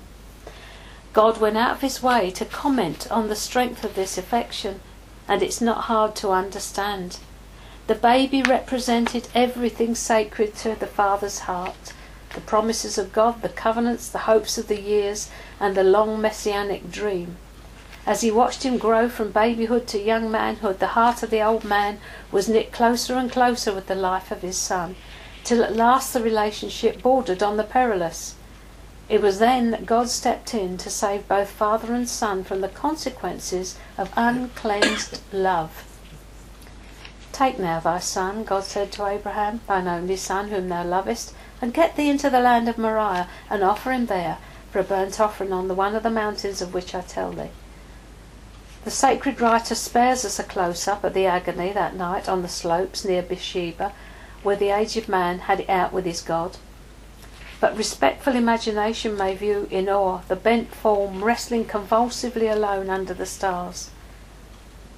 God 1.13 1.39
went 1.39 1.58
out 1.58 1.71
of 1.71 1.82
his 1.82 2.02
way 2.02 2.32
to 2.32 2.45
comment 2.45 3.10
on 3.12 3.28
the 3.28 3.36
strength 3.36 3.84
of 3.84 3.95
this 3.95 4.17
affection, 4.17 4.82
and 5.28 5.43
it's 5.43 5.62
not 5.62 5.86
hard 5.86 6.15
to 6.17 6.32
understand. 6.32 7.19
The 7.88 7.95
baby 7.95 8.41
represented 8.41 9.28
everything 9.36 9.95
sacred 9.95 10.56
to 10.58 10.76
the 10.76 10.88
father's 10.88 11.39
heart 11.39 11.93
the 12.34 12.41
promises 12.41 12.97
of 12.97 13.12
God, 13.12 13.41
the 13.41 13.50
covenants, 13.50 14.10
the 14.10 14.19
hopes 14.19 14.58
of 14.58 14.67
the 14.67 14.80
years, 14.80 15.30
and 15.60 15.76
the 15.76 15.84
long 15.84 16.21
messianic 16.21 16.89
dream. 16.91 17.38
As 18.04 18.22
he 18.22 18.32
watched 18.32 18.64
him 18.64 18.80
grow 18.80 19.08
from 19.08 19.32
babyhood 19.32 19.86
to 19.90 20.02
young 20.02 20.32
manhood, 20.32 20.80
the 20.80 20.98
heart 20.98 21.22
of 21.22 21.30
the 21.30 21.42
old 21.42 21.64
man 21.64 22.00
was 22.32 22.50
knit 22.50 22.72
closer 22.72 23.16
and 23.16 23.32
closer 23.32 23.72
with 23.72 23.86
the 23.86 23.96
life 23.96 24.32
of 24.32 24.42
his 24.42 24.58
son, 24.58 24.96
till 25.44 25.64
at 25.64 25.76
last 25.76 26.12
the 26.12 26.22
relationship 26.22 27.04
bordered 27.04 27.44
on 27.44 27.58
the 27.58 27.64
perilous. 27.64 28.36
It 29.08 29.22
was 29.22 29.38
then 29.38 29.70
that 29.70 29.86
God 29.86 30.10
stepped 30.10 30.56
in 30.56 30.78
to 30.80 30.90
save 30.90 31.28
both 31.28 31.52
father 31.52 31.94
and 31.94 32.10
son 32.10 32.44
from 32.44 32.62
the 32.62 32.70
consequences 32.70 33.78
of 34.00 34.12
uncleansed 34.16 35.22
love. 35.32 35.86
Take 37.32 37.60
now 37.60 37.80
thy 37.80 38.00
son, 38.00 38.44
God 38.44 38.64
said 38.64 38.92
to 38.94 39.06
Abraham, 39.06 39.62
thine 39.68 39.88
only 39.88 40.16
son 40.16 40.50
whom 40.50 40.70
thou 40.70 40.84
lovest, 40.84 41.34
and 41.62 41.74
get 41.74 41.96
thee 41.96 42.10
into 42.10 42.32
the 42.32 42.40
land 42.40 42.68
of 42.68 42.80
Moriah, 42.80 43.28
and 43.50 43.64
offer 43.64 43.92
him 43.92 44.08
there 44.08 44.40
for 44.72 44.80
a 44.80 44.84
burnt 44.84 45.20
offering 45.20 45.54
on 45.54 45.68
the 45.68 45.76
one 45.76 45.96
of 45.96 46.04
the 46.04 46.10
mountains 46.10 46.62
of 46.62 46.74
which 46.74 46.96
I 46.96 47.02
tell 47.02 47.32
thee. 47.32 47.52
The 48.84 48.91
sacred 48.91 49.39
writer 49.39 49.76
spares 49.76 50.26
us 50.26 50.39
a 50.39 50.44
close 50.44 50.88
up 50.88 51.06
at 51.06 51.13
the 51.13 51.28
agony 51.28 51.72
that 51.72 51.96
night 51.96 52.28
on 52.28 52.41
the 52.41 52.48
slopes 52.48 53.06
near 53.06 53.22
Beersheba, 53.22 53.94
where 54.41 54.56
the 54.56 54.72
aged 54.72 55.08
man 55.08 55.39
had 55.39 55.60
it 55.60 55.70
out 55.70 55.94
with 55.94 56.06
his 56.06 56.22
God. 56.22 56.58
But 57.60 57.78
respectful 57.78 58.36
imagination 58.36 59.15
may 59.15 59.36
view 59.36 59.67
in 59.70 59.88
awe 59.88 60.22
the 60.28 60.36
bent 60.36 60.74
form 60.74 61.24
wrestling 61.24 61.65
convulsively 61.65 62.48
alone 62.48 62.89
under 62.89 63.13
the 63.13 63.28
stars. 63.28 63.91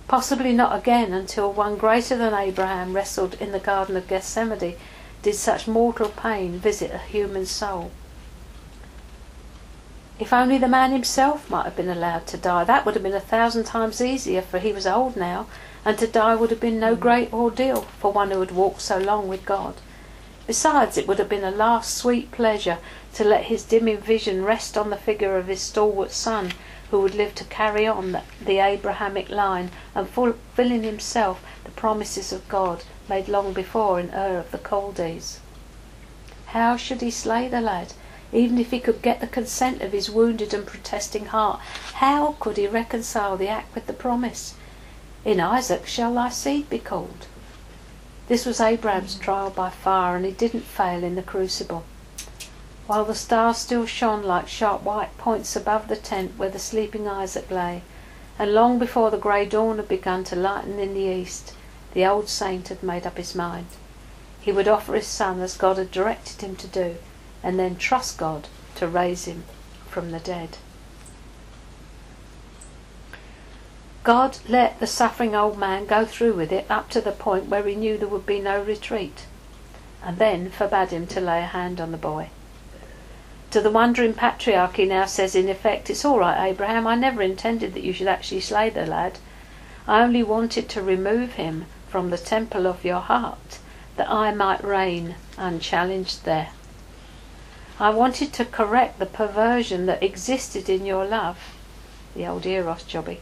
Possibly 0.08 0.54
not 0.54 0.78
again 0.78 1.12
until 1.12 1.52
one 1.52 1.76
greater 1.76 2.16
than 2.16 2.34
Abraham 2.34 2.94
wrestled 2.94 3.34
in 3.42 3.52
the 3.52 3.60
Garden 3.60 3.98
of 3.98 4.08
Gethsemane 4.08 4.78
did 5.22 5.36
such 5.36 5.68
mortal 5.68 6.08
pain 6.08 6.58
visit 6.58 6.92
a 6.92 7.00
human 7.00 7.46
soul. 7.46 7.92
If 10.20 10.32
only 10.32 10.60
the 10.60 10.68
man 10.68 10.92
himself 10.92 11.50
might 11.50 11.66
have 11.66 11.76
been 11.76 11.90
allowed 11.90 12.28
to 12.28 12.38
die, 12.38 12.64
that 12.66 12.86
would 12.86 12.94
have 12.94 13.04
been 13.04 13.16
a 13.16 13.20
thousand 13.20 13.64
times 13.64 14.00
easier, 14.00 14.44
for 14.44 14.60
he 14.60 14.72
was 14.72 14.86
old 14.86 15.16
now, 15.16 15.48
and 15.84 15.98
to 15.98 16.08
die 16.08 16.36
would 16.36 16.52
have 16.52 16.60
been 16.60 16.80
no 16.80 16.96
mm. 16.96 17.00
great 17.00 17.34
ordeal 17.34 17.82
for 18.00 18.12
one 18.12 18.30
who 18.30 18.40
had 18.40 18.52
walked 18.52 18.82
so 18.82 19.00
long 19.00 19.28
with 19.28 19.44
God. 19.44 19.76
Besides, 20.46 20.98
it 20.98 21.08
would 21.08 21.18
have 21.18 21.30
been 21.30 21.44
a 21.44 21.52
last 21.52 21.98
sweet 21.98 22.32
pleasure 22.32 22.78
to 23.16 23.24
let 23.24 23.46
his 23.46 23.64
dimming 23.64 23.98
vision 23.98 24.46
rest 24.46 24.78
on 24.78 24.92
the 24.92 24.98
figure 24.98 25.36
of 25.36 25.48
his 25.48 25.62
stalwart 25.62 26.12
son, 26.12 26.52
who 26.92 27.02
would 27.02 27.16
live 27.16 27.34
to 27.36 27.44
carry 27.46 27.88
on 27.88 28.12
the, 28.12 28.22
the 28.40 28.60
Abrahamic 28.60 29.30
line 29.30 29.72
and 29.96 30.08
fulfilling 30.08 30.84
himself 30.84 31.44
the 31.64 31.72
promises 31.72 32.32
of 32.32 32.48
God 32.48 32.84
made 33.10 33.28
long 33.28 33.52
before 33.52 34.00
in 34.00 34.14
Ur 34.14 34.38
of 34.38 34.52
the 34.52 34.60
Chaldees. 34.60 35.40
How 36.48 36.78
should 36.78 37.02
he 37.02 37.10
slay 37.10 37.48
the 37.48 37.62
lad, 37.62 37.94
even 38.34 38.58
if 38.58 38.72
he 38.72 38.80
could 38.80 39.02
get 39.02 39.22
the 39.22 39.28
consent 39.28 39.82
of 39.82 39.92
his 39.92 40.10
wounded 40.10 40.54
and 40.54 40.66
protesting 40.66 41.28
heart? 41.28 41.60
How 41.94 42.36
could 42.40 42.58
he 42.58 42.68
reconcile 42.68 43.38
the 43.38 43.48
act 43.48 43.74
with 43.76 43.88
the 43.88 43.94
promise? 43.94 44.56
In 45.24 45.40
Isaac 45.40 45.86
shall 45.86 46.14
thy 46.14 46.30
seed 46.30 46.70
be 46.70 46.80
called. 46.80 47.28
This 48.28 48.46
was 48.46 48.60
Abraham's 48.60 49.16
trial 49.16 49.50
by 49.50 49.70
fire, 49.70 50.16
and 50.16 50.26
he 50.26 50.32
didn't 50.32 50.64
fail 50.64 51.04
in 51.04 51.16
the 51.16 51.22
crucible. 51.22 51.84
While 52.88 53.06
the 53.06 53.16
stars 53.16 53.58
still 53.58 53.86
shone 53.86 54.24
like 54.24 54.48
sharp 54.48 54.84
white 54.84 55.18
points 55.18 55.56
above 55.56 55.88
the 55.88 55.96
tent 55.96 56.34
where 56.38 56.50
the 56.50 56.60
sleeping 56.60 57.08
Isaac 57.08 57.50
lay, 57.52 57.84
and 58.40 58.54
long 58.54 58.80
before 58.80 59.12
the 59.12 59.18
grey 59.18 59.46
dawn 59.46 59.78
had 59.78 59.88
begun 59.88 60.24
to 60.26 60.36
lighten 60.36 60.80
in 60.80 60.94
the 60.94 61.02
east, 61.02 61.54
the 61.94 62.06
old 62.06 62.28
saint 62.28 62.70
had 62.70 62.82
made 62.82 63.06
up 63.06 63.18
his 63.18 63.36
mind. 63.36 63.68
He 64.42 64.52
would 64.52 64.68
offer 64.68 64.96
his 64.96 65.08
son 65.08 65.40
as 65.40 65.56
God 65.56 65.78
had 65.78 65.92
directed 65.92 66.42
him 66.42 66.56
to 66.58 66.68
do, 66.68 66.98
and 67.44 67.60
then 67.60 67.76
trust 67.76 68.18
God 68.18 68.48
to 68.76 68.88
raise 68.88 69.26
him 69.26 69.44
from 69.90 70.12
the 70.12 70.20
dead. 70.20 70.58
God 74.04 74.40
let 74.50 74.80
the 74.80 74.88
suffering 74.88 75.34
old 75.36 75.58
man 75.58 75.86
go 75.86 76.06
through 76.06 76.34
with 76.34 76.52
it 76.52 76.66
up 76.70 76.90
to 76.90 77.00
the 77.00 77.12
point 77.12 77.46
where 77.46 77.66
he 77.66 77.76
knew 77.76 77.98
there 77.98 78.08
would 78.08 78.26
be 78.26 78.40
no 78.40 78.62
retreat, 78.62 79.26
and 80.04 80.18
then 80.18 80.50
forbade 80.50 80.90
him 80.90 81.08
to 81.08 81.22
lay 81.22 81.40
a 81.40 81.46
hand 81.46 81.80
on 81.80 81.92
the 81.92 81.98
boy. 81.98 82.30
To 83.52 83.62
the 83.62 83.72
wondering 83.72 84.14
patriarch 84.14 84.76
he 84.78 84.86
now 84.86 85.06
says 85.06 85.36
in 85.36 85.48
effect, 85.48 85.90
It's 85.90 86.04
all 86.04 86.20
right, 86.20 86.50
Abraham, 86.50 86.88
I 86.88 86.96
never 86.96 87.22
intended 87.22 87.74
that 87.76 87.84
you 87.84 87.94
should 87.94 88.08
actually 88.08 88.42
slay 88.42 88.70
the 88.70 88.86
lad. 88.86 89.20
I 89.88 90.02
only 90.02 90.24
wanted 90.24 90.68
to 90.70 90.82
remove 90.82 91.34
him 91.34 91.68
from 91.88 92.10
the 92.10 92.18
temple 92.18 92.66
of 92.66 92.84
your 92.84 93.00
heart, 93.00 93.60
that 93.96 94.10
I 94.10 94.34
might 94.34 94.64
reign 94.64 95.16
unchallenged 95.38 96.26
there. 96.26 96.50
I 97.80 97.90
wanted 97.90 98.34
to 98.34 98.46
correct 98.46 99.00
the 99.00 99.08
perversion 99.08 99.88
that 99.88 100.04
existed 100.04 100.70
in 100.70 100.86
your 100.86 101.06
love, 101.06 101.38
the 102.16 102.28
old 102.28 102.46
Eros 102.46 102.84
jobby. 102.84 103.20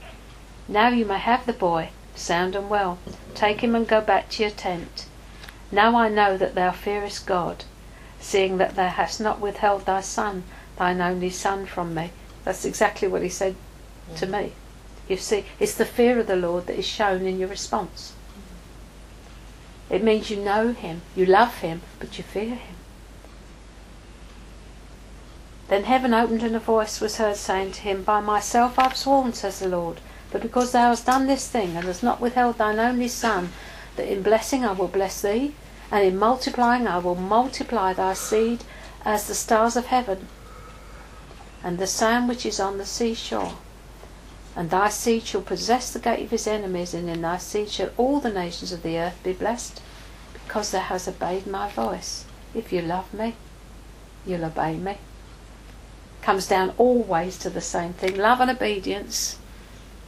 Now 0.68 0.90
you 0.90 1.06
may 1.06 1.20
have 1.20 1.46
the 1.46 1.54
boy, 1.54 1.90
sound 2.16 2.56
and 2.56 2.70
well. 2.70 2.98
Take 3.34 3.62
him 3.62 3.76
and 3.76 3.88
go 3.88 4.02
back 4.02 4.30
to 4.32 4.44
your 4.44 4.52
tent. 4.52 5.06
Now 5.72 5.96
I 5.96 6.10
know 6.10 6.36
that 6.38 6.54
thou 6.54 6.72
fearest 6.72 7.26
God, 7.26 7.64
seeing 8.20 8.58
that 8.58 8.76
thou 8.76 8.90
hast 8.90 9.22
not 9.22 9.40
withheld 9.40 9.86
thy 9.86 10.02
son, 10.02 10.44
thine 10.78 11.00
only 11.00 11.30
son, 11.30 11.66
from 11.66 11.94
me. 11.94 12.12
That's 12.44 12.66
exactly 12.66 13.08
what 13.08 13.22
he 13.22 13.30
said 13.30 13.56
to 14.18 14.28
me. 14.28 14.52
You 15.08 15.16
see, 15.16 15.46
it's 15.60 15.76
the 15.76 15.86
fear 15.86 16.20
of 16.20 16.28
the 16.28 16.36
Lord 16.36 16.68
that 16.68 16.78
is 16.78 16.86
shown 16.86 17.26
in 17.26 17.40
your 17.40 17.50
response. 17.50 18.14
It 19.90 20.04
means 20.04 20.30
you 20.30 20.38
know 20.38 20.74
him, 20.74 21.02
you 21.16 21.26
love 21.26 21.60
him, 21.60 21.82
but 22.00 22.18
you 22.18 22.24
fear 22.24 22.56
him. 22.56 22.76
Then 25.72 25.86
heaven 25.86 26.14
opened 26.14 26.44
and 26.44 26.54
a 26.54 26.60
voice 26.60 27.00
was 27.00 27.16
heard 27.16 27.38
saying 27.38 27.72
to 27.72 27.82
him, 27.84 28.04
By 28.04 28.20
myself 28.20 28.78
I've 28.78 28.98
sworn, 28.98 29.32
says 29.32 29.60
the 29.60 29.70
Lord, 29.70 30.02
but 30.30 30.42
because 30.42 30.74
thou 30.74 30.90
hast 30.90 31.06
done 31.06 31.28
this 31.28 31.48
thing, 31.48 31.78
and 31.78 31.86
hast 31.86 32.04
not 32.04 32.20
withheld 32.20 32.58
thine 32.58 32.78
only 32.78 33.08
Son, 33.08 33.54
that 33.96 34.12
in 34.12 34.22
blessing 34.22 34.66
I 34.66 34.74
will 34.74 34.90
bless 34.90 35.22
thee, 35.22 35.56
and 35.90 36.06
in 36.06 36.20
multiplying 36.20 36.88
I 36.88 36.98
will 36.98 37.16
multiply 37.16 37.94
thy 37.94 38.16
seed 38.16 38.66
as 39.06 39.28
the 39.28 39.34
stars 39.34 39.78
of 39.78 39.86
heaven, 39.86 40.28
and 41.64 41.78
the 41.78 41.88
sand 41.88 42.28
which 42.28 42.46
is 42.46 42.60
on 42.60 42.78
the 42.78 42.86
seashore. 42.86 43.54
And 44.58 44.72
thy 44.72 44.90
seed 44.90 45.24
shall 45.24 45.42
possess 45.42 45.94
the 45.94 46.00
gate 46.00 46.26
of 46.26 46.32
his 46.32 46.48
enemies, 46.48 46.94
and 46.94 47.08
in 47.08 47.22
thy 47.22 47.38
seed 47.38 47.70
shall 47.70 47.92
all 47.96 48.20
the 48.20 48.30
nations 48.30 48.74
of 48.74 48.84
the 48.84 48.98
earth 48.98 49.24
be 49.24 49.32
blessed, 49.32 49.82
because 50.34 50.72
thou 50.72 50.82
hast 50.82 51.08
obeyed 51.08 51.48
my 51.48 51.70
voice. 51.70 52.26
If 52.54 52.74
you 52.74 52.82
love 52.82 53.14
me, 53.14 53.36
you'll 54.26 54.44
obey 54.44 54.76
me. 54.76 54.98
Comes 56.22 56.48
down 56.48 56.74
always 56.78 57.38
to 57.40 57.50
the 57.50 57.62
same 57.62 57.94
thing 57.94 58.18
love 58.18 58.40
and 58.40 58.52
obedience 58.52 59.38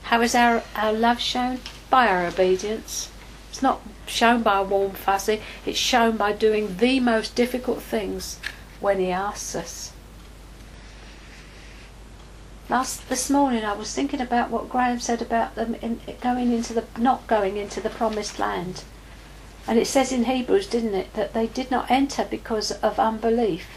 how 0.04 0.22
is 0.22 0.36
our, 0.36 0.64
our 0.76 0.92
love 0.92 1.20
shown? 1.20 1.60
By 1.90 2.08
our 2.08 2.26
obedience. 2.26 3.10
It's 3.50 3.62
not 3.62 3.82
shown 4.06 4.44
by 4.44 4.60
a 4.60 4.64
warm 4.64 4.92
fuzzy, 4.92 5.42
it's 5.66 5.80
shown 5.80 6.18
by 6.18 6.34
doing 6.34 6.78
the 6.78 7.00
most 7.00 7.36
difficult 7.36 7.82
things 7.82 8.40
when 8.80 9.00
He 9.00 9.12
asks 9.12 9.56
us. 9.56 9.92
Last 12.70 13.08
this 13.08 13.30
morning, 13.30 13.64
I 13.64 13.74
was 13.74 13.94
thinking 13.94 14.20
about 14.20 14.50
what 14.50 14.70
Graham 14.70 15.00
said 15.00 15.22
about 15.22 15.56
them 15.56 15.76
in, 15.76 16.02
going 16.22 16.52
into 16.52 16.74
the 16.74 16.86
not 16.98 17.28
going 17.28 17.58
into 17.58 17.80
the 17.80 17.90
promised 17.90 18.40
land, 18.40 18.84
and 19.68 19.80
it 19.80 19.88
says 19.88 20.12
in 20.12 20.26
Hebrews, 20.26 20.68
didn't 20.68 20.96
it, 20.96 21.14
that 21.14 21.34
they 21.34 21.48
did 21.48 21.72
not 21.72 21.92
enter 21.92 22.26
because 22.26 22.72
of 22.72 23.00
unbelief. 23.00 23.68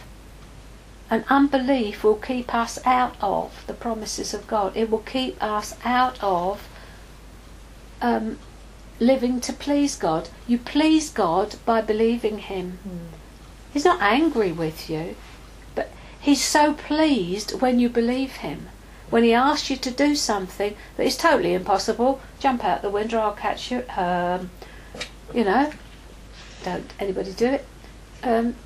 And 1.08 1.24
unbelief 1.28 2.02
will 2.02 2.16
keep 2.16 2.52
us 2.54 2.78
out 2.84 3.14
of 3.20 3.64
the 3.66 3.74
promises 3.74 4.34
of 4.34 4.46
God. 4.46 4.76
It 4.76 4.90
will 4.90 4.98
keep 4.98 5.40
us 5.42 5.76
out 5.84 6.18
of 6.22 6.68
um, 8.02 8.38
living 8.98 9.40
to 9.42 9.52
please 9.52 9.96
God. 9.96 10.28
You 10.46 10.58
please 10.58 11.10
God 11.10 11.56
by 11.64 11.80
believing 11.80 12.38
Him. 12.38 12.78
Mm. 12.86 13.16
He's 13.72 13.84
not 13.84 14.00
angry 14.00 14.52
with 14.52 14.90
you, 14.90 15.16
but 15.74 15.90
He's 16.18 16.42
so 16.42 16.72
pleased 16.72 17.60
when 17.60 17.78
you 17.78 17.88
believe 17.88 18.36
Him. 18.36 18.68
When 19.08 19.22
He 19.22 19.32
asks 19.32 19.70
you 19.70 19.76
to 19.76 19.90
do 19.90 20.16
something 20.16 20.74
that 20.96 21.06
is 21.06 21.16
totally 21.16 21.54
impossible, 21.54 22.20
jump 22.40 22.64
out 22.64 22.82
the 22.82 22.90
window, 22.90 23.20
I'll 23.20 23.32
catch 23.32 23.70
you. 23.70 23.84
Um, 23.96 24.50
you 25.32 25.44
know, 25.44 25.72
don't 26.64 26.92
anybody 26.98 27.32
do 27.32 27.46
it. 27.46 27.66
Um, 28.24 28.56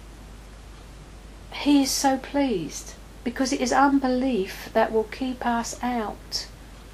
he 1.52 1.82
is 1.82 1.90
so 1.90 2.16
pleased 2.16 2.94
because 3.24 3.52
it 3.52 3.60
is 3.60 3.72
unbelief 3.72 4.70
that 4.72 4.92
will 4.92 5.04
keep 5.04 5.44
us 5.44 5.78
out 5.82 6.46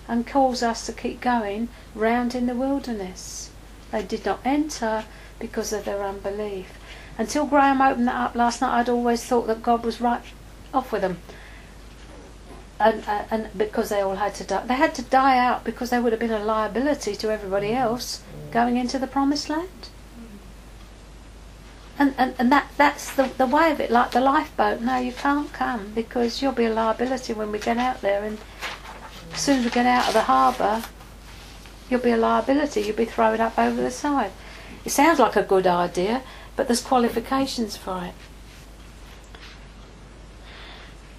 and 0.09 0.27
cause 0.27 0.63
us 0.63 0.87
to 0.87 0.93
keep 0.93 1.21
going 1.21 1.69
round 1.95 2.35
in 2.35 2.47
the 2.47 2.55
wilderness. 2.55 3.51
They 3.93 4.03
did 4.03 4.25
not 4.25 4.41
enter 4.45 5.05
because 5.39 5.73
of 5.73 5.85
their 5.85 6.03
unbelief. 6.03 6.79
Until 7.19 7.47
Graham 7.47 7.81
opened 7.81 8.09
that 8.09 8.15
up 8.15 8.35
last 8.35 8.61
night, 8.61 8.79
I'd 8.79 8.89
always 8.89 9.25
thought 9.25 9.47
that 9.47 9.63
God 9.63 9.85
was 9.85 10.01
right 10.01 10.23
off 10.75 10.93
with 10.93 11.03
them. 11.03 11.19
And, 12.79 13.05
uh, 13.07 13.25
and 13.31 13.49
because 13.57 13.89
they 13.89 14.03
all 14.03 14.17
had 14.17 14.35
to 14.37 14.45
die. 14.45 14.67
They 14.67 14.75
had 14.75 14.95
to 14.97 15.03
die 15.03 15.39
out 15.39 15.65
because 15.65 15.91
they 15.91 15.99
would 15.99 16.13
have 16.13 16.21
been 16.21 16.31
a 16.31 16.45
liability 16.45 17.17
to 17.17 17.31
everybody 17.31 17.73
else 17.73 18.23
going 18.51 18.77
into 18.77 18.99
the 18.99 19.07
promised 19.07 19.49
land 19.49 19.89
and, 21.99 22.15
and, 22.19 22.35
and 22.39 22.53
that 22.53 22.71
that's 22.77 23.15
the, 23.15 23.31
the 23.39 23.47
way 23.47 23.71
of 23.71 23.81
it, 23.81 23.91
like 23.91 24.11
the 24.11 24.21
lifeboat. 24.21 24.81
No, 24.81 24.99
you 24.99 25.13
can't 25.13 25.53
come 25.53 25.93
because 25.95 26.43
you'll 26.43 26.53
be 26.53 26.67
a 26.67 26.73
liability 26.73 27.33
when 27.33 27.51
we 27.51 27.59
get 27.59 27.79
out 27.79 28.03
there. 28.03 28.23
And 28.23 28.39
as 29.33 29.41
soon 29.41 29.61
as 29.61 29.65
we 29.65 29.71
get 29.71 29.87
out 29.87 30.09
of 30.09 30.13
the 30.13 30.23
harbour, 30.23 30.85
you'll 31.89 32.01
be 32.01 32.11
a 32.11 32.17
liability. 32.17 32.83
You'll 32.83 32.97
be 32.97 33.07
thrown 33.07 33.41
up 33.41 33.59
over 33.59 33.81
the 33.81 33.91
side. 33.91 34.33
It 34.85 34.91
sounds 34.91 35.19
like 35.19 35.37
a 35.37 35.43
good 35.43 35.67
idea, 35.67 36.23
but 36.55 36.69
there's 36.69 36.83
qualifications 36.83 37.77
for 37.77 38.05
it. 38.05 38.15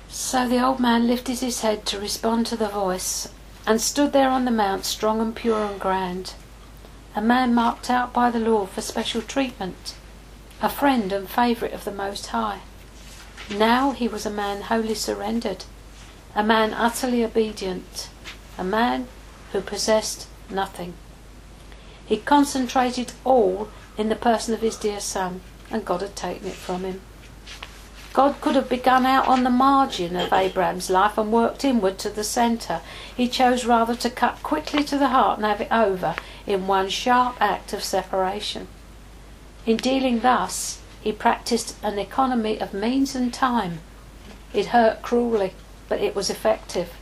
So 0.07 0.47
the 0.47 0.63
old 0.63 0.79
man 0.79 1.07
lifted 1.07 1.39
his 1.39 1.61
head 1.61 1.85
to 1.87 1.99
respond 1.99 2.45
to 2.47 2.55
the 2.55 2.69
voice 2.69 3.29
and 3.65 3.81
stood 3.81 4.13
there 4.13 4.29
on 4.29 4.45
the 4.45 4.51
mount, 4.51 4.85
strong 4.85 5.19
and 5.21 5.35
pure 5.35 5.65
and 5.65 5.79
grand, 5.79 6.33
a 7.15 7.21
man 7.21 7.53
marked 7.53 7.89
out 7.89 8.13
by 8.13 8.29
the 8.29 8.39
law 8.39 8.65
for 8.65 8.81
special 8.81 9.21
treatment 9.21 9.95
a 10.59 10.69
friend 10.69 11.13
and 11.13 11.29
favourite 11.29 11.73
of 11.73 11.83
the 11.83 11.91
Most 11.91 12.27
High. 12.27 12.61
Now 13.49 13.91
he 13.91 14.07
was 14.07 14.25
a 14.25 14.31
man 14.31 14.63
wholly 14.63 14.95
surrendered, 14.95 15.65
a 16.35 16.43
man 16.43 16.73
utterly 16.73 17.23
obedient, 17.23 18.09
a 18.57 18.63
man 18.63 19.07
who 19.51 19.61
possessed 19.61 20.27
nothing. 20.49 20.95
He 22.05 22.17
concentrated 22.17 23.13
all 23.23 23.69
in 23.97 24.09
the 24.09 24.15
person 24.15 24.53
of 24.53 24.61
his 24.61 24.77
dear 24.77 24.99
son, 24.99 25.41
and 25.69 25.85
God 25.85 26.01
had 26.01 26.15
taken 26.15 26.47
it 26.47 26.55
from 26.55 26.83
him. 26.83 27.01
God 28.13 28.41
could 28.41 28.55
have 28.55 28.67
begun 28.67 29.05
out 29.05 29.27
on 29.27 29.43
the 29.43 29.51
margin 29.51 30.15
of 30.15 30.33
Abraham's 30.33 30.89
life 30.89 31.19
and 31.19 31.31
worked 31.31 31.63
inward 31.63 31.99
to 31.99 32.09
the 32.09 32.23
centre. 32.23 32.81
He 33.15 33.27
chose 33.27 33.63
rather 33.63 33.93
to 33.95 34.09
cut 34.09 34.41
quickly 34.41 34.83
to 34.85 34.97
the 34.97 35.09
heart 35.09 35.37
and 35.37 35.45
have 35.45 35.61
it 35.61 35.71
over 35.71 36.15
in 36.47 36.65
one 36.65 36.89
sharp 36.89 37.35
act 37.39 37.73
of 37.73 37.83
separation. 37.83 38.67
In 39.67 39.75
dealing 39.75 40.21
thus, 40.21 40.79
he 41.01 41.11
practiced 41.11 41.75
an 41.83 41.99
economy 41.99 42.57
of 42.57 42.73
means 42.73 43.15
and 43.15 43.33
time. 43.33 43.81
It 44.53 44.67
hurt 44.67 45.01
cruelly, 45.01 45.53
but 45.89 45.99
it 45.99 46.15
was 46.15 46.29
effective. 46.29 46.93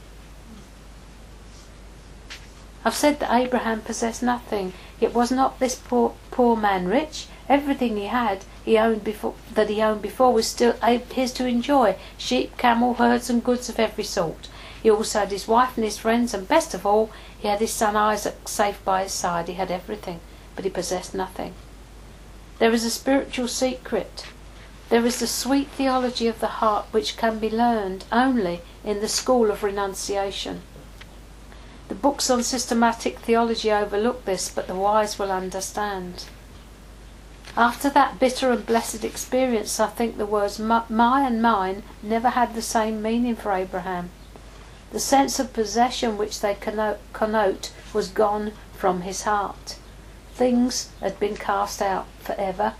I've 2.83 2.95
said 2.95 3.19
that 3.19 3.31
Abraham 3.31 3.81
possessed 3.81 4.23
nothing. 4.23 4.73
Yet 4.99 5.13
was 5.13 5.31
not 5.31 5.59
this 5.59 5.75
poor, 5.75 6.15
poor 6.31 6.57
man 6.57 6.87
rich? 6.87 7.27
Everything 7.47 7.97
he 7.97 8.07
had, 8.07 8.45
he 8.63 8.79
owned 8.79 9.03
before 9.03 9.35
that 9.53 9.69
he 9.69 9.79
owned 9.83 10.01
before 10.01 10.33
was 10.33 10.47
still 10.47 10.73
his 11.13 11.31
to 11.33 11.45
enjoy: 11.45 11.97
sheep, 12.17 12.57
camel, 12.57 12.95
herds, 12.95 13.29
and 13.29 13.43
goods 13.43 13.69
of 13.69 13.79
every 13.79 14.03
sort. 14.03 14.47
He 14.81 14.89
also 14.89 15.19
had 15.19 15.31
his 15.31 15.47
wife 15.47 15.77
and 15.77 15.85
his 15.85 15.99
friends, 15.99 16.33
and 16.33 16.47
best 16.47 16.73
of 16.73 16.83
all, 16.83 17.11
he 17.37 17.47
had 17.47 17.59
his 17.59 17.73
son 17.73 17.95
Isaac 17.95 18.47
safe 18.47 18.83
by 18.83 19.03
his 19.03 19.13
side. 19.13 19.47
He 19.49 19.53
had 19.53 19.69
everything, 19.69 20.19
but 20.55 20.65
he 20.65 20.71
possessed 20.71 21.13
nothing. 21.13 21.53
There 22.57 22.71
is 22.71 22.85
a 22.85 22.89
spiritual 22.89 23.47
secret. 23.47 24.25
There 24.89 25.05
is 25.05 25.19
the 25.19 25.27
sweet 25.27 25.67
theology 25.69 26.27
of 26.27 26.39
the 26.39 26.61
heart 26.61 26.85
which 26.91 27.17
can 27.17 27.39
be 27.39 27.49
learned 27.49 28.05
only 28.11 28.61
in 28.83 29.01
the 29.01 29.09
school 29.09 29.51
of 29.51 29.63
renunciation. 29.63 30.61
The 31.89 31.95
books 31.95 32.29
on 32.29 32.43
systematic 32.43 33.19
theology 33.19 33.71
overlook 33.71 34.25
this, 34.25 34.49
but 34.49 34.67
the 34.67 34.75
wise 34.75 35.19
will 35.19 35.31
understand. 35.31 36.25
After 37.57 37.89
that 37.89 38.19
bitter 38.19 38.51
and 38.51 38.65
blessed 38.65 39.03
experience, 39.03 39.79
I 39.79 39.87
think 39.87 40.17
the 40.17 40.25
words 40.25 40.57
my 40.59 41.21
and 41.27 41.41
mine 41.41 41.83
never 42.01 42.29
had 42.29 42.55
the 42.55 42.61
same 42.61 43.01
meaning 43.01 43.35
for 43.35 43.51
Abraham. 43.51 44.09
The 44.91 44.99
sense 44.99 45.39
of 45.39 45.53
possession 45.53 46.17
which 46.17 46.39
they 46.39 46.55
connote 46.55 47.71
was 47.93 48.07
gone 48.07 48.53
from 48.73 49.01
his 49.01 49.23
heart. 49.23 49.77
Things 50.35 50.89
had 50.99 51.17
been 51.17 51.37
cast 51.37 51.81
out 51.81 52.07
for 52.19 52.33
ever. 52.33 52.73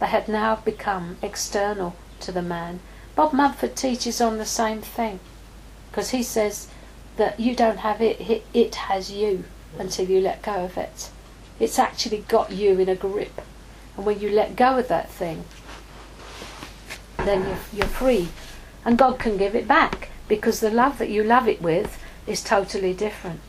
They 0.00 0.06
had 0.06 0.26
now 0.26 0.56
become 0.56 1.16
external 1.22 1.94
to 2.20 2.32
the 2.32 2.42
man. 2.42 2.80
Bob 3.14 3.32
Mumford 3.32 3.76
teaches 3.76 4.20
on 4.20 4.38
the 4.38 4.44
same 4.44 4.82
thing 4.82 5.20
because 5.88 6.10
he 6.10 6.24
says 6.24 6.68
that 7.16 7.38
you 7.38 7.54
don't 7.54 7.78
have 7.78 8.02
it, 8.02 8.44
it 8.52 8.74
has 8.74 9.10
you 9.12 9.44
until 9.78 10.08
you 10.10 10.20
let 10.20 10.42
go 10.42 10.64
of 10.64 10.76
it. 10.76 11.10
It's 11.60 11.78
actually 11.78 12.24
got 12.28 12.50
you 12.50 12.78
in 12.78 12.88
a 12.88 12.96
grip. 12.96 13.40
And 13.96 14.04
when 14.04 14.20
you 14.20 14.30
let 14.30 14.56
go 14.56 14.76
of 14.76 14.88
that 14.88 15.08
thing, 15.08 15.44
then 17.18 17.46
you're, 17.46 17.58
you're 17.72 17.86
free. 17.86 18.28
And 18.84 18.98
God 18.98 19.20
can 19.20 19.36
give 19.36 19.54
it 19.54 19.68
back 19.68 20.10
because 20.28 20.58
the 20.58 20.70
love 20.70 20.98
that 20.98 21.08
you 21.08 21.22
love 21.22 21.46
it 21.46 21.62
with 21.62 22.02
is 22.26 22.42
totally 22.42 22.92
different. 22.92 23.40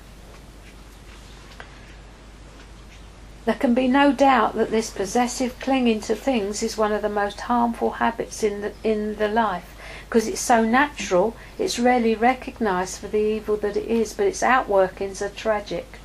There 3.48 3.56
can 3.56 3.74
be 3.74 3.88
no 3.88 4.12
doubt 4.12 4.56
that 4.56 4.72
this 4.72 4.90
possessive 4.90 5.58
clinging 5.62 6.02
to 6.02 6.16
things 6.16 6.62
is 6.62 6.78
one 6.78 6.92
of 6.92 7.02
the 7.02 7.08
most 7.08 7.40
harmful 7.40 7.92
habits 7.92 8.44
in 8.44 8.60
the, 8.60 8.74
in 8.84 9.16
the 9.16 9.30
life 9.30 9.74
because 10.04 10.28
it's 10.28 10.42
so 10.42 10.66
natural, 10.66 11.34
it's 11.58 11.80
rarely 11.80 12.14
recognised 12.14 13.00
for 13.00 13.08
the 13.08 13.22
evil 13.22 13.56
that 13.56 13.78
it 13.78 13.86
is, 13.86 14.14
but 14.14 14.28
its 14.28 14.42
outworkings 14.42 15.22
are 15.22 15.30
tragic. 15.30 15.98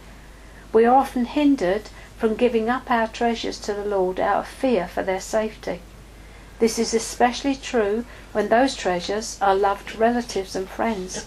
We 0.72 0.84
are 0.84 0.94
often 0.94 1.24
hindered 1.24 1.90
from 2.16 2.36
giving 2.36 2.70
up 2.70 2.88
our 2.88 3.08
treasures 3.08 3.58
to 3.62 3.74
the 3.74 3.84
Lord 3.84 4.20
out 4.20 4.36
of 4.42 4.46
fear 4.46 4.86
for 4.86 5.02
their 5.02 5.20
safety. 5.20 5.80
This 6.60 6.78
is 6.78 6.94
especially 6.94 7.56
true 7.56 8.04
when 8.30 8.50
those 8.50 8.76
treasures 8.76 9.36
are 9.42 9.56
loved 9.56 9.96
relatives 9.96 10.54
and 10.54 10.68
friends. 10.68 11.26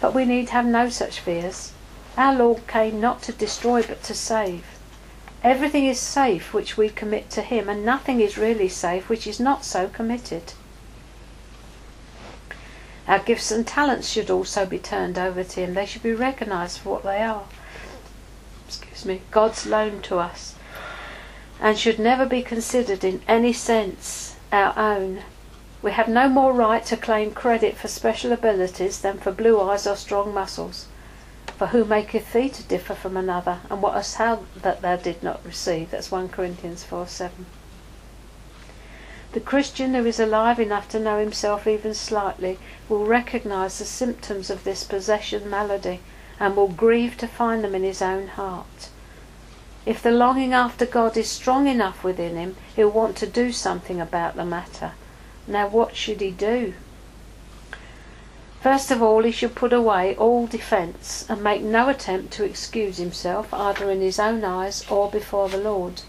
But 0.00 0.14
we 0.14 0.24
need 0.24 0.50
have 0.50 0.66
no 0.66 0.88
such 0.88 1.18
fears. 1.18 1.72
Our 2.16 2.36
Lord 2.36 2.68
came 2.68 3.00
not 3.00 3.22
to 3.22 3.32
destroy 3.32 3.82
but 3.82 4.04
to 4.04 4.14
save. 4.14 4.75
Everything 5.42 5.86
is 5.86 6.00
safe 6.00 6.52
which 6.52 6.76
we 6.76 6.88
commit 6.88 7.30
to 7.30 7.42
Him, 7.42 7.68
and 7.68 7.84
nothing 7.84 8.20
is 8.20 8.38
really 8.38 8.68
safe 8.68 9.08
which 9.08 9.26
is 9.26 9.38
not 9.38 9.64
so 9.64 9.88
committed. 9.88 10.54
Our 13.06 13.20
gifts 13.20 13.50
and 13.50 13.66
talents 13.66 14.08
should 14.08 14.30
also 14.30 14.66
be 14.66 14.78
turned 14.78 15.18
over 15.18 15.44
to 15.44 15.60
Him. 15.60 15.74
They 15.74 15.86
should 15.86 16.02
be 16.02 16.12
recognized 16.12 16.78
for 16.78 16.90
what 16.90 17.04
they 17.04 17.22
are 17.22 17.44
excuse 18.66 19.04
me, 19.04 19.22
God's 19.30 19.66
loan 19.66 20.02
to 20.02 20.18
us, 20.18 20.54
and 21.60 21.78
should 21.78 21.98
never 21.98 22.26
be 22.26 22.42
considered 22.42 23.04
in 23.04 23.22
any 23.28 23.52
sense 23.52 24.36
our 24.52 24.76
own. 24.78 25.22
We 25.82 25.92
have 25.92 26.08
no 26.08 26.28
more 26.28 26.52
right 26.52 26.84
to 26.86 26.96
claim 26.96 27.32
credit 27.32 27.76
for 27.76 27.88
special 27.88 28.32
abilities 28.32 29.00
than 29.00 29.18
for 29.18 29.32
blue 29.32 29.60
eyes 29.60 29.86
or 29.86 29.96
strong 29.96 30.34
muscles. 30.34 30.86
For 31.58 31.68
who 31.68 31.86
maketh 31.86 32.32
thee 32.34 32.50
to 32.50 32.62
differ 32.62 32.94
from 32.94 33.16
another, 33.16 33.60
and 33.70 33.80
what 33.80 33.94
hast 33.94 34.18
thou 34.18 34.40
that 34.56 34.82
thou 34.82 34.96
did 34.96 35.22
not 35.22 35.40
receive? 35.44 35.90
That's 35.90 36.10
1 36.10 36.28
Corinthians 36.28 36.84
4 36.84 37.06
7. 37.06 37.46
The 39.32 39.40
Christian 39.40 39.94
who 39.94 40.04
is 40.04 40.20
alive 40.20 40.60
enough 40.60 40.88
to 40.90 41.00
know 41.00 41.18
himself 41.18 41.66
even 41.66 41.94
slightly 41.94 42.58
will 42.88 43.06
recognize 43.06 43.78
the 43.78 43.84
symptoms 43.84 44.50
of 44.50 44.64
this 44.64 44.84
possession 44.84 45.48
malady 45.48 46.00
and 46.38 46.56
will 46.56 46.68
grieve 46.68 47.16
to 47.18 47.26
find 47.26 47.64
them 47.64 47.74
in 47.74 47.82
his 47.82 48.02
own 48.02 48.28
heart. 48.28 48.90
If 49.86 50.02
the 50.02 50.10
longing 50.10 50.52
after 50.52 50.84
God 50.84 51.16
is 51.16 51.30
strong 51.30 51.68
enough 51.68 52.04
within 52.04 52.36
him, 52.36 52.56
he'll 52.74 52.90
want 52.90 53.16
to 53.16 53.26
do 53.26 53.52
something 53.52 54.00
about 54.00 54.36
the 54.36 54.44
matter. 54.44 54.92
Now, 55.46 55.68
what 55.68 55.96
should 55.96 56.20
he 56.20 56.30
do? 56.30 56.74
First 58.66 58.90
of 58.90 59.00
all, 59.00 59.22
he 59.22 59.30
should 59.30 59.54
put 59.54 59.72
away 59.72 60.16
all 60.16 60.48
defence 60.48 61.24
and 61.28 61.40
make 61.40 61.62
no 61.62 61.88
attempt 61.88 62.32
to 62.32 62.42
excuse 62.42 62.96
himself 62.96 63.54
either 63.54 63.88
in 63.92 64.00
his 64.00 64.18
own 64.18 64.42
eyes 64.42 64.84
or 64.90 65.08
before 65.08 65.48
the 65.48 65.56
Lord. 65.56 66.02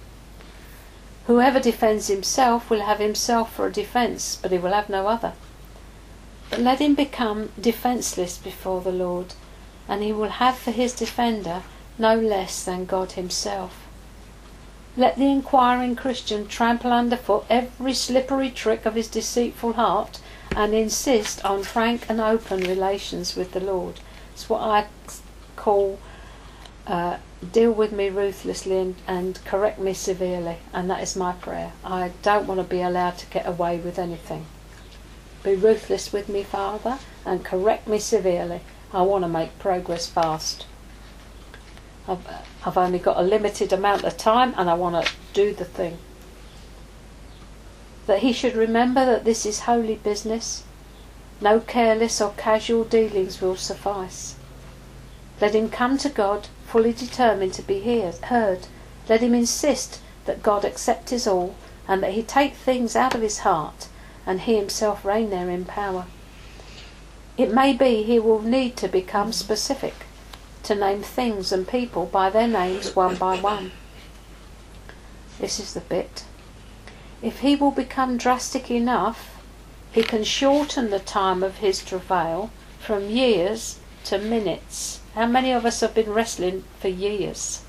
Whoever 1.27 1.59
defends 1.59 2.07
himself 2.07 2.71
will 2.71 2.81
have 2.81 2.97
himself 2.97 3.53
for 3.53 3.67
a 3.67 3.71
defence, 3.71 4.39
but 4.41 4.51
he 4.51 4.57
will 4.57 4.73
have 4.73 4.89
no 4.89 5.07
other. 5.07 5.33
But 6.49 6.61
let 6.61 6.79
him 6.79 6.95
become 6.95 7.51
defenceless 7.61 8.39
before 8.39 8.81
the 8.81 8.91
Lord 8.91 9.35
and 9.87 10.01
he 10.01 10.11
will 10.11 10.41
have 10.41 10.57
for 10.57 10.71
his 10.71 10.93
defender 10.93 11.61
no 11.99 12.15
less 12.15 12.63
than 12.63 12.85
God 12.85 13.11
himself. 13.11 13.85
Let 14.97 15.17
the 15.17 15.29
inquiring 15.29 15.95
Christian 15.95 16.47
trample 16.47 16.91
underfoot 16.91 17.45
every 17.51 17.93
slippery 17.93 18.49
trick 18.49 18.87
of 18.87 18.95
his 18.95 19.07
deceitful 19.07 19.73
heart 19.73 20.19
and 20.55 20.73
insist 20.73 21.43
on 21.45 21.63
frank 21.63 22.05
and 22.09 22.19
open 22.19 22.61
relations 22.61 23.35
with 23.35 23.51
the 23.51 23.59
Lord. 23.59 23.99
It's 24.33 24.49
what 24.49 24.61
I 24.61 24.87
call 25.55 25.99
uh, 26.85 27.17
deal 27.51 27.71
with 27.71 27.91
me 27.91 28.09
ruthlessly 28.09 28.77
and, 28.77 28.95
and 29.07 29.39
correct 29.45 29.79
me 29.79 29.93
severely, 29.93 30.57
and 30.73 30.89
that 30.89 31.03
is 31.03 31.15
my 31.15 31.33
prayer. 31.33 31.73
I 31.83 32.11
don't 32.21 32.47
want 32.47 32.59
to 32.59 32.63
be 32.63 32.81
allowed 32.81 33.17
to 33.19 33.25
get 33.27 33.45
away 33.45 33.77
with 33.77 33.99
anything. 33.99 34.45
Be 35.43 35.55
ruthless 35.55 36.11
with 36.11 36.29
me, 36.29 36.43
Father, 36.43 36.99
and 37.25 37.43
correct 37.43 37.87
me 37.87 37.99
severely. 37.99 38.61
I 38.93 39.01
want 39.01 39.23
to 39.23 39.27
make 39.27 39.59
progress 39.59 40.07
fast. 40.07 40.65
I've, 42.07 42.25
I've 42.65 42.77
only 42.77 42.99
got 42.99 43.17
a 43.17 43.21
limited 43.21 43.73
amount 43.73 44.03
of 44.05 44.17
time 44.17 44.53
and 44.57 44.69
I 44.69 44.73
want 44.73 45.05
to 45.05 45.11
do 45.33 45.53
the 45.53 45.65
thing. 45.65 45.97
That 48.07 48.19
he 48.19 48.33
should 48.33 48.55
remember 48.55 49.05
that 49.05 49.25
this 49.25 49.45
is 49.45 49.61
holy 49.61 49.95
business. 49.95 50.63
No 51.39 51.59
careless 51.59 52.19
or 52.19 52.33
casual 52.35 52.83
dealings 52.83 53.39
will 53.41 53.55
suffice. 53.55 54.35
Let 55.39 55.53
him 55.53 55.69
come 55.69 55.97
to 55.99 56.09
God 56.09 56.47
fully 56.65 56.93
determined 56.93 57.53
to 57.53 57.61
be 57.61 57.81
heard. 57.81 58.67
Let 59.07 59.21
him 59.21 59.35
insist 59.35 59.99
that 60.25 60.43
God 60.43 60.65
accept 60.65 61.11
his 61.11 61.27
all 61.27 61.55
and 61.87 62.01
that 62.03 62.13
he 62.13 62.23
take 62.23 62.55
things 62.55 62.95
out 62.95 63.13
of 63.13 63.21
his 63.21 63.39
heart 63.39 63.87
and 64.25 64.41
he 64.41 64.57
himself 64.57 65.05
reign 65.05 65.29
there 65.29 65.49
in 65.49 65.65
power. 65.65 66.05
It 67.37 67.53
may 67.53 67.73
be 67.73 68.03
he 68.03 68.19
will 68.19 68.41
need 68.41 68.75
to 68.77 68.87
become 68.87 69.31
specific, 69.31 69.93
to 70.63 70.75
name 70.75 71.03
things 71.03 71.51
and 71.51 71.67
people 71.67 72.05
by 72.05 72.29
their 72.29 72.47
names 72.47 72.95
one 72.95 73.15
by 73.15 73.39
one. 73.39 73.71
This 75.39 75.59
is 75.59 75.73
the 75.73 75.81
bit. 75.81 76.23
If 77.21 77.39
he 77.39 77.55
will 77.55 77.71
become 77.71 78.17
drastic 78.17 78.69
enough, 78.69 79.41
he 79.91 80.03
can 80.03 80.23
shorten 80.23 80.91
the 80.91 80.99
time 80.99 81.41
of 81.41 81.57
his 81.57 81.83
travail 81.83 82.51
from 82.79 83.09
years 83.09 83.79
to 84.05 84.19
minutes. 84.19 84.99
How 85.15 85.25
many 85.25 85.51
of 85.51 85.65
us 85.65 85.79
have 85.81 85.95
been 85.95 86.13
wrestling 86.13 86.63
for 86.79 86.89
years? 86.89 87.63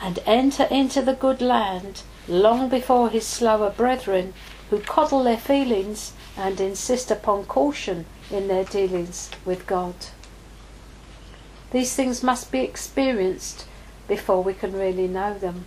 And 0.00 0.20
enter 0.26 0.64
into 0.64 1.02
the 1.02 1.14
good 1.14 1.40
land 1.42 2.02
long 2.28 2.68
before 2.68 3.10
his 3.10 3.26
slower 3.26 3.70
brethren 3.70 4.32
who 4.70 4.78
coddle 4.78 5.24
their 5.24 5.36
feelings 5.36 6.12
and 6.36 6.60
insist 6.60 7.10
upon 7.10 7.44
caution 7.46 8.06
in 8.30 8.48
their 8.48 8.64
dealings 8.64 9.30
with 9.44 9.66
God. 9.66 9.94
These 11.72 11.94
things 11.96 12.22
must 12.22 12.52
be 12.52 12.60
experienced 12.60 13.66
before 14.06 14.42
we 14.42 14.54
can 14.54 14.72
really 14.72 15.08
know 15.08 15.34
them. 15.34 15.64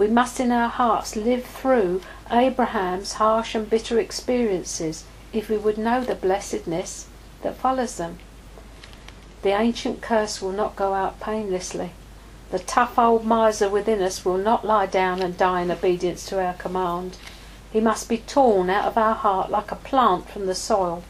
We 0.00 0.08
must 0.08 0.40
in 0.40 0.50
our 0.50 0.70
hearts 0.70 1.14
live 1.14 1.44
through 1.44 2.00
Abraham's 2.30 3.12
harsh 3.20 3.54
and 3.54 3.68
bitter 3.68 4.00
experiences 4.00 5.04
if 5.30 5.50
we 5.50 5.58
would 5.58 5.76
know 5.76 6.02
the 6.02 6.14
blessedness 6.14 7.06
that 7.42 7.58
follows 7.58 7.98
them. 7.98 8.18
The 9.42 9.50
ancient 9.50 10.00
curse 10.00 10.40
will 10.40 10.52
not 10.52 10.74
go 10.74 10.94
out 10.94 11.20
painlessly. 11.20 11.90
The 12.50 12.60
tough 12.60 12.98
old 12.98 13.26
miser 13.26 13.68
within 13.68 14.00
us 14.00 14.24
will 14.24 14.38
not 14.38 14.64
lie 14.64 14.86
down 14.86 15.20
and 15.20 15.36
die 15.36 15.60
in 15.60 15.70
obedience 15.70 16.24
to 16.30 16.42
our 16.42 16.54
command. 16.54 17.18
He 17.70 17.82
must 17.82 18.08
be 18.08 18.16
torn 18.16 18.70
out 18.70 18.86
of 18.86 18.96
our 18.96 19.14
heart 19.14 19.50
like 19.50 19.70
a 19.70 19.76
plant 19.76 20.30
from 20.30 20.46
the 20.46 20.54
soil. 20.54 21.04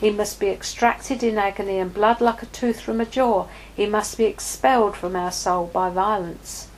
He 0.00 0.08
must 0.10 0.40
be 0.40 0.48
extracted 0.48 1.22
in 1.22 1.36
agony 1.36 1.78
and 1.78 1.92
blood 1.92 2.22
like 2.22 2.42
a 2.42 2.46
tooth 2.46 2.80
from 2.80 3.02
a 3.02 3.04
jaw. 3.04 3.48
He 3.76 3.84
must 3.84 4.16
be 4.16 4.24
expelled 4.24 4.96
from 4.96 5.14
our 5.14 5.30
soul 5.30 5.66
by 5.66 5.90
violence, 5.90 6.68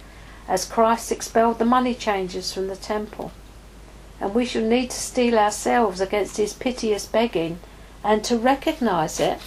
as 0.49 0.65
Christ 0.65 1.11
expelled 1.11 1.59
the 1.59 1.65
money 1.65 1.95
changers 1.95 2.53
from 2.53 2.69
the 2.69 2.77
temple. 2.77 3.33
And 4.21 4.35
we 4.35 4.45
shall 4.45 4.63
need 4.63 4.91
to 4.91 4.97
steel 4.97 5.39
ourselves 5.39 6.01
against 6.01 6.37
his 6.37 6.53
piteous 6.53 7.07
begging 7.07 7.59
and 8.03 8.23
to 8.25 8.39
recognize 8.39 9.21
it 9.21 9.39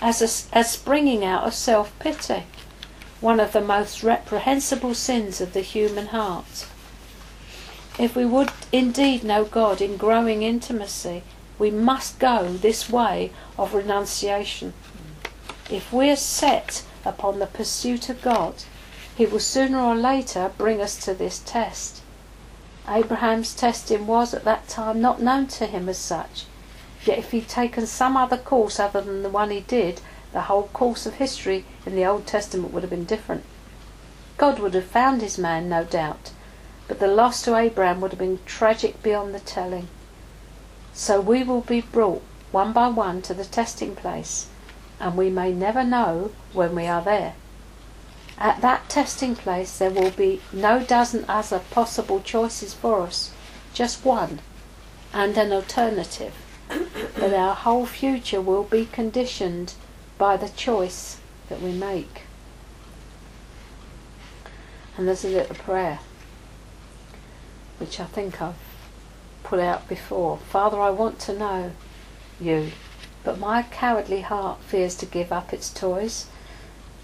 as, 0.00 0.20
a, 0.20 0.56
as 0.56 0.72
springing 0.72 1.24
out 1.24 1.44
of 1.44 1.54
self 1.54 1.96
pity, 2.00 2.42
one 3.20 3.38
of 3.38 3.52
the 3.52 3.60
most 3.60 4.02
reprehensible 4.02 4.94
sins 4.94 5.40
of 5.40 5.52
the 5.52 5.60
human 5.60 6.08
heart. 6.08 6.66
If 7.98 8.16
we 8.16 8.24
would 8.24 8.50
indeed 8.72 9.22
know 9.22 9.44
God 9.44 9.80
in 9.80 9.96
growing 9.96 10.42
intimacy, 10.42 11.22
we 11.58 11.70
must 11.70 12.18
go 12.18 12.52
this 12.52 12.90
way 12.90 13.30
of 13.56 13.74
renunciation. 13.74 14.72
If 15.70 15.92
we 15.92 16.10
are 16.10 16.16
set 16.16 16.82
upon 17.04 17.38
the 17.38 17.46
pursuit 17.46 18.08
of 18.08 18.20
God, 18.22 18.64
He 19.14 19.26
will 19.26 19.40
sooner 19.40 19.78
or 19.78 19.94
later 19.94 20.52
bring 20.56 20.80
us 20.80 20.96
to 21.04 21.12
this 21.12 21.38
test. 21.44 22.00
Abraham's 22.88 23.54
testing 23.54 24.06
was 24.06 24.32
at 24.32 24.44
that 24.44 24.68
time 24.68 25.00
not 25.00 25.20
known 25.20 25.46
to 25.48 25.66
him 25.66 25.88
as 25.88 25.98
such. 25.98 26.46
Yet 27.04 27.18
if 27.18 27.30
he'd 27.30 27.48
taken 27.48 27.86
some 27.86 28.16
other 28.16 28.38
course 28.38 28.80
other 28.80 29.00
than 29.00 29.22
the 29.22 29.28
one 29.28 29.50
he 29.50 29.60
did, 29.60 30.00
the 30.32 30.42
whole 30.42 30.68
course 30.72 31.04
of 31.04 31.14
history 31.14 31.64
in 31.84 31.94
the 31.94 32.06
Old 32.06 32.26
Testament 32.26 32.72
would 32.72 32.82
have 32.82 32.90
been 32.90 33.04
different. 33.04 33.44
God 34.38 34.58
would 34.58 34.74
have 34.74 34.86
found 34.86 35.20
his 35.20 35.36
man, 35.36 35.68
no 35.68 35.84
doubt, 35.84 36.32
but 36.88 36.98
the 36.98 37.06
loss 37.06 37.42
to 37.42 37.54
Abraham 37.54 38.00
would 38.00 38.12
have 38.12 38.18
been 38.18 38.40
tragic 38.46 39.02
beyond 39.02 39.34
the 39.34 39.40
telling. 39.40 39.88
So 40.94 41.20
we 41.20 41.42
will 41.42 41.60
be 41.60 41.82
brought 41.82 42.22
one 42.50 42.72
by 42.72 42.88
one 42.88 43.20
to 43.22 43.34
the 43.34 43.44
testing 43.44 43.94
place, 43.94 44.48
and 44.98 45.16
we 45.16 45.28
may 45.28 45.52
never 45.52 45.84
know 45.84 46.32
when 46.52 46.74
we 46.74 46.86
are 46.86 47.02
there. 47.02 47.34
At 48.38 48.60
that 48.60 48.88
testing 48.88 49.36
place, 49.36 49.78
there 49.78 49.90
will 49.90 50.10
be 50.10 50.40
no 50.52 50.82
dozen 50.82 51.24
other 51.28 51.60
possible 51.70 52.20
choices 52.20 52.74
for 52.74 53.02
us, 53.02 53.32
just 53.74 54.04
one, 54.04 54.40
and 55.12 55.36
an 55.36 55.52
alternative. 55.52 56.34
but 56.68 57.34
our 57.34 57.54
whole 57.54 57.86
future 57.86 58.40
will 58.40 58.64
be 58.64 58.86
conditioned 58.86 59.74
by 60.18 60.36
the 60.36 60.48
choice 60.48 61.18
that 61.48 61.60
we 61.60 61.72
make. 61.72 62.22
And 64.96 65.06
there's 65.06 65.24
a 65.24 65.28
little 65.28 65.56
prayer, 65.56 66.00
which 67.78 67.98
I 68.00 68.04
think 68.04 68.40
I've 68.40 68.54
put 69.42 69.60
out 69.60 69.88
before. 69.88 70.38
Father, 70.38 70.80
I 70.80 70.90
want 70.90 71.18
to 71.20 71.38
know 71.38 71.72
you, 72.40 72.72
but 73.24 73.38
my 73.38 73.62
cowardly 73.64 74.22
heart 74.22 74.60
fears 74.62 74.94
to 74.96 75.06
give 75.06 75.32
up 75.32 75.52
its 75.52 75.70
toys. 75.70 76.26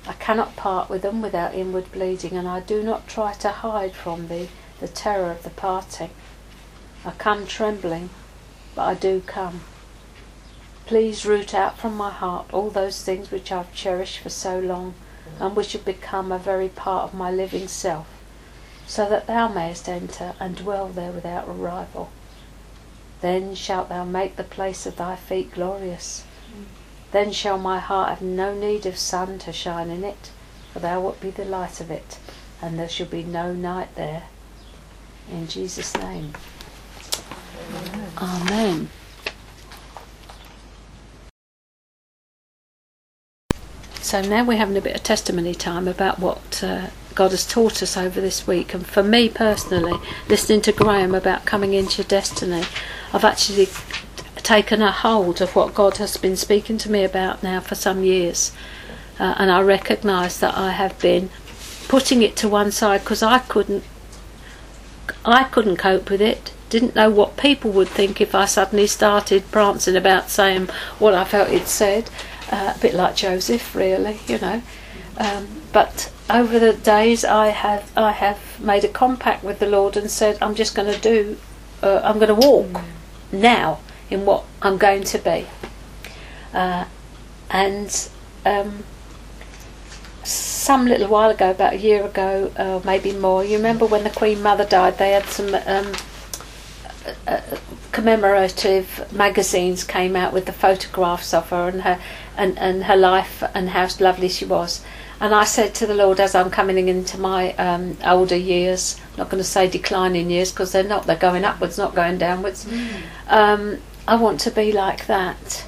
I 0.07 0.13
cannot 0.15 0.57
part 0.57 0.89
with 0.89 1.03
them 1.03 1.21
without 1.21 1.55
inward 1.55 1.91
bleeding, 1.93 2.37
and 2.37 2.49
I 2.49 2.61
do 2.61 2.83
not 2.83 3.09
try 3.09 3.33
to 3.35 3.51
hide 3.51 3.95
from 3.95 4.29
thee 4.29 4.49
the 4.81 4.89
terror 4.89 5.31
of 5.31 5.43
the 5.43 5.51
parting. 5.51 6.11
I 7.05 7.11
come 7.13 7.47
trembling, 7.47 8.11
but 8.75 8.83
I 8.83 8.95
do 8.95 9.21
come. 9.21 9.63
Please 10.87 11.27
root 11.27 11.53
out 11.53 11.77
from 11.77 11.97
my 11.97 12.11
heart 12.11 12.47
all 12.53 12.71
those 12.71 13.03
things 13.03 13.31
which 13.31 13.53
I've 13.53 13.75
cherished 13.75 14.21
for 14.21 14.31
so 14.31 14.59
long, 14.59 14.95
and 15.39 15.55
which 15.55 15.73
have 15.73 15.85
become 15.85 16.33
a 16.33 16.39
very 16.39 16.69
part 16.69 17.05
of 17.05 17.15
my 17.15 17.31
living 17.31 17.69
self, 17.69 18.07
so 18.87 19.09
that 19.09 19.27
thou 19.27 19.49
mayest 19.49 19.89
enter 19.89 20.35
and 20.41 20.57
dwell 20.57 20.89
there 20.89 21.13
without 21.13 21.49
a 21.49 21.53
rival. 21.53 22.11
Then 23.21 23.55
shalt 23.55 23.89
thou 23.89 24.05
make 24.05 24.37
the 24.37 24.45
place 24.45 24.87
of 24.87 24.97
thy 24.97 25.17
feet 25.17 25.53
glorious. 25.53 26.25
Then 27.11 27.33
shall 27.33 27.59
my 27.59 27.79
heart 27.79 28.11
have 28.11 28.23
no 28.23 28.55
need 28.55 28.85
of 28.87 28.99
sun 28.99 29.39
to 29.41 29.53
shine 29.53 29.91
in 29.91 30.05
it, 30.05 30.31
for 30.73 30.81
thou 30.81 31.01
wilt 31.01 31.21
be 31.21 31.31
the 31.31 31.45
light 31.45 31.81
of 31.81 31.91
it, 31.91 32.19
and 32.61 32.79
there 32.79 32.89
shall 32.89 33.07
be 33.07 33.23
no 33.23 33.53
night 33.53 33.95
there. 33.95 34.25
In 35.31 35.47
Jesus' 35.49 35.95
name. 35.97 36.33
Amen. 37.75 38.13
Amen. 38.19 38.91
So 44.09 44.23
now 44.23 44.43
we're 44.43 44.57
having 44.57 44.77
a 44.79 44.81
bit 44.81 44.97
of 44.97 45.03
testimony 45.03 45.55
time 45.55 45.87
about 45.87 46.19
what 46.19 46.65
uh, 46.65 46.87
God 47.15 47.33
has 47.33 47.47
taught 47.47 47.83
us 47.83 47.95
over 47.95 48.23
this 48.23 48.47
week. 48.47 48.73
And 48.73 48.87
for 48.87 49.03
me 49.03 49.29
personally, 49.29 50.01
listening 50.29 50.63
to 50.63 50.73
Graham 50.73 51.15
about 51.15 51.45
coming 51.45 51.75
into 51.75 52.01
your 52.01 52.09
destiny, 52.09 52.65
I've 53.13 53.25
actually 53.25 53.69
taken 54.49 54.81
a 54.81 54.91
hold 54.91 55.43
of 55.43 55.55
what 55.55 55.75
God 55.75 55.99
has 55.99 56.17
been 56.17 56.35
speaking 56.35 56.79
to 56.79 56.91
me 56.91 57.05
about 57.05 57.43
now 57.43 57.61
for 57.61 57.75
some 57.75 58.03
years. 58.03 58.51
Uh, 59.21 59.35
and 59.37 59.51
I 59.51 59.61
recognise 59.61 60.41
that 60.41 60.57
I 60.57 60.71
have 60.71 60.99
been 61.01 61.29
putting 61.87 62.23
it 62.23 62.35
to 62.37 62.49
one 62.49 62.73
side 62.73 63.01
because 63.01 63.23
I 63.23 63.41
couldn't 63.41 63.85
I 65.23 65.45
couldn't 65.45 65.77
cope 65.77 66.09
with 66.09 66.23
it. 66.23 66.55
Didn't 66.71 66.95
know 66.95 67.11
what 67.11 67.37
people 67.37 67.71
would 67.73 67.89
think 67.89 68.23
if 68.23 68.35
I 68.35 68.47
suddenly 68.47 68.87
started 68.87 69.51
prancing 69.51 69.97
about 69.97 70.31
saying 70.31 70.69
what 70.99 71.13
I 71.13 71.25
felt 71.25 71.51
he'd 71.51 71.67
said. 71.67 72.09
Uh, 72.51 72.73
a 72.75 72.79
bit 72.81 72.95
like 72.95 73.17
Joseph, 73.17 73.75
really, 73.75 74.19
you 74.27 74.39
know. 74.39 74.63
Um, 75.19 75.47
but 75.75 76.11
over 76.31 76.59
the 76.59 76.73
days, 76.73 77.23
I 77.23 77.49
have 77.49 77.93
I 77.99 78.13
have 78.13 78.59
made 78.61 78.85
a 78.85 78.89
compact 78.89 79.45
with 79.45 79.59
the 79.59 79.67
Lord 79.67 79.95
and 79.99 80.11
said, 80.11 80.39
I'm 80.41 80.55
just 80.55 80.75
going 80.75 80.91
to 80.91 80.99
do, 80.99 81.37
uh, 81.83 82.01
I'm 82.03 82.19
going 82.19 82.29
to 82.29 82.47
walk 82.47 82.69
mm. 82.69 82.85
now 83.31 83.81
in 84.11 84.25
what 84.25 84.45
I'm 84.63 84.79
going 84.79 85.05
to 85.05 85.19
be. 85.19 85.47
Uh, 86.53 86.85
and 87.51 88.09
um, 88.45 88.85
some 90.25 90.87
little 90.87 91.09
while 91.09 91.31
ago, 91.31 91.51
about 91.51 91.75
a 91.75 91.79
year 91.79 92.05
ago, 92.05 92.53
uh, 92.57 92.81
maybe 92.85 93.13
more, 93.13 93.45
you 93.45 93.57
remember 93.57 93.87
when 93.87 94.05
the 94.05 94.11
Queen 94.11 94.43
Mother 94.43 94.65
died, 94.65 94.99
they 94.99 95.13
had 95.13 95.25
some 95.27 95.55
um, 95.55 95.93
uh, 97.27 97.41
commemorative 97.93 99.11
magazines 99.13 99.85
came 99.85 100.15
out 100.15 100.33
with 100.33 100.47
the 100.47 100.53
photographs 100.53 101.33
of 101.33 101.49
her 101.51 101.69
and 101.69 101.83
her 101.83 101.99
and, 102.37 102.59
and 102.59 102.85
her 102.85 102.97
life 102.97 103.43
and 103.55 103.71
how 103.71 103.89
lovely 103.99 104.29
she 104.29 104.45
was. 104.45 104.85
And 105.21 105.35
I 105.35 105.45
said 105.45 105.75
to 105.77 105.87
the 105.87 105.95
Lord, 105.95 106.21
as 106.21 106.35
I'm 106.35 106.51
coming 106.51 106.89
into 106.89 107.19
my 107.19 107.53
um, 107.55 107.97
older 108.05 108.37
years, 108.37 109.01
not 109.17 109.31
going 109.31 109.43
to 109.43 109.49
say 109.49 109.69
declining 109.69 110.31
years 110.31 110.53
because 110.53 110.71
they're 110.71 110.85
not, 110.85 111.07
they're 111.07 111.17
going 111.17 111.45
upwards, 111.45 111.77
not 111.77 111.95
going 111.95 112.19
downwards. 112.19 112.67
Mm. 112.67 113.03
Um, 113.27 113.79
I 114.09 114.15
want 114.15 114.41
to 114.41 114.51
be 114.51 114.73
like 114.73 115.07
that. 115.07 115.67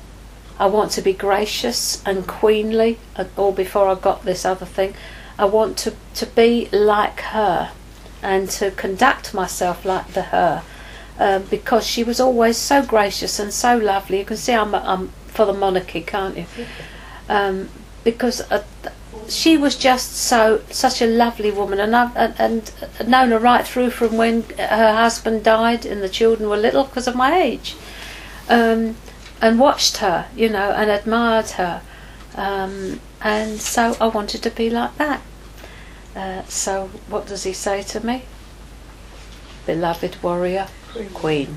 I 0.59 0.65
want 0.65 0.93
to 0.93 1.03
be 1.03 1.13
gracious 1.13 2.03
and 2.07 2.27
queenly, 2.27 2.99
or 3.37 3.53
before 3.53 3.87
I 3.87 3.95
got 3.95 4.25
this 4.25 4.47
other 4.47 4.65
thing, 4.65 4.95
I 5.39 5.45
want 5.45 5.77
to, 5.79 5.93
to 6.15 6.25
be 6.25 6.67
like 6.73 7.21
her 7.21 7.73
and 8.23 8.49
to 8.53 8.71
conduct 8.71 9.35
myself 9.35 9.85
like 9.85 10.15
the 10.15 10.23
her. 10.23 10.63
Uh, 11.19 11.41
because 11.41 11.87
she 11.87 12.03
was 12.03 12.19
always 12.19 12.57
so 12.57 12.83
gracious 12.83 13.39
and 13.39 13.53
so 13.53 13.77
lovely. 13.77 14.21
You 14.21 14.25
can 14.25 14.39
see 14.39 14.55
I'm, 14.55 14.75
I'm 14.75 15.09
for 15.27 15.45
the 15.45 15.53
monarchy, 15.53 16.01
can't 16.01 16.39
you? 16.39 16.47
Um, 17.29 17.69
because 18.05 18.41
uh, 18.51 18.65
she 19.29 19.59
was 19.59 19.77
just 19.77 20.17
so 20.17 20.63
such 20.71 21.03
a 21.03 21.07
lovely 21.07 21.51
woman, 21.51 21.79
and 21.79 21.95
I've 21.95 22.17
and, 22.17 22.73
and 22.99 23.07
known 23.07 23.33
her 23.33 23.39
right 23.39 23.67
through 23.67 23.91
from 23.91 24.17
when 24.17 24.45
her 24.59 24.95
husband 24.95 25.45
died 25.45 25.85
and 25.85 26.03
the 26.03 26.09
children 26.09 26.49
were 26.49 26.57
little 26.57 26.85
because 26.85 27.07
of 27.07 27.15
my 27.15 27.39
age 27.39 27.77
um, 28.51 28.97
and 29.41 29.59
watched 29.59 29.99
her, 29.99 30.29
you 30.37 30.51
know, 30.51 30.73
and 30.73 30.91
admired 30.91 31.51
her. 31.51 31.81
Um, 32.35 33.01
and 33.23 33.61
so 33.61 33.97
I 34.01 34.09
wanted 34.09 34.43
to 34.43 34.51
be 34.51 34.69
like 34.69 34.97
that. 34.97 35.23
Uh, 36.15 36.43
so 36.45 36.89
what 37.09 37.27
does 37.27 37.45
he 37.45 37.53
say 37.53 37.83
to 37.85 38.05
me? 38.05 38.25
Beloved 39.65 40.23
warrior, 40.23 40.67
queen. 40.93 41.11
queen. 41.11 41.57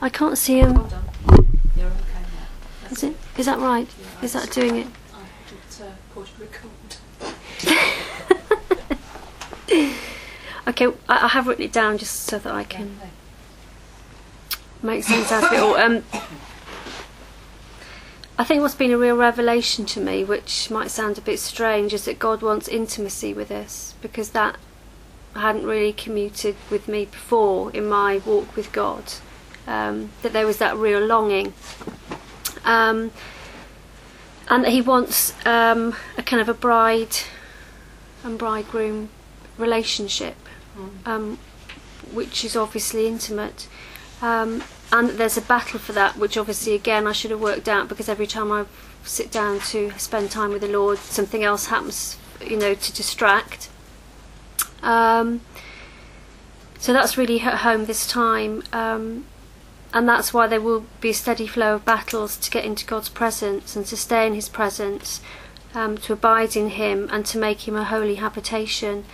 I 0.00 0.08
can't 0.08 0.36
see 0.36 0.58
him. 0.58 0.84
Is 2.90 3.04
it? 3.04 3.16
Is 3.38 3.46
that 3.46 3.58
right? 3.58 3.86
Yeah, 3.86 4.24
Is 4.24 4.32
that 4.32 4.50
doing 4.50 4.76
it? 4.76 4.86
Okay, 10.66 10.86
I, 11.08 11.24
I 11.24 11.28
have 11.28 11.46
written 11.46 11.64
it 11.64 11.72
down 11.72 11.98
just 11.98 12.22
so 12.24 12.38
that 12.38 12.54
I 12.54 12.64
can. 12.64 12.98
make 14.82 15.04
sense 15.04 15.30
out 15.30 15.44
of 15.44 15.52
it 15.52 15.60
all. 15.60 15.76
Um, 15.76 16.04
I 18.38 18.44
think 18.44 18.62
what's 18.62 18.74
been 18.74 18.90
a 18.90 18.98
real 18.98 19.16
revelation 19.16 19.84
to 19.86 20.00
me, 20.00 20.24
which 20.24 20.70
might 20.70 20.90
sound 20.90 21.18
a 21.18 21.20
bit 21.20 21.38
strange, 21.38 21.92
is 21.92 22.04
that 22.06 22.18
God 22.18 22.42
wants 22.42 22.66
intimacy 22.66 23.34
with 23.34 23.50
us 23.50 23.94
because 24.00 24.30
that 24.30 24.56
hadn't 25.34 25.64
really 25.64 25.92
commuted 25.92 26.56
with 26.70 26.88
me 26.88 27.04
before 27.06 27.70
in 27.72 27.88
my 27.88 28.18
walk 28.18 28.54
with 28.56 28.72
God. 28.72 29.04
Um, 29.66 30.10
that 30.22 30.32
there 30.32 30.46
was 30.46 30.58
that 30.58 30.76
real 30.76 31.00
longing. 31.00 31.54
Um, 32.64 33.12
and 34.48 34.64
that 34.64 34.70
He 34.70 34.80
wants 34.80 35.34
um, 35.46 35.94
a 36.18 36.22
kind 36.22 36.40
of 36.40 36.48
a 36.48 36.54
bride 36.54 37.16
and 38.24 38.38
bridegroom 38.38 39.08
relationship, 39.58 40.36
um, 41.04 41.38
which 42.12 42.44
is 42.44 42.56
obviously 42.56 43.06
intimate. 43.06 43.68
Um, 44.20 44.62
and 44.92 45.10
there's 45.10 45.36
a 45.36 45.42
battle 45.42 45.78
for 45.78 45.92
that, 45.92 46.16
which 46.16 46.36
obviously, 46.36 46.74
again, 46.74 47.06
I 47.06 47.12
should 47.12 47.30
have 47.30 47.40
worked 47.40 47.68
out 47.68 47.88
because 47.88 48.08
every 48.08 48.26
time 48.26 48.52
I 48.52 48.66
sit 49.04 49.30
down 49.30 49.60
to 49.60 49.92
spend 49.98 50.30
time 50.30 50.50
with 50.50 50.62
the 50.62 50.68
Lord, 50.68 50.98
something 50.98 51.42
else 51.42 51.66
happens, 51.66 52.16
you 52.44 52.56
know, 52.56 52.74
to 52.74 52.92
distract. 52.92 53.68
Um, 54.82 55.40
so 56.78 56.92
that's 56.92 57.16
really 57.16 57.38
hit 57.38 57.54
home 57.54 57.86
this 57.86 58.06
time. 58.06 58.62
Um, 58.72 59.24
and 59.94 60.08
that's 60.08 60.32
why 60.32 60.46
there 60.46 60.60
will 60.60 60.86
be 61.00 61.10
a 61.10 61.14
steady 61.14 61.46
flow 61.46 61.74
of 61.76 61.84
battles 61.84 62.36
to 62.38 62.50
get 62.50 62.64
into 62.64 62.86
God's 62.86 63.08
presence 63.08 63.76
and 63.76 63.84
to 63.86 63.96
stay 63.96 64.26
in 64.26 64.34
His 64.34 64.48
presence, 64.48 65.20
um, 65.74 65.98
to 65.98 66.14
abide 66.14 66.56
in 66.56 66.70
Him, 66.70 67.08
and 67.12 67.26
to 67.26 67.38
make 67.38 67.68
Him 67.68 67.76
a 67.76 67.84
holy 67.84 68.16
habitation, 68.16 69.04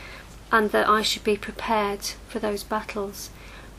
and 0.50 0.70
that 0.70 0.88
I 0.88 1.02
should 1.02 1.24
be 1.24 1.36
prepared 1.36 2.04
for 2.28 2.38
those 2.38 2.62
battles. 2.62 3.30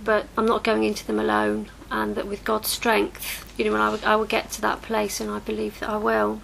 But 0.04 0.28
I'm 0.38 0.46
not 0.46 0.64
going 0.64 0.84
into 0.84 1.06
them 1.06 1.20
alone, 1.20 1.70
and 1.92 2.16
that 2.16 2.28
with 2.28 2.44
God's 2.44 2.70
strength, 2.70 3.54
you 3.58 3.66
know, 3.66 3.76
I 3.76 3.90
will, 3.90 4.00
I 4.06 4.16
will 4.16 4.26
get 4.26 4.52
to 4.52 4.62
that 4.62 4.82
place, 4.82 5.20
and 5.20 5.30
I 5.30 5.40
believe 5.40 5.80
that 5.80 5.90
I 5.90 5.98
will. 5.98 6.42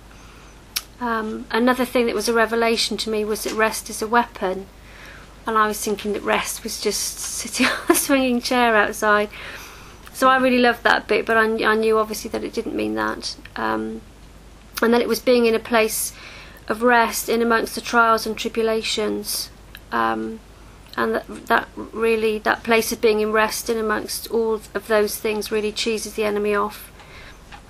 Um, 1.00 1.46
another 1.52 1.86
thing 1.86 2.06
that 2.06 2.16
was 2.16 2.30
a 2.30 2.34
revelation 2.34 2.98
to 2.98 3.10
me 3.10 3.24
was 3.24 3.44
that 3.44 3.54
rest 3.54 3.90
is 3.90 4.02
a 4.02 4.08
weapon, 4.08 4.68
and 5.48 5.58
I 5.58 5.68
was 5.68 5.84
thinking 5.84 6.14
that 6.14 6.24
rest 6.24 6.64
was 6.64 6.82
just 6.82 7.20
sitting 7.20 7.68
on 7.90 7.90
a 7.90 7.96
swinging 7.96 8.42
chair 8.42 8.76
outside. 8.76 9.30
So 10.14 10.30
I 10.30 10.38
really 10.38 10.60
loved 10.60 10.84
that 10.84 11.08
bit, 11.08 11.26
but 11.26 11.38
I, 11.38 11.44
I 11.44 11.76
knew 11.76 11.98
obviously 11.98 12.30
that 12.32 12.44
it 12.44 12.54
didn't 12.54 12.76
mean 12.76 12.96
that. 12.96 13.36
Um, 13.56 14.02
and 14.82 14.94
that 14.94 15.02
it 15.02 15.08
was 15.08 15.20
being 15.20 15.46
in 15.46 15.56
a 15.56 15.60
place 15.60 16.14
of 16.68 16.82
rest 16.82 17.30
in 17.30 17.42
amongst 17.42 17.76
the 17.76 17.82
trials 17.82 18.26
and 18.26 18.38
tribulations. 18.38 19.50
Um, 19.96 20.42
and 20.98 21.16
that, 21.16 21.48
that 21.48 21.68
really, 21.76 22.38
that 22.40 22.64
place 22.64 22.92
of 22.92 23.00
being 23.02 23.22
in 23.22 23.32
rest 23.32 23.70
in 23.70 23.78
amongst 23.78 24.30
all 24.30 24.54
of 24.54 24.88
those 24.88 25.18
things 25.18 25.52
really 25.52 25.72
cheeses 25.72 26.14
the 26.16 26.26
enemy 26.26 26.54
off. 26.54 26.92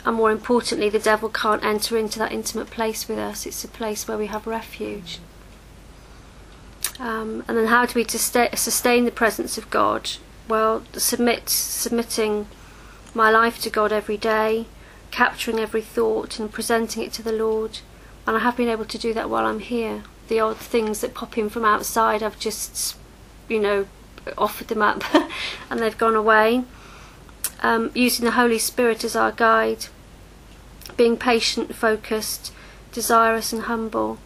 And 0.05 0.15
more 0.15 0.31
importantly, 0.31 0.89
the 0.89 0.99
devil 0.99 1.29
can't 1.29 1.63
enter 1.63 1.97
into 1.97 2.19
that 2.19 2.31
intimate 2.31 2.69
place 2.69 3.07
with 3.07 3.17
us. 3.17 3.45
It's 3.45 3.63
a 3.63 3.67
place 3.67 4.07
where 4.07 4.17
we 4.17 4.27
have 4.27 4.47
refuge. 4.47 5.19
Um, 6.99 7.43
and 7.47 7.57
then, 7.57 7.67
how 7.67 7.85
do 7.85 7.93
we 7.95 8.05
sustain 8.05 9.05
the 9.05 9.11
presence 9.11 9.57
of 9.57 9.69
God? 9.69 10.11
Well, 10.47 10.83
submit, 10.93 11.49
submitting 11.49 12.47
my 13.13 13.31
life 13.31 13.59
to 13.61 13.69
God 13.69 13.91
every 13.91 14.17
day, 14.17 14.67
capturing 15.11 15.59
every 15.59 15.81
thought 15.81 16.39
and 16.39 16.51
presenting 16.51 17.03
it 17.03 17.13
to 17.13 17.23
the 17.23 17.31
Lord. 17.31 17.79
And 18.27 18.37
I 18.37 18.39
have 18.39 18.57
been 18.57 18.69
able 18.69 18.85
to 18.85 18.97
do 18.97 19.13
that 19.13 19.29
while 19.29 19.45
I'm 19.45 19.59
here. 19.59 20.03
The 20.27 20.39
odd 20.39 20.57
things 20.57 21.01
that 21.01 21.13
pop 21.13 21.37
in 21.37 21.49
from 21.49 21.65
outside, 21.65 22.23
I've 22.23 22.39
just, 22.39 22.97
you 23.47 23.59
know, 23.59 23.87
offered 24.37 24.67
them 24.67 24.81
up 24.81 25.03
and 25.69 25.79
they've 25.79 25.97
gone 25.97 26.15
away. 26.15 26.63
Um, 27.61 27.91
using 27.95 28.25
the 28.25 28.31
Holy 28.31 28.59
Spirit 28.59 29.03
as 29.03 29.15
our 29.15 29.31
guide, 29.31 29.85
being 30.97 31.17
patient, 31.17 31.73
focused, 31.73 32.53
desirous, 32.91 33.53
and 33.53 33.63
humble. 33.63 34.19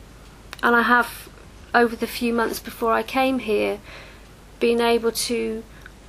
And 0.61 0.75
I 0.75 0.81
have, 0.83 1.29
over 1.73 1.95
the 1.95 2.07
few 2.07 2.33
months 2.33 2.59
before 2.59 2.93
I 2.93 3.03
came 3.03 3.39
here, 3.39 3.79
been 4.59 4.81
able 4.81 5.11
to 5.11 5.63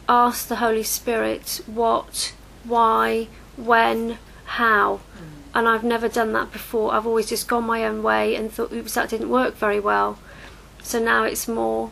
ask 0.08 0.48
the 0.48 0.56
Holy 0.56 0.82
Spirit 0.82 1.60
what, 1.66 2.34
why, 2.64 3.28
when, 3.56 4.18
how. 4.44 5.00
And 5.54 5.66
I've 5.66 5.84
never 5.84 6.08
done 6.08 6.32
that 6.34 6.52
before. 6.52 6.92
I've 6.92 7.06
always 7.06 7.28
just 7.28 7.48
gone 7.48 7.64
my 7.64 7.84
own 7.84 8.02
way 8.02 8.36
and 8.36 8.52
thought, 8.52 8.72
oops, 8.72 8.94
that 8.94 9.10
didn't 9.10 9.30
work 9.30 9.56
very 9.56 9.80
well. 9.80 10.18
So 10.82 10.98
now 10.98 11.24
it's 11.24 11.48
more, 11.48 11.90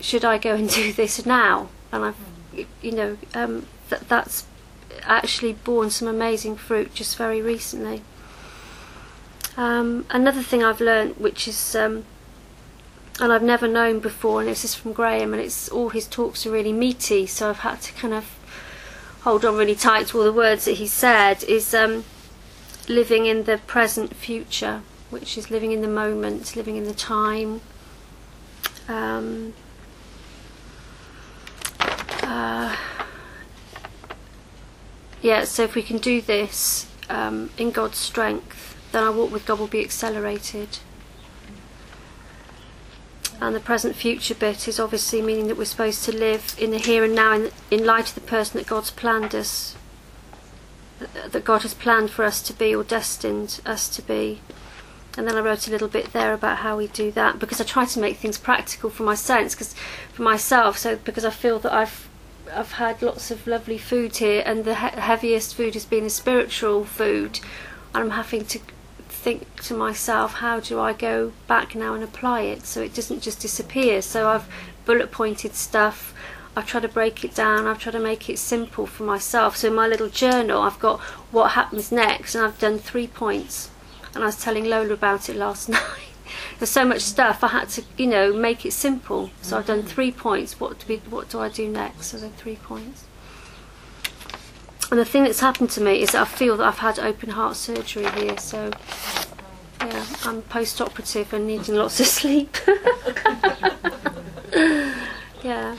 should 0.00 0.24
I 0.24 0.38
go 0.38 0.54
and 0.54 0.68
do 0.74 0.92
this 0.92 1.24
now? 1.24 1.68
And 1.90 2.04
I've, 2.04 2.66
you 2.82 2.92
know, 2.92 3.18
um, 3.34 3.66
that 3.88 4.08
that's 4.08 4.46
actually 5.02 5.54
borne 5.54 5.90
some 5.90 6.08
amazing 6.08 6.56
fruit 6.56 6.94
just 6.94 7.16
very 7.16 7.40
recently. 7.40 8.02
Um, 9.56 10.06
another 10.10 10.42
thing 10.42 10.62
I've 10.62 10.80
learned, 10.80 11.16
which 11.16 11.46
is, 11.46 11.74
um, 11.74 12.04
and 13.20 13.32
I've 13.32 13.42
never 13.42 13.68
known 13.68 14.00
before, 14.00 14.40
and 14.40 14.48
this 14.48 14.64
is 14.64 14.74
from 14.74 14.92
Graham, 14.92 15.34
and 15.34 15.42
it's 15.42 15.68
all 15.68 15.90
his 15.90 16.06
talks 16.06 16.46
are 16.46 16.50
really 16.50 16.72
meaty, 16.72 17.26
so 17.26 17.50
I've 17.50 17.58
had 17.58 17.82
to 17.82 17.92
kind 17.92 18.14
of 18.14 18.38
hold 19.22 19.44
on 19.44 19.56
really 19.56 19.74
tight 19.74 20.08
to 20.08 20.18
all 20.18 20.24
the 20.24 20.32
words 20.32 20.64
that 20.64 20.72
he 20.72 20.86
said. 20.86 21.44
Is 21.44 21.74
um, 21.74 22.04
living 22.88 23.26
in 23.26 23.44
the 23.44 23.58
present 23.58 24.14
future, 24.14 24.82
which 25.10 25.38
is 25.38 25.50
living 25.50 25.72
in 25.72 25.82
the 25.82 25.88
moment, 25.88 26.56
living 26.56 26.76
in 26.76 26.84
the 26.84 26.94
time. 26.94 27.60
Um, 28.88 29.54
uh, 32.22 32.76
yeah, 35.20 35.44
so 35.44 35.62
if 35.62 35.74
we 35.74 35.82
can 35.82 35.98
do 35.98 36.20
this 36.20 36.88
um, 37.08 37.50
in 37.56 37.70
God's 37.70 37.98
strength, 37.98 38.76
then 38.92 39.04
our 39.04 39.12
walk 39.12 39.32
with 39.32 39.46
God 39.46 39.58
will 39.58 39.66
be 39.66 39.80
accelerated. 39.80 40.78
And 43.40 43.56
the 43.56 43.60
present 43.60 43.96
future 43.96 44.34
bit 44.34 44.68
is 44.68 44.78
obviously 44.78 45.20
meaning 45.20 45.48
that 45.48 45.56
we're 45.56 45.64
supposed 45.64 46.04
to 46.04 46.12
live 46.12 46.54
in 46.58 46.70
the 46.70 46.78
here 46.78 47.02
and 47.02 47.14
now 47.14 47.32
in, 47.32 47.50
in 47.70 47.84
light 47.84 48.08
of 48.08 48.14
the 48.14 48.20
person 48.20 48.58
that 48.58 48.68
God's 48.68 48.92
planned 48.92 49.34
us, 49.34 49.74
that 51.30 51.44
God 51.44 51.62
has 51.62 51.74
planned 51.74 52.10
for 52.10 52.24
us 52.24 52.42
to 52.42 52.52
be 52.52 52.74
or 52.74 52.84
destined 52.84 53.60
us 53.64 53.88
to 53.90 54.02
be. 54.02 54.40
And 55.16 55.28
then 55.28 55.36
I 55.36 55.40
wrote 55.40 55.68
a 55.68 55.70
little 55.70 55.88
bit 55.88 56.12
there 56.12 56.32
about 56.32 56.58
how 56.58 56.76
we 56.76 56.86
do 56.86 57.10
that 57.12 57.38
because 57.38 57.60
I 57.60 57.64
try 57.64 57.84
to 57.84 58.00
make 58.00 58.16
things 58.16 58.38
practical 58.38 58.88
for 58.88 59.02
my 59.02 59.14
sense, 59.14 59.54
because 59.54 59.74
for 60.12 60.22
myself, 60.22 60.78
so 60.78 60.96
because 60.96 61.24
I 61.24 61.30
feel 61.30 61.58
that 61.60 61.72
I've 61.72 62.08
I've 62.54 62.72
had 62.72 63.02
lots 63.02 63.30
of 63.30 63.46
lovely 63.46 63.78
food 63.78 64.16
here, 64.16 64.42
and 64.44 64.64
the 64.64 64.74
he- 64.74 65.00
heaviest 65.00 65.54
food 65.54 65.74
has 65.74 65.84
been 65.84 66.04
the 66.04 66.10
spiritual 66.10 66.84
food. 66.84 67.40
And 67.94 68.04
I'm 68.04 68.10
having 68.10 68.44
to 68.46 68.60
think 69.08 69.62
to 69.62 69.74
myself, 69.74 70.34
how 70.34 70.60
do 70.60 70.80
I 70.80 70.92
go 70.92 71.32
back 71.46 71.74
now 71.74 71.94
and 71.94 72.02
apply 72.02 72.42
it 72.42 72.64
so 72.64 72.80
it 72.82 72.94
doesn't 72.94 73.22
just 73.22 73.40
disappear? 73.40 74.02
So 74.02 74.28
I've 74.28 74.48
bullet 74.84 75.12
pointed 75.12 75.54
stuff. 75.54 76.11
I've 76.54 76.66
tried 76.66 76.80
to 76.80 76.88
break 76.88 77.24
it 77.24 77.34
down. 77.34 77.66
I've 77.66 77.78
tried 77.78 77.92
to 77.92 78.00
make 78.00 78.28
it 78.28 78.38
simple 78.38 78.86
for 78.86 79.04
myself. 79.04 79.56
So 79.56 79.68
in 79.68 79.74
my 79.74 79.86
little 79.86 80.08
journal, 80.08 80.60
I've 80.60 80.78
got 80.78 81.00
what 81.30 81.52
happens 81.52 81.90
next, 81.90 82.34
and 82.34 82.44
I've 82.44 82.58
done 82.58 82.78
three 82.78 83.06
points. 83.06 83.70
And 84.14 84.22
I 84.22 84.26
was 84.26 84.36
telling 84.42 84.64
Lola 84.64 84.92
about 84.92 85.28
it 85.30 85.36
last 85.36 85.68
night. 85.70 85.82
There's 86.58 86.70
so 86.70 86.84
much 86.84 87.00
stuff. 87.00 87.42
I 87.42 87.48
had 87.48 87.70
to, 87.70 87.84
you 87.96 88.06
know, 88.06 88.32
make 88.32 88.66
it 88.66 88.72
simple. 88.72 89.30
So 89.40 89.56
I've 89.58 89.66
done 89.66 89.78
mm-hmm. 89.80 89.88
three 89.88 90.12
points. 90.12 90.60
What 90.60 90.78
do 90.78 90.86
we, 90.88 90.96
what 91.08 91.30
do 91.30 91.40
I 91.40 91.48
do 91.48 91.68
next? 91.68 92.08
So 92.08 92.18
then 92.18 92.32
three 92.32 92.56
points. 92.56 93.04
And 94.90 95.00
the 95.00 95.06
thing 95.06 95.24
that's 95.24 95.40
happened 95.40 95.70
to 95.70 95.80
me 95.80 96.02
is 96.02 96.10
that 96.10 96.20
I 96.20 96.26
feel 96.26 96.58
that 96.58 96.66
I've 96.66 96.78
had 96.78 96.98
open 96.98 97.30
heart 97.30 97.56
surgery 97.56 98.10
here. 98.10 98.36
So 98.36 98.70
yeah, 99.80 100.04
I'm 100.24 100.42
post-operative 100.42 101.32
and 101.32 101.46
needing 101.46 101.76
lots 101.76 101.98
of 101.98 102.06
sleep. 102.18 102.56
yeah. 105.42 105.76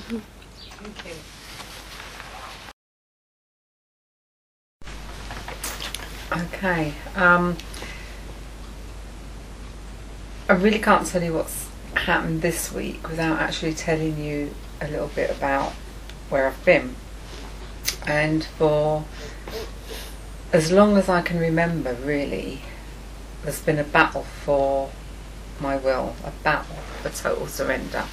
Okay. 6.36 6.94
Um, 7.16 7.58
I 10.50 10.54
really 10.54 10.80
can't 10.80 11.06
tell 11.06 11.22
you 11.22 11.34
what's 11.34 11.70
happened 11.94 12.42
this 12.42 12.72
week 12.72 13.08
without 13.08 13.40
actually 13.40 13.76
telling 13.76 14.18
you 14.24 14.54
a 14.82 14.88
little 14.88 15.10
bit 15.10 15.30
about 15.30 15.74
where 16.30 16.48
I've 16.48 16.66
been. 16.66 16.96
And 18.08 18.44
for 18.44 19.06
as 20.52 20.72
long 20.72 20.98
as 20.98 21.08
I 21.08 21.22
can 21.22 21.38
remember, 21.38 21.94
really, 21.94 22.62
there's 23.44 23.62
been 23.62 23.78
a 23.78 23.84
battle 23.84 24.24
for 24.24 24.90
my 25.60 25.76
will, 25.78 26.16
a 26.24 26.32
battle 26.44 26.78
for 27.04 27.10
total 27.10 27.46
surrender. 27.46 28.06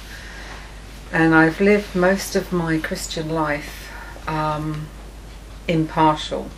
And 1.11 1.33
I've 1.33 1.59
lived 1.59 1.95
most 1.95 2.35
of 2.35 2.53
my 2.53 2.77
Christian 2.77 3.29
life 3.29 3.91
um, 4.27 4.87
impartial 5.67 6.51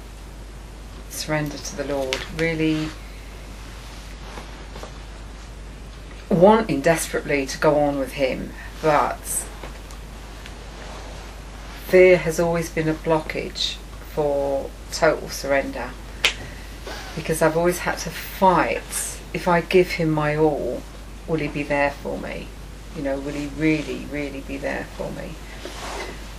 surrender 1.14 1.57
to 1.57 1.76
the 1.76 1.86
Lord, 1.86 2.18
really 2.38 2.89
wanting 6.30 6.82
desperately 6.82 7.45
to 7.45 7.57
go 7.57 7.80
on 7.80 7.99
with 7.99 8.14
Him, 8.14 8.51
but 8.82 9.45
fear 11.88 12.18
has 12.18 12.39
always 12.39 12.70
been 12.70 12.89
a 12.89 12.93
blockage 12.93 13.76
for 14.14 14.70
total 14.91 15.30
surrender 15.30 15.91
because 17.16 17.41
I've 17.41 17.57
always 17.57 17.80
had 17.80 17.97
to 17.99 18.09
fight. 18.09 19.20
If 19.34 19.47
I 19.47 19.61
give 19.61 19.91
him 19.91 20.09
my 20.09 20.36
all, 20.36 20.82
will 21.28 21.38
he 21.38 21.47
be 21.47 21.64
there 21.64 21.91
for 21.91 22.18
me? 22.18 22.47
You 22.95 23.03
know, 23.03 23.20
will 23.20 23.34
he 23.34 23.47
really, 23.57 24.05
really 24.11 24.41
be 24.41 24.57
there 24.57 24.88
for 24.97 25.11
me? 25.11 25.32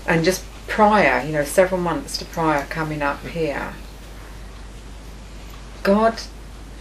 And 0.07 0.25
just 0.25 0.45
prior, 0.66 1.25
you 1.25 1.33
know, 1.33 1.45
several 1.45 1.81
months 1.81 2.16
to 2.18 2.25
prior 2.25 2.64
coming 2.66 3.03
up 3.03 3.25
here, 3.27 3.75
God 5.85 6.20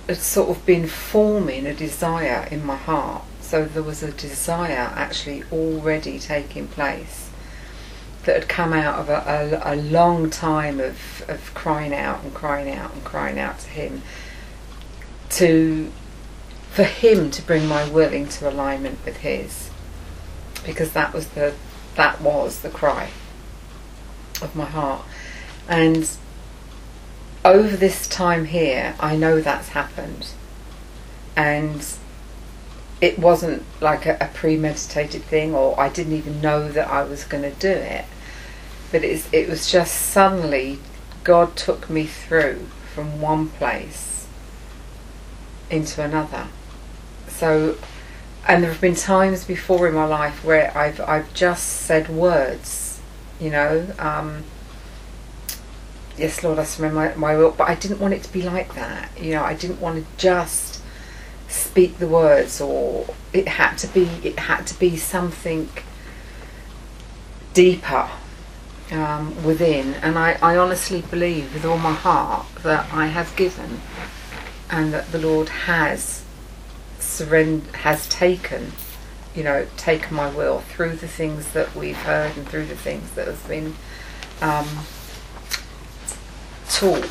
had 0.07 0.17
sort 0.17 0.49
of 0.49 0.65
been 0.65 0.87
forming 0.87 1.67
a 1.67 1.73
desire 1.73 2.47
in 2.49 2.65
my 2.65 2.77
heart. 2.77 3.23
So 3.41 3.65
there 3.65 3.83
was 3.83 4.01
a 4.01 4.11
desire 4.11 4.91
actually 4.95 5.43
already 5.51 6.17
taking 6.17 6.67
place 6.67 7.29
that 8.23 8.35
had 8.35 8.49
come 8.49 8.71
out 8.73 8.99
of 8.99 9.09
a, 9.09 9.61
a, 9.65 9.73
a 9.73 9.75
long 9.75 10.29
time 10.29 10.79
of, 10.79 11.23
of 11.27 11.53
crying 11.53 11.93
out 11.93 12.23
and 12.23 12.33
crying 12.33 12.73
out 12.73 12.93
and 12.93 13.03
crying 13.03 13.37
out 13.37 13.59
to 13.59 13.69
Him 13.69 14.01
to 15.31 15.91
for 16.71 16.83
Him 16.83 17.29
to 17.31 17.41
bring 17.41 17.67
my 17.67 17.87
will 17.87 18.11
into 18.11 18.49
alignment 18.49 18.99
with 19.05 19.17
His 19.17 19.69
because 20.65 20.93
that 20.93 21.13
was 21.13 21.27
the 21.29 21.53
that 21.95 22.21
was 22.21 22.61
the 22.61 22.69
cry 22.69 23.09
of 24.41 24.55
my 24.55 24.65
heart 24.65 25.03
and 25.67 26.17
over 27.45 27.75
this 27.75 28.07
time 28.07 28.45
here 28.45 28.95
I 28.99 29.15
know 29.15 29.41
that's 29.41 29.69
happened. 29.69 30.29
And 31.35 31.85
it 33.01 33.19
wasn't 33.19 33.63
like 33.81 34.05
a, 34.05 34.17
a 34.21 34.29
premeditated 34.33 35.23
thing 35.23 35.53
or 35.53 35.79
I 35.79 35.89
didn't 35.89 36.13
even 36.13 36.41
know 36.41 36.71
that 36.71 36.87
I 36.87 37.03
was 37.03 37.25
going 37.25 37.43
to 37.43 37.51
do 37.51 37.71
it. 37.71 38.05
But 38.91 39.03
it's, 39.03 39.27
it 39.33 39.49
was 39.49 39.71
just 39.71 39.93
suddenly 39.93 40.79
God 41.23 41.55
took 41.55 41.89
me 41.89 42.05
through 42.05 42.67
from 42.93 43.19
one 43.19 43.49
place 43.49 44.27
into 45.69 46.03
another. 46.03 46.47
So 47.27 47.77
and 48.47 48.61
there 48.61 48.71
have 48.71 48.81
been 48.81 48.95
times 48.95 49.45
before 49.45 49.87
in 49.87 49.93
my 49.93 50.05
life 50.05 50.43
where 50.43 50.75
I've 50.77 50.99
I've 51.01 51.33
just 51.33 51.65
said 51.65 52.09
words 52.09 52.99
you 53.39 53.49
know 53.49 53.87
um, 53.99 54.43
yes 56.17 56.43
Lord 56.43 56.59
I 56.59 56.63
surrender 56.63 56.95
my, 56.95 57.15
my 57.15 57.37
will. 57.37 57.51
But 57.51 57.69
I 57.69 57.75
didn't 57.75 57.99
want 57.99 58.13
it 58.13 58.23
to 58.23 58.31
be 58.31 58.41
like 58.41 58.75
that. 58.75 59.09
You 59.19 59.31
know 59.31 59.43
I 59.43 59.53
didn't 59.53 59.79
want 59.79 60.03
to 60.03 60.17
just 60.17 60.81
speak 61.47 61.99
the 61.99 62.07
words 62.07 62.59
or 62.59 63.13
it 63.31 63.47
had 63.47 63.75
to 63.77 63.87
be 63.87 64.05
it 64.23 64.39
had 64.39 64.65
to 64.67 64.79
be 64.79 64.97
something 64.97 65.69
deeper 67.53 68.09
um, 68.91 69.43
within. 69.43 69.93
And 69.95 70.17
I, 70.17 70.33
I 70.41 70.57
honestly 70.57 71.01
believe 71.01 71.53
with 71.53 71.65
all 71.65 71.77
my 71.77 71.93
heart 71.93 72.45
that 72.63 72.91
I 72.91 73.07
have 73.07 73.35
given 73.35 73.81
and 74.69 74.93
that 74.93 75.11
the 75.11 75.19
Lord 75.19 75.49
has 75.49 76.23
surrender 76.99 77.77
has 77.77 78.07
taken 78.07 78.71
you 79.35 79.43
know 79.43 79.67
taken 79.75 80.15
my 80.15 80.33
will 80.33 80.61
through 80.61 80.95
the 80.95 81.07
things 81.07 81.51
that 81.51 81.75
we've 81.75 81.97
heard 81.97 82.35
and 82.37 82.47
through 82.47 82.65
the 82.65 82.75
things 82.75 83.11
that 83.11 83.27
have 83.27 83.45
been 83.47 83.75
um, 84.41 84.67
taught 86.69 87.09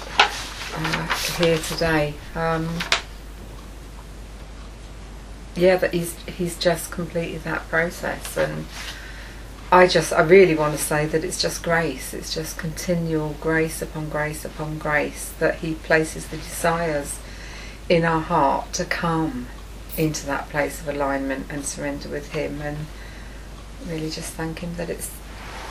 uh, 0.74 1.06
here 1.38 1.58
today 1.58 2.14
um, 2.34 2.68
yeah, 5.54 5.76
but 5.76 5.92
he's 5.92 6.16
he's 6.22 6.58
just 6.58 6.90
completed 6.90 7.44
that 7.44 7.68
process, 7.68 8.36
and 8.36 8.66
I 9.70 9.86
just 9.86 10.12
I 10.12 10.22
really 10.22 10.54
want 10.54 10.76
to 10.76 10.82
say 10.82 11.04
that 11.06 11.24
it's 11.24 11.40
just 11.40 11.62
grace. 11.62 12.14
It's 12.14 12.34
just 12.34 12.56
continual 12.56 13.36
grace 13.40 13.82
upon 13.82 14.08
grace 14.08 14.44
upon 14.44 14.78
grace 14.78 15.32
that 15.38 15.56
he 15.56 15.74
places 15.74 16.28
the 16.28 16.38
desires 16.38 17.18
in 17.88 18.04
our 18.04 18.20
heart 18.20 18.72
to 18.74 18.84
come 18.84 19.48
into 19.98 20.24
that 20.24 20.48
place 20.48 20.80
of 20.80 20.88
alignment 20.88 21.46
and 21.50 21.66
surrender 21.66 22.08
with 22.08 22.32
him, 22.32 22.62
and 22.62 22.86
really 23.86 24.08
just 24.08 24.32
thank 24.32 24.60
him 24.60 24.76
that 24.76 24.88
it's 24.88 25.10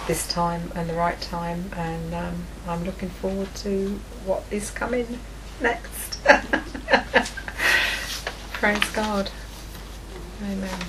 this 0.08 0.28
time 0.28 0.72
and 0.76 0.90
the 0.90 0.94
right 0.94 1.20
time, 1.22 1.70
and 1.76 2.14
um, 2.14 2.44
I'm 2.68 2.84
looking 2.84 3.10
forward 3.10 3.54
to 3.56 4.00
what 4.26 4.44
is 4.52 4.70
coming 4.72 5.20
next. 5.60 6.24
Praise 8.54 8.90
God. 8.92 9.32
Amen. 10.44 10.80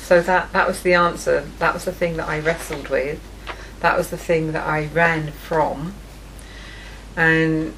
So 0.00 0.22
that 0.22 0.52
that 0.52 0.68
was 0.68 0.82
the 0.82 0.94
answer. 0.94 1.48
That 1.58 1.74
was 1.74 1.84
the 1.84 1.92
thing 1.92 2.16
that 2.16 2.28
I 2.28 2.38
wrestled 2.38 2.88
with. 2.88 3.20
That 3.80 3.98
was 3.98 4.10
the 4.10 4.16
thing 4.16 4.52
that 4.52 4.66
I 4.66 4.86
ran 4.86 5.32
from. 5.32 5.94
And 7.16 7.74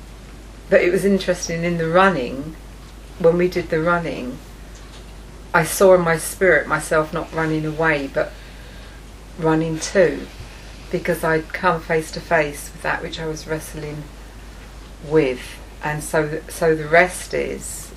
but 0.71 0.83
it 0.83 0.93
was 0.93 1.05
interesting 1.05 1.65
in 1.65 1.79
the 1.79 1.89
running. 1.89 2.55
When 3.19 3.37
we 3.37 3.49
did 3.49 3.71
the 3.71 3.81
running, 3.81 4.39
I 5.53 5.65
saw 5.65 5.95
in 5.95 6.03
my 6.03 6.19
spirit 6.19 6.69
myself 6.69 7.13
not 7.13 7.33
running 7.33 7.67
away, 7.67 8.09
but 8.13 8.33
running 9.39 9.79
to, 9.79 10.27
because 10.91 11.23
I'd 11.25 11.53
come 11.53 11.81
face 11.81 12.11
to 12.13 12.21
face 12.21 12.71
with 12.73 12.83
that 12.83 13.03
which 13.03 13.21
I 13.21 13.27
was 13.27 13.47
wrestling 13.47 14.05
with, 15.07 15.59
and 15.83 16.03
so 16.03 16.41
so 16.49 16.75
the 16.75 16.89
rest 16.89 17.35
is 17.35 17.93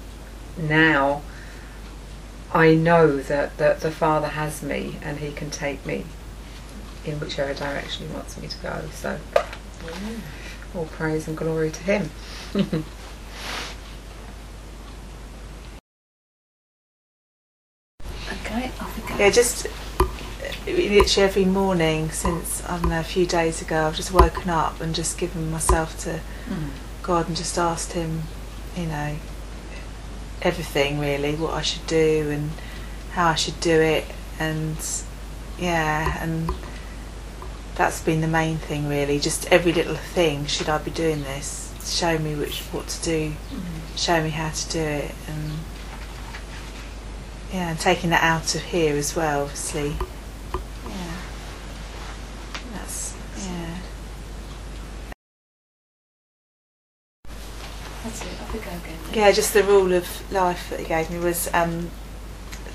now 0.58 1.24
I 2.54 2.76
know 2.76 3.18
that, 3.18 3.58
that 3.58 3.80
the 3.80 3.92
Father 3.92 4.28
has 4.28 4.62
me 4.62 4.98
and 5.02 5.20
He 5.20 5.32
can 5.32 5.50
take 5.50 5.86
me 5.86 6.06
in 7.06 7.20
whichever 7.20 7.54
direction 7.54 8.08
He 8.08 8.14
wants 8.14 8.38
me 8.38 8.48
to 8.48 8.58
go. 8.58 8.82
So, 8.94 9.20
all 10.76 10.86
praise 10.86 11.28
and 11.28 11.38
glory 11.38 11.72
to 11.72 11.84
Him. 11.84 12.10
Okay, 18.44 18.72
off 18.82 18.98
we 19.02 19.08
go. 19.08 19.18
Yeah, 19.18 19.30
just 19.30 19.68
literally 20.66 21.28
every 21.28 21.46
morning 21.46 22.12
since 22.12 22.64
I 22.66 22.78
don't 22.80 22.90
know 22.90 23.00
a 23.00 23.04
few 23.04 23.26
days 23.26 23.62
ago, 23.62 23.88
I've 23.88 23.96
just 23.96 24.12
woken 24.12 24.50
up 24.50 24.80
and 24.82 24.94
just 24.94 25.18
given 25.18 25.50
myself 25.52 25.98
to 26.02 26.20
Mm. 26.50 26.70
God 27.04 27.28
and 27.28 27.36
just 27.38 27.58
asked 27.58 27.94
Him, 27.94 28.24
you 28.76 28.86
know, 28.86 29.16
everything 30.42 31.00
really, 31.00 31.36
what 31.36 31.54
I 31.54 31.62
should 31.62 31.86
do 31.88 32.30
and 32.32 32.52
how 33.14 33.28
I 33.30 33.36
should 33.36 33.60
do 33.60 33.80
it, 33.80 34.06
and 34.40 34.78
yeah, 35.60 36.18
and 36.24 36.50
that's 37.76 38.02
been 38.02 38.22
the 38.22 38.28
main 38.28 38.58
thing 38.58 38.88
really. 38.88 39.20
Just 39.20 39.46
every 39.52 39.74
little 39.74 39.96
thing, 39.96 40.46
should 40.46 40.70
I 40.70 40.78
be 40.80 40.92
doing 40.92 41.24
this? 41.24 41.74
Show 41.84 42.18
me 42.20 42.36
which 42.36 42.62
what 42.72 42.88
to 42.90 43.02
do, 43.04 43.34
show 43.96 44.22
me 44.24 44.30
how 44.30 44.50
to 44.50 44.70
do 44.70 44.80
it, 44.80 45.12
and 45.28 45.52
yeah, 47.54 47.70
and 47.72 47.80
taking 47.80 48.10
that 48.12 48.24
out 48.24 48.56
of 48.56 48.62
here 48.62 48.96
as 48.96 49.16
well, 49.16 49.44
obviously. 49.44 49.96
Yeah, 50.88 51.18
that's 52.74 53.16
yeah. 53.38 53.78
That's 58.04 58.22
it, 58.24 58.28
off 58.42 58.54
we 58.54 58.60
go 58.60 58.70
again. 58.70 58.98
Yeah, 59.14 59.32
just 59.32 59.54
the 59.54 59.64
rule 59.64 59.94
of 59.94 60.32
life 60.32 60.70
that 60.70 60.80
he 60.80 60.86
gave 60.86 61.10
me 61.12 61.20
was 61.20 61.50
um, 61.54 61.92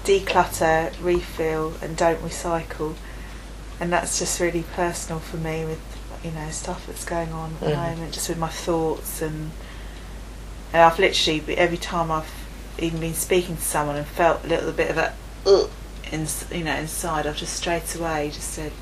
declutter, 0.05 0.93
refill, 1.03 1.75
and 1.83 1.97
don't 1.97 2.21
recycle. 2.23 2.95
And 3.81 3.93
that's 3.93 4.19
just 4.19 4.41
really 4.41 4.63
personal 4.75 5.21
for 5.21 5.37
me 5.37 5.65
with 5.65 5.81
you 6.25 6.31
know 6.31 6.49
stuff 6.51 6.87
that's 6.87 7.05
going 7.05 7.33
on 7.33 7.53
at 7.55 7.61
the 7.61 7.67
Mhm. 7.71 7.77
moment, 7.77 8.13
just 8.15 8.29
with 8.29 8.39
my 8.39 8.49
thoughts 8.49 9.21
and 9.21 9.51
and 10.73 10.83
I've 10.83 10.99
literally 10.99 11.57
every 11.57 11.77
time 11.77 12.11
I've 12.11 12.31
even 12.79 13.01
been 13.01 13.15
speaking 13.15 13.57
to 13.57 13.63
someone 13.63 13.97
and 13.97 14.07
felt 14.07 14.45
a 14.45 14.49
little 14.49 14.73
bit 14.73 14.91
of 14.91 14.97
that 14.97 15.15
ugh, 15.47 15.71
in, 16.11 16.27
you 16.51 16.65
know 16.65 16.75
inside, 16.77 17.27
I've 17.27 17.37
just 17.37 17.55
straight 17.55 17.95
away 17.95 18.31
just 18.33 18.51
said 18.53 18.73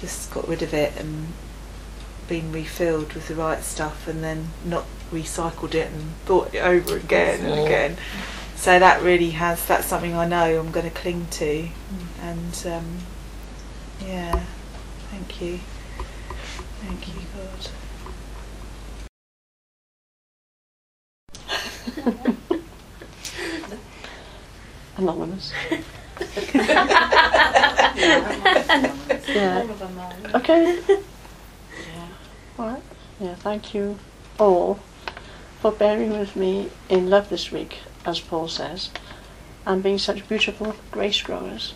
just 0.00 0.30
got 0.32 0.46
rid 0.48 0.62
of 0.62 0.72
it 0.74 0.96
and 0.96 1.32
been 2.30 2.52
refilled 2.52 3.12
with 3.12 3.26
the 3.28 3.34
right 3.34 3.62
stuff 3.62 4.06
and 4.06 4.22
then 4.22 4.48
not 4.64 4.84
recycled 5.12 5.74
it 5.74 5.90
and 5.92 6.12
bought 6.26 6.54
it 6.54 6.60
over 6.60 6.96
again 6.96 7.44
and 7.44 7.58
Mm. 7.58 7.66
again. 7.66 7.96
So 8.56 8.78
that 8.78 9.02
really 9.02 9.30
has 9.30 9.66
that's 9.66 9.86
something 9.86 10.14
I 10.14 10.26
know 10.26 10.60
I'm 10.60 10.70
going 10.70 10.88
to 10.88 10.94
cling 10.96 11.26
to, 11.32 11.68
and 12.22 12.66
um, 12.66 12.98
yeah, 14.00 14.44
thank 15.10 15.40
you, 15.42 15.58
thank 16.82 17.08
you 17.08 17.14
God. 17.36 17.70
Anonymous. 24.96 25.52
Yeah. 29.34 29.62
of 29.62 29.78
them 29.78 29.98
are. 29.98 30.14
Okay. 30.40 30.78
Yeah. 32.60 32.66
All 32.66 32.72
right. 32.74 32.82
Yeah. 33.20 33.34
Thank 33.34 33.74
you 33.74 33.98
all 34.38 34.78
for 35.60 35.72
bearing 35.72 36.18
with 36.18 36.36
me 36.36 36.70
in 36.88 37.10
love 37.10 37.28
this 37.28 37.50
week, 37.50 37.78
as 38.04 38.20
Paul 38.20 38.48
says, 38.48 38.90
and 39.66 39.82
being 39.82 39.98
such 39.98 40.28
beautiful 40.28 40.74
grace 40.90 41.22
growers. 41.22 41.74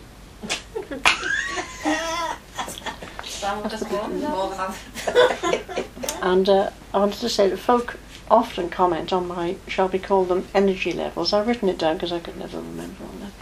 Sam, 3.25 3.69
just 3.69 3.89
go 3.91 3.97
on. 3.99 4.21
More 4.21 4.51
than 4.51 4.61
I've- 4.61 5.85
And 6.23 6.49
uh, 6.49 6.71
I 6.95 6.99
wanted 6.99 7.21
to 7.21 7.29
say 7.29 7.49
that 7.49 7.59
folk 7.59 7.99
often 8.31 8.71
comment 8.71 9.13
on 9.13 9.29
my, 9.29 9.57
shall 9.69 9.89
we 9.89 9.99
call 9.99 10.25
them, 10.25 10.49
energy 10.55 10.93
levels. 10.93 11.33
I've 11.35 11.47
written 11.47 11.69
it 11.69 11.79
down 11.79 11.97
because 11.97 12.13
I 12.13 12.21
could 12.21 12.39
never 12.39 12.57
remember 12.59 13.05
on 13.05 13.21
that. 13.21 13.33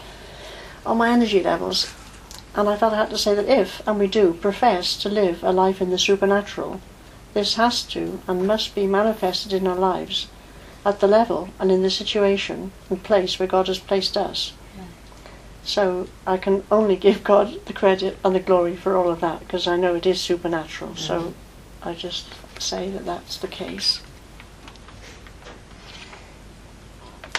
On 0.85 0.97
my 0.97 1.09
energy 1.09 1.41
levels. 1.41 1.93
And 2.55 2.67
I 2.67 2.75
felt 2.75 2.93
I 2.93 2.97
had 2.97 3.09
to 3.11 3.17
say 3.17 3.33
that 3.33 3.47
if, 3.47 3.81
and 3.87 3.97
we 3.97 4.07
do, 4.07 4.33
profess 4.33 4.97
to 4.97 5.09
live 5.09 5.43
a 5.43 5.51
life 5.53 5.81
in 5.81 5.89
the 5.89 5.97
supernatural, 5.97 6.81
this 7.33 7.55
has 7.55 7.83
to 7.83 8.21
and 8.27 8.47
must 8.47 8.75
be 8.75 8.85
manifested 8.87 9.53
in 9.53 9.67
our 9.67 9.75
lives 9.75 10.27
at 10.85 10.99
the 10.99 11.07
level 11.07 11.49
and 11.59 11.71
in 11.71 11.81
the 11.81 11.89
situation 11.89 12.71
and 12.89 13.03
place 13.03 13.39
where 13.39 13.47
God 13.47 13.67
has 13.67 13.79
placed 13.79 14.17
us. 14.17 14.53
So 15.63 16.07
I 16.27 16.37
can 16.37 16.63
only 16.69 16.97
give 16.97 17.23
God 17.23 17.65
the 17.65 17.73
credit 17.73 18.17
and 18.23 18.35
the 18.35 18.39
glory 18.39 18.75
for 18.75 18.97
all 18.97 19.09
of 19.09 19.21
that 19.21 19.39
because 19.39 19.65
I 19.65 19.77
know 19.77 19.95
it 19.95 20.05
is 20.05 20.19
supernatural. 20.19 20.95
So 20.95 21.33
I 21.81 21.93
just 21.93 22.27
say 22.61 22.89
that 22.89 23.05
that's 23.05 23.37
the 23.37 23.47
case. 23.47 24.01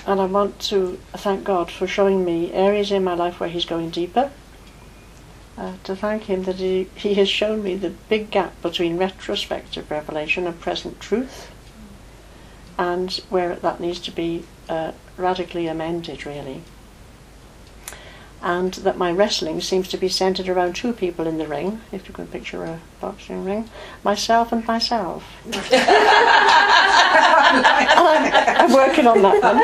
And 0.06 0.20
I 0.20 0.26
want 0.26 0.58
to 0.60 0.98
thank 1.12 1.44
God 1.44 1.70
for 1.70 1.86
showing 1.86 2.24
me 2.24 2.52
areas 2.52 2.90
in 2.90 3.04
my 3.04 3.14
life 3.14 3.40
where 3.40 3.48
He's 3.48 3.64
going 3.64 3.90
deeper. 3.90 4.30
Uh, 5.56 5.74
to 5.84 5.94
thank 5.94 6.24
Him 6.24 6.42
that 6.44 6.56
he, 6.56 6.88
he 6.96 7.14
has 7.14 7.28
shown 7.28 7.62
me 7.62 7.76
the 7.76 7.90
big 8.08 8.30
gap 8.30 8.60
between 8.60 8.96
retrospective 8.96 9.88
revelation 9.90 10.46
and 10.46 10.60
present 10.60 10.98
truth, 10.98 11.50
and 12.76 13.12
where 13.30 13.54
that 13.56 13.78
needs 13.78 14.00
to 14.00 14.10
be 14.10 14.44
uh, 14.68 14.92
radically 15.16 15.68
amended, 15.68 16.26
really. 16.26 16.62
And 18.42 18.74
that 18.74 18.98
my 18.98 19.12
wrestling 19.12 19.60
seems 19.60 19.88
to 19.88 19.96
be 19.96 20.08
centered 20.08 20.48
around 20.48 20.74
two 20.74 20.92
people 20.92 21.26
in 21.26 21.38
the 21.38 21.46
ring, 21.46 21.80
if 21.92 22.08
you 22.08 22.14
can 22.14 22.26
picture 22.26 22.64
a 22.64 22.80
boxing 23.00 23.44
ring 23.44 23.70
myself 24.02 24.52
and 24.52 24.66
myself. 24.66 25.24
and 27.44 27.66
I'm, 27.66 28.32
I'm 28.60 28.72
working 28.72 29.06
on 29.06 29.22
that 29.22 29.42
one. 29.42 29.60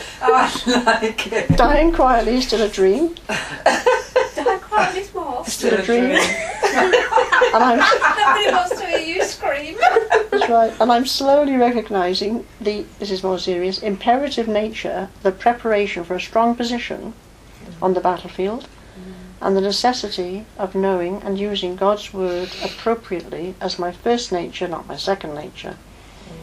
I 0.22 0.82
like 0.84 1.32
it. 1.32 1.56
Dying 1.56 1.92
quietly 1.92 2.36
is 2.36 2.46
still 2.46 2.62
a 2.62 2.68
dream. 2.68 3.14
Dying 3.26 4.60
quietly 4.60 5.00
this 5.00 5.14
more. 5.14 5.44
Still 5.46 5.78
a 5.78 5.82
dream. 5.82 6.04
and 6.12 7.64
I'm 7.64 7.78
Nobody 7.78 8.52
wants 8.52 8.78
to 8.78 8.86
hear 8.86 8.98
you 8.98 9.24
scream. 9.24 9.76
That's 10.30 10.48
right. 10.48 10.72
And 10.80 10.92
I'm 10.92 11.06
slowly 11.06 11.56
recognizing 11.56 12.46
the, 12.60 12.84
this 12.98 13.10
is 13.10 13.22
more 13.22 13.38
serious, 13.38 13.82
imperative 13.82 14.48
nature, 14.48 15.08
the 15.22 15.32
preparation 15.32 16.04
for 16.04 16.14
a 16.14 16.20
strong 16.20 16.54
position 16.54 17.14
on 17.82 17.94
the 17.94 18.00
battlefield, 18.00 18.68
and 19.40 19.56
the 19.56 19.60
necessity 19.60 20.44
of 20.58 20.74
knowing 20.74 21.22
and 21.22 21.38
using 21.38 21.76
God's 21.76 22.12
word 22.12 22.50
appropriately 22.62 23.54
as 23.60 23.78
my 23.78 23.92
first 23.92 24.32
nature, 24.32 24.68
not 24.68 24.86
my 24.86 24.96
second 24.96 25.34
nature. 25.34 25.76
Mm. 26.28 26.34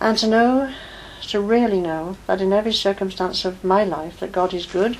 And 0.00 0.18
to 0.18 0.26
know, 0.26 0.74
to 1.22 1.40
really 1.40 1.80
know, 1.80 2.16
that 2.26 2.40
in 2.40 2.52
every 2.52 2.72
circumstance 2.72 3.44
of 3.44 3.64
my 3.64 3.84
life 3.84 4.20
that 4.20 4.32
God 4.32 4.54
is 4.54 4.66
good, 4.66 4.98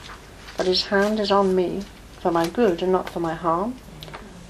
that 0.57 0.67
his 0.67 0.87
hand 0.87 1.21
is 1.21 1.31
on 1.31 1.55
me 1.55 1.83
for 2.21 2.31
my 2.31 2.49
good 2.49 2.83
and 2.83 2.93
not 2.93 3.11
for 3.11 3.21
my 3.21 3.35
harm, 3.35 3.77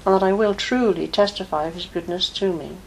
and 0.05 0.15
that 0.15 0.23
I 0.23 0.33
will 0.33 0.53
truly 0.53 1.07
testify 1.07 1.65
of 1.65 1.75
his 1.75 1.85
goodness 1.85 2.29
to 2.29 2.51
me 2.51 2.77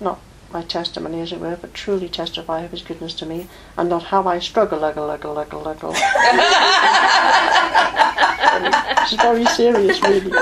not 0.00 0.20
my 0.52 0.62
testimony, 0.62 1.20
as 1.20 1.32
it 1.32 1.40
were, 1.40 1.56
but 1.56 1.74
truly 1.74 2.08
testify 2.08 2.62
of 2.62 2.70
his 2.70 2.82
goodness 2.82 3.14
to 3.14 3.26
me, 3.26 3.48
and 3.76 3.88
not 3.88 4.04
how 4.04 4.26
I 4.26 4.38
struggle, 4.38 4.78
luggle, 4.78 5.06
luggle, 5.06 5.34
luggle, 5.34 5.62
luggle. 5.62 5.94
it's 8.40 9.14
very 9.14 9.44
serious, 9.46 10.00
really. 10.02 10.32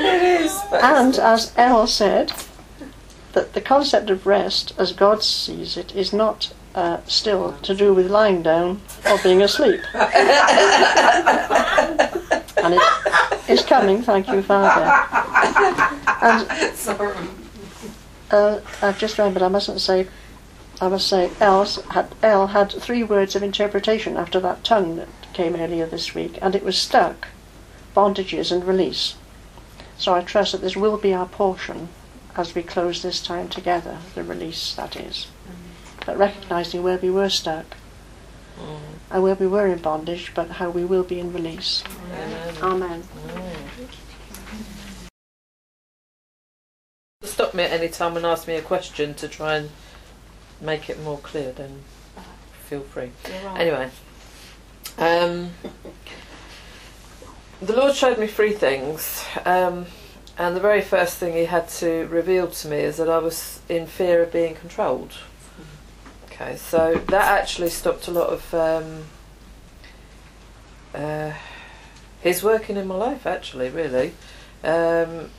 It 0.00 0.42
is. 0.42 0.62
And 0.72 1.18
as 1.18 1.52
Elle 1.56 1.86
said, 1.86 2.32
that 3.32 3.52
the 3.52 3.60
concept 3.60 4.10
of 4.10 4.26
rest, 4.26 4.72
as 4.78 4.92
God 4.92 5.22
sees 5.22 5.76
it, 5.76 5.94
is 5.94 6.12
not 6.12 6.52
uh, 6.74 6.98
still 7.06 7.54
to 7.62 7.74
do 7.74 7.92
with 7.92 8.10
lying 8.10 8.42
down 8.42 8.80
or 9.10 9.18
being 9.22 9.42
asleep. 9.42 9.80
and 9.94 10.08
it 12.74 12.82
is 13.48 13.64
coming, 13.64 14.02
thank 14.02 14.28
you, 14.28 14.42
Father. 14.42 14.84
And 16.22 16.76
Sorry. 16.76 17.16
Uh, 18.30 18.60
I've 18.82 18.98
just 18.98 19.18
remembered. 19.18 19.42
I 19.42 19.48
mustn't 19.48 19.80
say. 19.80 20.06
I 20.80 20.88
must 20.88 21.08
say. 21.08 21.30
Els 21.40 21.82
had 21.86 22.14
El 22.22 22.48
had 22.48 22.70
three 22.72 23.02
words 23.02 23.34
of 23.34 23.42
interpretation 23.42 24.16
after 24.16 24.38
that 24.40 24.64
tongue 24.64 24.96
that 24.96 25.08
came 25.38 25.54
earlier 25.54 25.86
this 25.86 26.16
week, 26.16 26.36
and 26.42 26.56
it 26.56 26.64
was 26.64 26.76
stuck, 26.76 27.28
bondages, 27.94 28.50
and 28.50 28.66
release. 28.66 29.14
So 29.96 30.12
I 30.12 30.20
trust 30.22 30.50
that 30.50 30.62
this 30.62 30.76
will 30.76 30.96
be 30.96 31.14
our 31.14 31.26
portion 31.26 31.90
as 32.34 32.56
we 32.56 32.62
close 32.64 33.02
this 33.02 33.22
time 33.22 33.48
together. 33.48 33.98
The 34.16 34.24
release, 34.24 34.74
that 34.74 34.96
is, 34.96 35.28
mm. 35.46 36.04
but 36.04 36.18
recognizing 36.18 36.82
where 36.82 36.98
we 36.98 37.08
were 37.08 37.28
stuck 37.28 37.66
mm. 38.58 38.80
and 39.12 39.22
where 39.22 39.36
we 39.36 39.46
were 39.46 39.68
in 39.68 39.78
bondage, 39.78 40.32
but 40.34 40.50
how 40.58 40.70
we 40.70 40.84
will 40.84 41.04
be 41.04 41.20
in 41.20 41.32
release. 41.32 41.84
Amen. 42.60 43.04
Mm. 43.28 43.88
Stop 47.22 47.54
me 47.54 47.62
at 47.62 47.70
any 47.70 47.88
time 47.88 48.16
and 48.16 48.26
ask 48.26 48.48
me 48.48 48.56
a 48.56 48.62
question 48.62 49.14
to 49.14 49.28
try 49.28 49.54
and 49.54 49.70
make 50.60 50.90
it 50.90 51.00
more 51.00 51.18
clear, 51.18 51.52
then 51.52 51.84
feel 52.66 52.82
free. 52.82 53.12
Anyway, 53.56 53.88
um, 54.98 55.50
the 57.60 57.74
Lord 57.74 57.94
showed 57.94 58.18
me 58.18 58.26
three 58.26 58.52
things, 58.52 59.24
um, 59.44 59.86
and 60.36 60.54
the 60.54 60.60
very 60.60 60.82
first 60.82 61.18
thing 61.18 61.34
He 61.34 61.46
had 61.46 61.68
to 61.68 62.06
reveal 62.06 62.48
to 62.48 62.68
me 62.68 62.78
is 62.78 62.96
that 62.98 63.08
I 63.08 63.18
was 63.18 63.60
in 63.68 63.86
fear 63.86 64.22
of 64.22 64.32
being 64.32 64.54
controlled. 64.54 65.14
Okay, 66.26 66.56
so 66.56 66.94
that 67.08 67.40
actually 67.40 67.70
stopped 67.70 68.06
a 68.06 68.12
lot 68.12 68.28
of 68.28 68.54
um, 68.54 69.04
uh, 70.94 71.32
His 72.20 72.44
working 72.44 72.76
in 72.76 72.86
my 72.86 72.94
life, 72.94 73.26
actually, 73.26 73.70
really. 73.70 74.12
Um, 74.62 75.30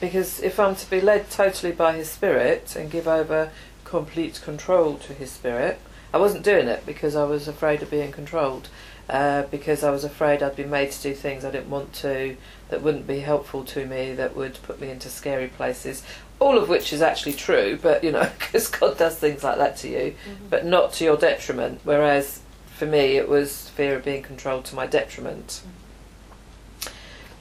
because 0.00 0.40
if 0.40 0.58
I'm 0.58 0.74
to 0.74 0.90
be 0.90 1.00
led 1.00 1.30
totally 1.30 1.72
by 1.72 1.94
His 1.96 2.10
Spirit 2.10 2.74
and 2.74 2.90
give 2.90 3.06
over 3.06 3.52
complete 3.84 4.40
control 4.42 4.96
to 4.96 5.14
His 5.14 5.30
Spirit, 5.30 5.80
I 6.12 6.18
wasn't 6.18 6.42
doing 6.42 6.66
it 6.66 6.84
because 6.84 7.14
I 7.14 7.24
was 7.24 7.46
afraid 7.46 7.82
of 7.82 7.90
being 7.90 8.10
controlled, 8.10 8.68
uh, 9.08 9.42
because 9.44 9.82
I 9.82 9.90
was 9.90 10.04
afraid 10.04 10.42
I'd 10.42 10.56
be 10.56 10.64
made 10.64 10.92
to 10.92 11.02
do 11.02 11.14
things 11.14 11.44
I 11.44 11.50
didn't 11.50 11.70
want 11.70 11.92
to, 11.94 12.36
that 12.68 12.82
wouldn't 12.82 13.06
be 13.06 13.20
helpful 13.20 13.64
to 13.64 13.86
me, 13.86 14.14
that 14.14 14.36
would 14.36 14.58
put 14.62 14.80
me 14.80 14.90
into 14.90 15.08
scary 15.08 15.48
places. 15.48 16.02
All 16.38 16.56
of 16.56 16.68
which 16.68 16.92
is 16.92 17.02
actually 17.02 17.34
true, 17.34 17.78
but 17.80 18.02
you 18.04 18.12
know, 18.12 18.30
because 18.38 18.68
God 18.68 18.98
does 18.98 19.16
things 19.16 19.44
like 19.44 19.58
that 19.58 19.76
to 19.78 19.88
you, 19.88 20.14
but 20.48 20.64
not 20.64 20.92
to 20.94 21.04
your 21.04 21.16
detriment. 21.16 21.80
Whereas 21.84 22.40
for 22.76 22.86
me, 22.86 23.16
it 23.16 23.28
was 23.28 23.68
fear 23.70 23.96
of 23.96 24.04
being 24.04 24.22
controlled 24.22 24.64
to 24.66 24.74
my 24.74 24.86
detriment. 24.86 25.62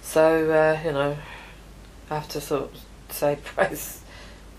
So 0.02 0.52
uh, 0.52 0.82
you 0.84 0.92
know, 0.92 1.18
I 2.10 2.16
have 2.16 2.28
to 2.30 2.42
sort 2.42 2.64
of 2.64 2.80
say 3.10 3.38
praise 3.44 3.99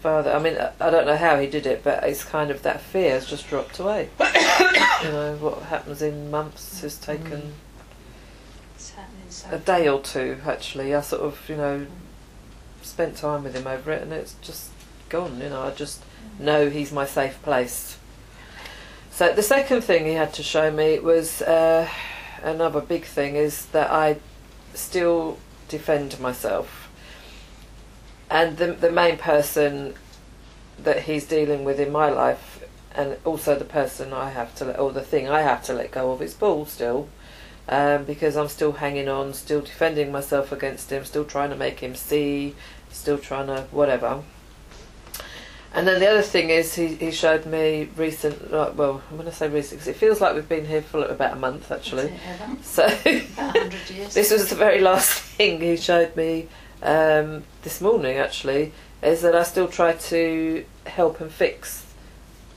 Father. 0.01 0.33
I 0.33 0.39
mean, 0.39 0.57
I 0.57 0.73
I 0.81 0.91
don't 0.91 1.07
know 1.07 1.17
how 1.17 1.39
he 1.39 1.47
did 1.47 1.67
it, 1.67 1.85
but 1.85 2.03
it's 2.05 2.25
kind 2.25 2.51
of 2.51 2.63
that 2.63 2.81
fear 2.81 3.13
has 3.13 3.27
just 3.27 3.49
dropped 3.49 3.79
away. 3.79 4.09
you 4.21 5.11
know, 5.11 5.37
what 5.41 5.63
happens 5.65 6.03
in 6.03 6.31
months 6.31 6.81
has 6.81 6.97
taken 6.97 7.55
It's 8.75 8.91
happening 8.91 9.27
so 9.29 9.49
a 9.51 9.59
day 9.59 9.89
or 9.89 10.01
two. 10.01 10.39
Actually, 10.47 10.95
I 10.95 11.01
sort 11.03 11.23
of 11.23 11.49
you 11.49 11.57
know 11.57 11.87
spent 12.83 13.17
time 13.17 13.45
with 13.45 13.55
him 13.55 13.67
over 13.67 13.93
it, 13.93 14.03
and 14.03 14.13
it's 14.13 14.35
just 14.41 14.71
gone. 15.09 15.41
You 15.41 15.51
know, 15.51 15.63
I 15.63 15.71
just 15.71 16.03
know 16.39 16.71
he's 16.71 16.93
my 16.93 17.05
safe 17.05 17.41
place. 17.43 17.99
So 19.11 19.33
the 19.33 19.43
second 19.43 19.83
thing 19.83 20.07
he 20.07 20.15
had 20.15 20.33
to 20.35 20.43
show 20.43 20.71
me 20.71 20.99
was 20.99 21.43
uh, 21.43 21.87
another 22.43 22.81
big 22.81 23.05
thing 23.05 23.37
is 23.37 23.67
that 23.67 23.91
I 23.91 24.17
still 24.73 25.39
defend 25.69 26.19
myself, 26.21 26.80
and 28.31 28.57
the 28.57 28.73
the 28.73 28.91
main 28.91 29.19
person 29.19 29.95
that 30.79 31.03
he's 31.03 31.27
dealing 31.27 31.65
with 31.65 31.79
in 31.79 31.93
my 31.93 32.09
life, 32.09 32.65
and 32.95 33.17
also 33.25 33.55
the 33.55 33.65
person 33.65 34.13
I 34.13 34.31
have 34.31 34.55
to 34.57 34.65
let, 34.65 34.79
or 34.79 34.93
the 34.93 35.03
thing 35.03 35.29
I 35.29 35.43
have 35.43 35.63
to 35.65 35.75
let 35.75 35.91
go 35.91 36.13
of 36.13 36.23
is 36.23 36.35
Paul 36.35 36.65
still. 36.67 37.09
Um, 37.69 38.03
because 38.05 38.37
I'm 38.37 38.49
still 38.49 38.73
hanging 38.73 39.09
on, 39.09 39.33
still 39.33 39.61
defending 39.61 40.11
myself 40.11 40.51
against 40.51 40.91
him, 40.91 41.05
still 41.05 41.25
trying 41.25 41.51
to 41.51 41.57
make 41.57 41.79
him 41.79 41.95
see, 41.95 42.57
still 42.91 43.19
trying 43.19 43.47
to 43.47 43.67
whatever. 43.71 44.25
And 45.73 45.87
then 45.87 46.01
the 46.01 46.09
other 46.09 46.23
thing 46.23 46.51
is, 46.51 46.75
he, 46.75 46.97
he 46.97 47.13
showed 47.13 47.47
me 47.47 47.89
recent, 47.97 48.51
like, 48.53 48.77
well, 48.77 49.03
I'm 49.09 49.17
going 49.17 49.29
to 49.29 49.35
say 49.35 49.49
recent 49.49 49.81
because 49.81 49.87
it 49.87 49.97
feels 49.97 50.21
like 50.21 50.35
we've 50.35 50.49
been 50.49 50.67
here 50.67 50.83
for 50.83 51.05
about 51.05 51.35
a 51.35 51.37
month 51.37 51.71
actually. 51.71 52.13
So 52.63 52.87
About 52.87 53.55
100 53.55 53.91
years. 53.91 54.15
this 54.15 54.33
was 54.33 54.51
the 54.51 54.57
very 54.57 54.81
last 54.81 55.13
thing 55.13 55.61
he 55.61 55.77
showed 55.77 56.17
me 56.17 56.49
um, 56.83 57.45
this 57.63 57.81
morning 57.81 58.17
actually, 58.19 58.73
is 59.03 59.23
that 59.23 59.35
I 59.35 59.43
still 59.45 59.69
try 59.69 59.93
to 59.95 60.65
help 60.87 61.21
and 61.21 61.31
fix, 61.31 61.87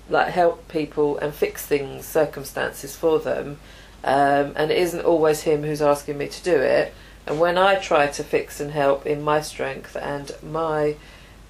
like 0.10 0.30
help 0.34 0.68
people 0.68 1.18
and 1.18 1.34
fix 1.34 1.66
things, 1.66 2.06
circumstances 2.06 2.96
for 2.96 3.20
them. 3.20 3.60
Um, 4.04 4.52
and 4.58 4.70
it 4.70 4.78
isn't 4.78 5.06
always 5.06 5.44
him 5.44 5.64
who's 5.64 5.82
asking 5.82 6.18
me 6.18 6.28
to 6.28 6.44
do 6.44 6.58
it, 6.58 6.94
And 7.26 7.40
when 7.40 7.58
I 7.58 7.76
try 7.76 8.08
to 8.08 8.24
fix 8.24 8.60
and 8.60 8.72
help 8.72 9.06
in 9.06 9.22
my 9.22 9.42
strength 9.42 9.96
and 9.96 10.32
my 10.44 10.96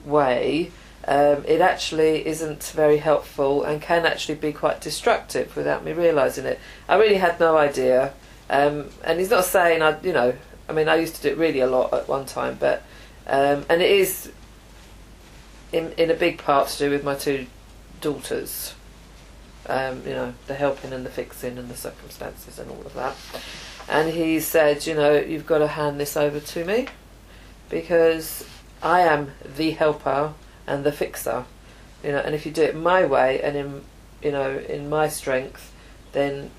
way, 0.05 0.71
um, 1.07 1.43
it 1.45 1.61
actually 1.61 2.25
isn't 2.27 2.63
very 2.75 2.97
helpful 2.97 3.63
and 3.63 3.81
can 3.81 4.05
actually 4.05 4.35
be 4.35 4.53
quite 4.53 4.81
destructive 4.81 5.55
without 5.55 5.83
me 5.83 5.91
realising 5.91 6.45
it. 6.45 6.59
I 6.87 6.95
really 6.95 7.15
had 7.15 7.39
no 7.39 7.57
idea. 7.57 8.13
Um, 8.49 8.89
and 9.03 9.19
he's 9.19 9.31
not 9.31 9.45
saying 9.45 9.81
I, 9.81 9.99
you 10.01 10.13
know, 10.13 10.35
I 10.67 10.73
mean, 10.73 10.87
I 10.87 10.95
used 10.95 11.15
to 11.15 11.21
do 11.21 11.29
it 11.29 11.37
really 11.37 11.59
a 11.59 11.67
lot 11.67 11.93
at 11.93 12.07
one 12.07 12.25
time, 12.25 12.57
but 12.59 12.83
um, 13.27 13.65
and 13.69 13.81
it 13.81 13.91
is 13.91 14.31
in 15.71 15.91
in 15.97 16.09
a 16.09 16.13
big 16.13 16.37
part 16.37 16.67
to 16.69 16.77
do 16.77 16.89
with 16.89 17.03
my 17.03 17.15
two 17.15 17.47
daughters. 18.01 18.75
Um, 19.65 20.05
you 20.05 20.13
know, 20.13 20.33
the 20.47 20.55
helping 20.55 20.91
and 20.91 21.05
the 21.05 21.09
fixing 21.09 21.57
and 21.57 21.69
the 21.69 21.77
circumstances 21.77 22.59
and 22.59 22.69
all 22.69 22.81
of 22.85 22.93
that. 22.95 23.15
And 23.87 24.09
he 24.09 24.41
said, 24.41 24.85
you 24.85 24.93
know, 24.93 25.13
you've 25.13 25.45
got 25.45 25.59
to 25.59 25.67
hand 25.67 26.01
this 26.01 26.17
over 26.17 26.41
to 26.41 26.65
me 26.65 26.87
because 27.69 28.45
I 28.81 29.01
am 29.01 29.31
the 29.55 29.71
helper 29.71 30.33
and 30.67 30.83
the 30.83 30.91
fixer. 30.91 31.45
You 32.03 32.11
know, 32.11 32.19
and 32.19 32.35
if 32.35 32.45
you 32.45 32.51
do 32.51 32.63
it 32.63 32.75
my 32.75 33.05
way 33.05 33.41
and 33.41 33.55
in 33.55 33.81
you 34.21 34.31
know 34.31 34.57
in 34.57 34.89
my 34.89 35.07
strength, 35.07 35.71
then 36.11 36.51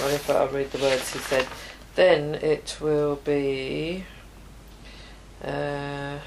well, 0.00 0.08
if 0.08 0.28
I'll 0.30 0.48
read 0.48 0.70
the 0.70 0.78
words 0.78 1.12
he 1.12 1.18
said, 1.18 1.46
then 1.94 2.34
it 2.36 2.78
will 2.80 3.16
be. 3.16 4.04
Uh, 5.42 6.18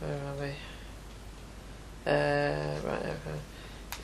where 0.00 0.20
are 0.26 0.34
we? 0.40 0.52
Uh, 2.06 2.80
right, 2.84 3.02
okay. 3.02 3.38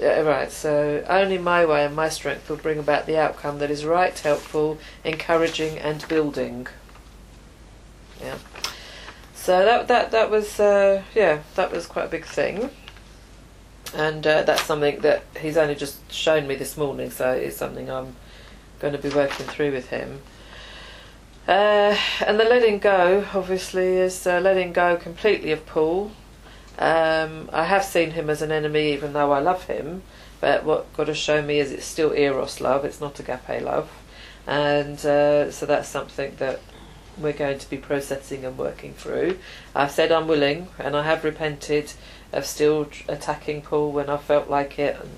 Yeah, 0.00 0.20
right. 0.20 0.50
So 0.50 1.04
only 1.08 1.38
my 1.38 1.64
way 1.64 1.84
and 1.84 1.96
my 1.96 2.08
strength 2.08 2.48
will 2.48 2.56
bring 2.56 2.78
about 2.78 3.06
the 3.06 3.18
outcome 3.18 3.58
that 3.58 3.70
is 3.70 3.84
right, 3.84 4.16
helpful, 4.16 4.78
encouraging, 5.04 5.78
and 5.78 6.06
building. 6.06 6.68
Yeah. 8.20 8.38
So 9.34 9.64
that 9.64 9.88
that 9.88 10.10
that 10.10 10.30
was 10.30 10.60
uh, 10.60 11.02
yeah 11.14 11.40
that 11.54 11.72
was 11.72 11.86
quite 11.86 12.06
a 12.06 12.08
big 12.08 12.26
thing, 12.26 12.70
and 13.94 14.26
uh, 14.26 14.42
that's 14.42 14.64
something 14.64 15.00
that 15.00 15.24
he's 15.40 15.56
only 15.56 15.74
just 15.74 16.12
shown 16.12 16.46
me 16.46 16.54
this 16.54 16.76
morning. 16.76 17.10
So 17.10 17.32
it's 17.32 17.56
something 17.56 17.90
I'm 17.90 18.14
going 18.80 18.92
to 18.92 18.98
be 18.98 19.08
working 19.08 19.46
through 19.46 19.72
with 19.72 19.88
him. 19.90 20.20
Uh, 21.46 21.96
and 22.26 22.38
the 22.38 22.44
letting 22.44 22.78
go, 22.78 23.26
obviously, 23.32 23.96
is 23.96 24.26
uh, 24.26 24.38
letting 24.40 24.72
go 24.72 24.96
completely 24.96 25.50
of 25.50 25.64
Paul. 25.64 26.12
Um, 26.78 27.48
I 27.52 27.64
have 27.64 27.84
seen 27.84 28.12
him 28.12 28.28
as 28.30 28.42
an 28.42 28.52
enemy, 28.52 28.92
even 28.92 29.14
though 29.14 29.32
I 29.32 29.40
love 29.40 29.64
him. 29.64 30.02
But 30.40 30.64
what 30.64 30.92
God 30.96 31.08
has 31.08 31.16
shown 31.16 31.46
me 31.46 31.58
is 31.58 31.72
it's 31.72 31.86
still 31.86 32.12
eros 32.12 32.60
love; 32.60 32.84
it's 32.84 33.00
not 33.00 33.18
agape 33.18 33.62
love, 33.62 33.90
and 34.46 34.98
uh, 35.04 35.50
so 35.50 35.66
that's 35.66 35.88
something 35.88 36.36
that 36.36 36.60
we're 37.16 37.32
going 37.32 37.58
to 37.58 37.68
be 37.68 37.76
processing 37.76 38.44
and 38.44 38.56
working 38.56 38.92
through. 38.92 39.38
I've 39.74 39.90
said 39.90 40.12
I'm 40.12 40.28
willing, 40.28 40.68
and 40.78 40.96
I 40.96 41.02
have 41.02 41.24
repented 41.24 41.92
of 42.32 42.46
still 42.46 42.88
attacking 43.08 43.62
Paul 43.62 43.90
when 43.90 44.08
I 44.08 44.16
felt 44.16 44.48
like 44.48 44.78
it, 44.78 44.96
and 45.00 45.10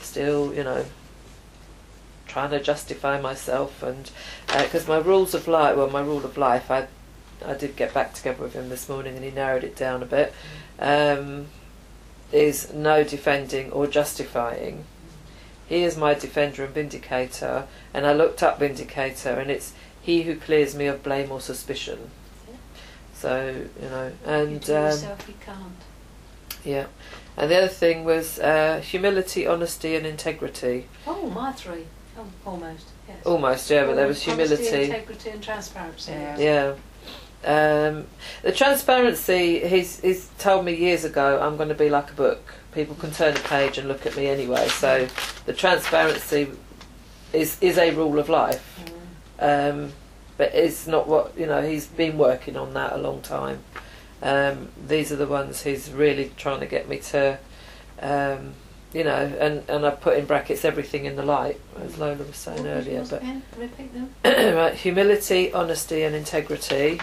still, 0.00 0.52
you 0.52 0.64
know, 0.64 0.84
trying 2.30 2.50
to 2.50 2.60
justify 2.60 3.20
myself. 3.20 3.82
And 3.82 4.10
because 4.46 4.86
my 4.88 4.98
rules 4.98 5.34
of 5.34 5.48
life, 5.48 5.76
well, 5.76 5.90
my 5.90 6.00
rule 6.00 6.24
of 6.24 6.36
life, 6.36 6.70
I, 6.70 6.86
I 7.44 7.54
did 7.54 7.76
get 7.76 7.92
back 7.92 8.14
together 8.14 8.42
with 8.42 8.54
him 8.54 8.68
this 8.68 8.88
morning, 8.88 9.16
and 9.16 9.24
he 9.24 9.30
narrowed 9.30 9.64
it 9.64 9.76
down 9.76 10.02
a 10.02 10.06
bit. 10.06 10.32
Um, 10.78 11.48
is 12.32 12.72
no 12.72 13.02
defending 13.02 13.72
or 13.72 13.86
justifying. 13.86 14.84
He 15.68 15.82
is 15.82 15.96
my 15.96 16.14
defender 16.14 16.64
and 16.64 16.74
vindicator, 16.74 17.66
and 17.92 18.06
I 18.06 18.12
looked 18.12 18.42
up 18.42 18.58
vindicator, 18.60 19.30
and 19.30 19.50
it's 19.50 19.72
he 20.00 20.22
who 20.22 20.36
clears 20.36 20.74
me 20.74 20.86
of 20.86 21.02
blame 21.02 21.30
or 21.30 21.40
suspicion. 21.40 22.10
So 23.14 23.66
you 23.82 23.88
know, 23.88 24.12
and 24.24 24.60
do 24.60 24.76
um, 24.76 24.84
yourself, 24.84 25.28
you 25.28 25.34
can't. 25.44 25.82
yeah, 26.64 26.86
and 27.36 27.50
the 27.50 27.56
other 27.56 27.68
thing 27.68 28.04
was 28.04 28.38
uh, 28.38 28.80
humility, 28.84 29.46
honesty, 29.46 29.94
and 29.94 30.06
integrity. 30.06 30.88
Oh, 31.06 31.28
my 31.30 31.52
three. 31.52 31.86
Oh, 32.20 32.50
almost. 32.50 32.86
Yes. 33.08 33.24
Almost, 33.24 33.70
yeah, 33.70 33.86
but 33.86 33.96
there 33.96 34.06
was 34.06 34.26
Honesty, 34.28 34.54
humility. 34.56 34.84
integrity, 34.84 35.30
and 35.30 35.42
transparency. 35.42 36.12
Yeah. 36.12 36.38
Yeah. 36.38 36.74
Um, 37.42 38.06
the 38.42 38.52
transparency, 38.52 39.66
he's, 39.66 40.00
he's 40.00 40.28
told 40.38 40.66
me 40.66 40.74
years 40.74 41.04
ago, 41.04 41.40
I'm 41.40 41.56
going 41.56 41.70
to 41.70 41.74
be 41.74 41.88
like 41.88 42.10
a 42.10 42.14
book. 42.14 42.54
People 42.72 42.94
can 42.96 43.10
turn 43.10 43.36
a 43.36 43.40
page 43.40 43.78
and 43.78 43.88
look 43.88 44.04
at 44.04 44.16
me 44.16 44.26
anyway. 44.26 44.68
So 44.68 45.08
the 45.46 45.54
transparency 45.54 46.50
is, 47.32 47.56
is 47.62 47.78
a 47.78 47.94
rule 47.94 48.18
of 48.18 48.28
life. 48.28 48.80
Mm. 49.38 49.86
Um, 49.86 49.92
but 50.36 50.54
it's 50.54 50.86
not 50.86 51.08
what, 51.08 51.36
you 51.38 51.46
know, 51.46 51.62
he's 51.62 51.86
been 51.86 52.18
working 52.18 52.56
on 52.56 52.74
that 52.74 52.92
a 52.92 52.98
long 52.98 53.22
time. 53.22 53.60
Um, 54.22 54.68
these 54.86 55.10
are 55.10 55.16
the 55.16 55.26
ones 55.26 55.62
he's 55.62 55.90
really 55.90 56.32
trying 56.36 56.60
to 56.60 56.66
get 56.66 56.88
me 56.88 56.98
to, 56.98 57.38
um, 58.00 58.52
you 58.92 59.04
know, 59.04 59.32
and, 59.38 59.62
and 59.68 59.86
I've 59.86 60.00
put 60.00 60.16
in 60.18 60.26
brackets 60.26 60.64
everything 60.64 61.04
in 61.04 61.16
the 61.16 61.22
light, 61.22 61.60
as 61.80 61.98
Lola 61.98 62.16
was 62.16 62.36
saying 62.36 62.58
What 62.58 62.66
earlier. 62.66 63.04
But 63.08 63.22
them. 63.92 64.14
right, 64.24 64.74
humility, 64.74 65.52
honesty, 65.52 66.02
and 66.02 66.14
integrity. 66.14 67.00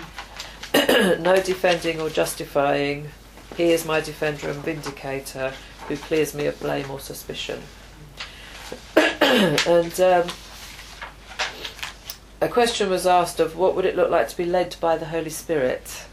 no 0.73 1.41
defending 1.41 2.01
or 2.01 2.09
justifying. 2.09 3.09
He 3.55 3.71
is 3.71 3.85
my 3.85 4.01
defender 4.01 4.49
and 4.49 4.59
vindicator, 4.59 5.53
who 5.87 5.95
clears 5.95 6.33
me 6.33 6.45
of 6.47 6.59
blame 6.59 6.91
or 6.91 6.99
suspicion. 6.99 7.61
and 8.97 9.99
um, 10.01 10.27
a 12.41 12.49
question 12.49 12.89
was 12.89 13.07
asked 13.07 13.39
of 13.39 13.55
what 13.55 13.75
would 13.75 13.85
it 13.85 13.95
look 13.95 14.09
like 14.09 14.27
to 14.27 14.37
be 14.37 14.45
led 14.45 14.75
by 14.81 14.97
the 14.97 15.05
Holy 15.05 15.29
Spirit. 15.29 16.03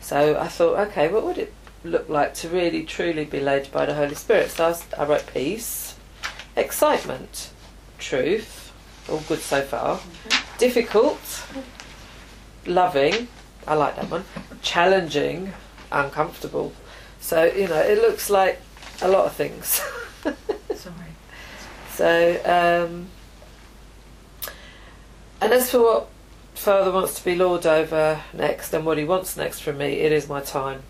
So 0.00 0.38
I 0.38 0.48
thought, 0.48 0.78
okay, 0.88 1.08
what 1.08 1.24
would 1.24 1.38
it 1.38 1.52
look 1.84 2.08
like 2.08 2.34
to 2.34 2.48
really 2.48 2.84
truly 2.84 3.24
be 3.24 3.40
led 3.40 3.70
by 3.72 3.86
the 3.86 3.94
Holy 3.94 4.14
Spirit? 4.14 4.50
So 4.50 4.76
I 4.98 5.04
wrote 5.04 5.26
peace, 5.32 5.96
excitement, 6.56 7.50
truth, 7.98 8.72
all 9.08 9.22
good 9.28 9.40
so 9.40 9.62
far. 9.62 10.00
Difficult, 10.58 11.44
loving, 12.66 13.28
I 13.66 13.74
like 13.74 13.96
that 13.96 14.10
one. 14.10 14.24
Challenging, 14.62 15.52
uncomfortable. 15.90 16.72
So 17.20 17.44
you 17.44 17.68
know, 17.68 17.80
it 17.80 17.98
looks 17.98 18.30
like 18.30 18.60
a 19.00 19.08
lot 19.08 19.26
of 19.26 19.32
things. 19.34 19.80
Sorry. 20.74 20.94
So, 21.94 22.40
um, 22.44 23.08
and 25.40 25.52
as 25.52 25.70
for 25.70 25.80
what 25.80 26.08
Father 26.54 26.92
wants 26.92 27.14
to 27.14 27.24
be 27.24 27.34
Lord 27.34 27.66
over 27.66 28.22
next 28.32 28.72
and 28.72 28.86
what 28.86 28.98
he 28.98 29.04
wants 29.04 29.36
next 29.36 29.60
from 29.60 29.78
me, 29.78 29.94
it 29.94 30.12
is 30.12 30.28
my 30.28 30.40
time. 30.40 30.82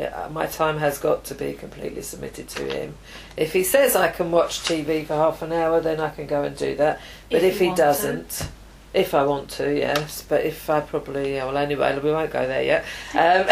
Yeah, 0.00 0.28
my 0.32 0.46
time 0.46 0.78
has 0.78 0.96
got 0.96 1.24
to 1.24 1.34
be 1.34 1.52
completely 1.52 2.00
submitted 2.00 2.48
to 2.48 2.64
him. 2.64 2.94
If 3.36 3.52
he 3.52 3.62
says 3.62 3.94
I 3.94 4.08
can 4.08 4.30
watch 4.30 4.60
TV 4.60 5.06
for 5.06 5.12
half 5.12 5.42
an 5.42 5.52
hour, 5.52 5.78
then 5.78 6.00
I 6.00 6.08
can 6.08 6.26
go 6.26 6.42
and 6.42 6.56
do 6.56 6.74
that. 6.76 6.98
But 7.30 7.42
If 7.42 7.56
if, 7.56 7.60
he 7.60 7.74
doesn't, 7.74 8.48
if 8.94 9.12
I 9.12 9.26
want 9.26 9.50
to, 9.50 9.76
yes. 9.76 10.24
But 10.26 10.46
if 10.46 10.70
I 10.70 10.80
probably, 10.80 11.34
yeah, 11.34 11.44
well, 11.44 11.58
anyway, 11.58 11.98
we 11.98 12.10
won't 12.12 12.30
go 12.30 12.46
there 12.46 12.62
yet. 12.62 12.84
Um, 13.12 13.46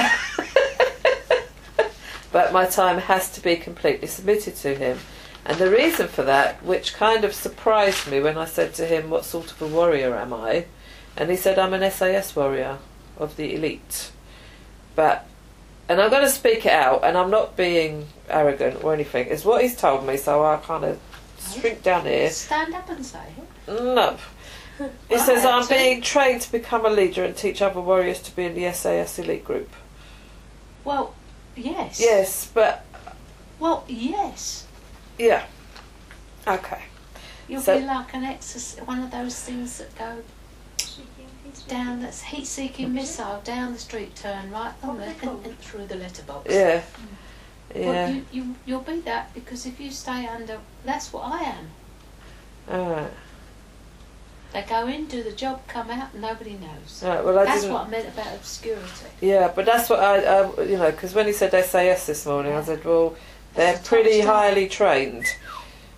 but 2.33 2.51
my 2.51 2.65
time 2.65 2.97
has 2.97 3.31
to 3.33 3.43
be 3.43 3.57
completely 3.57 4.09
submitted 4.09 4.57
to 4.57 4.75
him. 4.75 5.01
And 5.45 5.59
the 5.59 5.71
reason 5.71 6.09
for 6.09 6.23
that, 6.23 6.65
which 6.65 6.95
kind 6.95 7.27
of 7.27 7.35
surprised 7.35 8.11
me 8.11 8.21
when 8.21 8.39
I 8.39 8.47
said 8.47 8.73
to 8.77 8.87
him, 8.87 9.11
What 9.11 9.27
sort 9.27 9.53
of 9.53 9.61
a 9.61 9.67
warrior 9.67 10.17
am 10.17 10.33
I? 10.33 10.65
And 11.15 11.29
he 11.29 11.37
said, 11.37 11.59
I'm 11.59 11.75
an 11.75 11.91
SAS 11.91 12.35
warrior 12.35 12.79
of 13.19 13.37
the 13.37 13.55
elite. 13.55 14.13
But, 14.95 15.28
and 15.89 16.01
I'm 16.01 16.11
going 16.11 16.25
to 16.25 16.31
speak 16.31 16.67
it 16.67 16.73
out, 16.73 17.05
and 17.05 17.17
I'm 17.17 17.31
not 17.31 17.57
being 17.57 18.07
arrogant 18.29 18.83
or 18.85 18.93
anything. 18.95 19.29
It's 19.29 19.45
what 19.45 19.63
he's 19.63 19.77
told 19.77 20.07
me, 20.07 20.17
so 20.17 20.45
I 20.45 20.57
kind 20.59 20.85
of 20.85 21.01
shrink 21.41 21.83
down 21.83 22.05
here. 22.05 22.31
Stand 22.31 22.75
up 22.75 22.89
and 22.91 23.05
say 23.05 23.21
it. 23.67 23.73
No. 23.83 24.17
He 25.09 25.19
says, 25.19 25.45
I'm 25.45 25.67
being 25.67 26.01
trained 26.03 26.41
to 26.43 26.53
become 26.53 26.87
a 26.87 26.89
leader 26.89 27.25
and 27.25 27.37
teach 27.37 27.61
other 27.61 27.81
warriors 27.81 28.23
to 28.23 28.37
be 28.37 28.45
in 28.45 28.55
the 28.55 28.71
SAS 28.73 29.19
elite 29.19 29.45
group. 29.45 29.69
Well, 30.85 31.15
yes. 31.57 31.99
Yes, 31.99 32.49
but, 32.55 32.85
Well, 33.59 33.83
yes. 33.89 34.69
yeah. 35.19 35.47
Okay. 36.47 36.83
You'll 37.49 37.61
So- 37.61 37.81
be 37.81 37.85
like 37.85 38.15
an 38.15 38.23
exorc 38.23 38.87
one 38.87 39.03
of 39.03 39.11
those 39.11 39.35
things 39.41 39.79
that 39.79 39.93
go 39.99 40.23
down, 41.69 42.03
that's 42.03 42.23
heat-seeking 42.23 42.93
missile, 42.93 43.41
down 43.45 43.73
the 43.73 43.79
street, 43.79 44.17
turn 44.17 44.51
right 44.51 44.73
on 44.83 44.99
there, 44.99 45.15
and, 45.23 45.45
and 45.45 45.59
through 45.59 45.87
the 45.87 45.97
letterbox. 45.97 46.53
Yeah. 46.53 46.83
Well, 47.75 47.85
Yeah. 47.85 48.09
you, 48.09 48.25
you, 48.33 48.55
you'll 48.67 48.81
be 48.81 49.01
that 49.01 49.33
because 49.35 49.67
if 49.67 49.79
you 49.79 49.91
stay 49.91 50.27
under, 50.27 50.59
that's 50.85 51.13
what 51.13 51.25
I 51.25 51.43
am. 51.43 51.71
Alright. 52.71 53.13
They 54.53 54.63
go 54.63 54.87
in, 54.87 55.07
do 55.07 55.23
the 55.23 55.33
job, 55.33 55.61
come 55.69 55.91
out, 55.91 56.15
nobody 56.15 56.53
knows. 56.55 57.03
Alright, 57.05 57.23
well, 57.25 57.39
I 57.39 57.45
That's 57.45 57.63
didn't. 57.63 57.75
what 57.75 57.87
I 57.87 57.91
meant 57.91 58.09
about 58.09 58.35
obscurity. 58.35 59.07
Yeah, 59.21 59.53
but 59.55 59.67
that's 59.67 59.91
what 59.91 60.01
I, 60.01 60.23
I 60.25 60.63
you 60.63 60.79
know, 60.79 60.91
because 60.91 61.15
when 61.15 61.27
he 61.27 61.33
said 61.35 61.51
SAS 61.65 62.07
this 62.07 62.25
morning, 62.25 62.55
I 62.55 62.63
said, 62.63 62.83
well, 62.85 63.15
they're 63.55 63.79
pretty 63.85 64.21
highly 64.21 64.67
trained. 64.69 65.27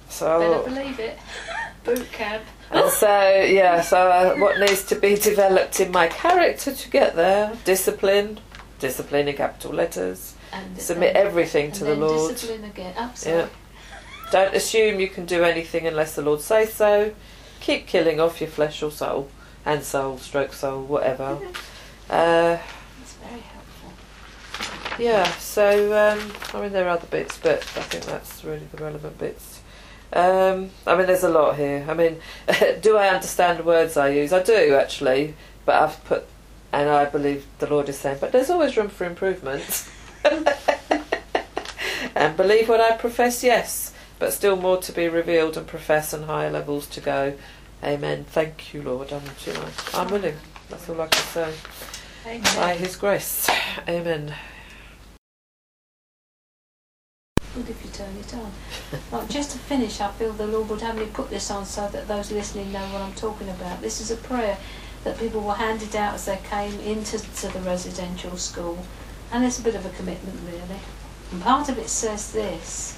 So. 0.08 0.40
Better 0.40 0.68
So, 0.68 0.74
believe 0.74 0.98
it. 0.98 1.18
Boot 1.84 2.10
camp. 2.10 2.42
And 2.70 2.90
so, 2.90 3.30
yeah, 3.42 3.80
so 3.80 4.10
uh, 4.10 4.36
what 4.36 4.60
needs 4.60 4.84
to 4.84 4.94
be 4.94 5.16
developed 5.16 5.80
in 5.80 5.90
my 5.90 6.06
character 6.06 6.72
to 6.72 6.90
get 6.90 7.16
there? 7.16 7.52
Discipline, 7.64 8.38
discipline 8.78 9.26
in 9.28 9.36
capital 9.36 9.72
letters. 9.72 10.34
And, 10.52 10.78
Submit 10.80 11.16
and- 11.16 11.26
everything 11.26 11.72
to 11.72 11.84
the 11.84 11.94
Lord. 11.96 12.32
Discipline 12.34 12.64
again. 12.64 12.94
Yeah. 12.96 13.02
Absolutely. 13.02 13.50
Don't 14.30 14.54
assume 14.54 15.00
you 15.00 15.08
can 15.08 15.26
do 15.26 15.42
anything 15.42 15.86
unless 15.88 16.14
the 16.14 16.22
Lord 16.22 16.40
says 16.40 16.72
so. 16.72 17.12
Keep 17.60 17.88
killing 17.88 18.20
off 18.20 18.40
your 18.40 18.48
flesh 18.48 18.80
or 18.82 18.92
soul, 18.92 19.28
and 19.66 19.82
soul, 19.82 20.18
stroke 20.18 20.52
soul, 20.52 20.84
whatever. 20.84 21.38
Uh, 22.08 22.56
That's 22.58 23.14
very 23.28 23.40
helpful. 23.40 25.04
yeah, 25.04 25.30
so 25.32 25.92
um, 26.12 26.32
I 26.54 26.62
mean 26.62 26.72
there 26.72 26.86
are 26.86 26.90
other 26.90 27.08
bits, 27.08 27.38
but 27.38 27.58
I 27.58 27.82
think 27.82 28.04
that's 28.04 28.44
really 28.44 28.66
the 28.72 28.82
relevant 28.82 29.18
bits. 29.18 29.49
Um, 30.12 30.70
I 30.86 30.96
mean, 30.96 31.06
there's 31.06 31.22
a 31.24 31.28
lot 31.28 31.56
here. 31.56 31.86
I 31.88 31.94
mean, 31.94 32.18
do 32.80 32.96
I 32.96 33.08
understand 33.08 33.60
the 33.60 33.62
words 33.62 33.96
I 33.96 34.08
use? 34.10 34.32
I 34.32 34.42
do 34.42 34.74
actually, 34.74 35.34
but 35.64 35.80
I've 35.80 36.04
put, 36.04 36.26
and 36.72 36.88
I 36.88 37.04
believe 37.04 37.46
the 37.58 37.68
Lord 37.68 37.88
is 37.88 37.98
saying, 37.98 38.18
but 38.20 38.32
there's 38.32 38.50
always 38.50 38.76
room 38.76 38.88
for 38.88 39.04
improvement. 39.04 39.88
and 42.14 42.36
believe 42.36 42.68
what 42.68 42.80
I 42.80 42.96
profess, 42.96 43.44
yes, 43.44 43.94
but 44.18 44.32
still 44.32 44.56
more 44.56 44.78
to 44.78 44.92
be 44.92 45.08
revealed 45.08 45.56
and 45.56 45.66
profess 45.66 46.12
and 46.12 46.24
higher 46.24 46.50
levels 46.50 46.86
to 46.88 47.00
go. 47.00 47.34
Amen. 47.82 48.24
Thank 48.24 48.74
you, 48.74 48.82
Lord. 48.82 49.12
I'm, 49.12 49.22
you 49.46 49.52
know, 49.54 49.68
I'm 49.94 50.10
willing. 50.10 50.36
That's 50.68 50.88
all 50.88 51.00
I 51.00 51.06
can 51.06 51.24
say. 51.24 51.54
By 52.56 52.74
His 52.74 52.96
grace. 52.96 53.48
Amen. 53.88 54.34
Good 57.54 57.68
if 57.68 57.84
you 57.84 57.90
turn 57.90 58.16
it 58.16 58.32
on. 58.34 58.52
Right, 59.12 59.28
just 59.28 59.50
to 59.52 59.58
finish, 59.58 60.00
I 60.00 60.10
feel 60.12 60.32
the 60.32 60.46
Lord 60.46 60.68
would 60.68 60.80
have 60.82 60.96
me 60.96 61.06
put 61.06 61.30
this 61.30 61.50
on 61.50 61.66
so 61.66 61.88
that 61.88 62.06
those 62.06 62.30
listening 62.30 62.70
know 62.72 62.84
what 62.92 63.02
I'm 63.02 63.14
talking 63.14 63.48
about. 63.48 63.80
This 63.80 64.00
is 64.00 64.10
a 64.10 64.16
prayer 64.16 64.56
that 65.04 65.18
people 65.18 65.40
were 65.40 65.54
handed 65.54 65.96
out 65.96 66.14
as 66.14 66.26
they 66.26 66.38
came 66.48 66.78
into 66.80 67.18
to 67.18 67.48
the 67.48 67.60
residential 67.60 68.36
school, 68.36 68.78
and 69.32 69.44
it's 69.44 69.58
a 69.58 69.62
bit 69.62 69.74
of 69.74 69.84
a 69.84 69.90
commitment, 69.90 70.38
really. 70.44 70.80
And 71.32 71.42
part 71.42 71.68
of 71.68 71.78
it 71.78 71.88
says 71.88 72.32
this. 72.32 72.96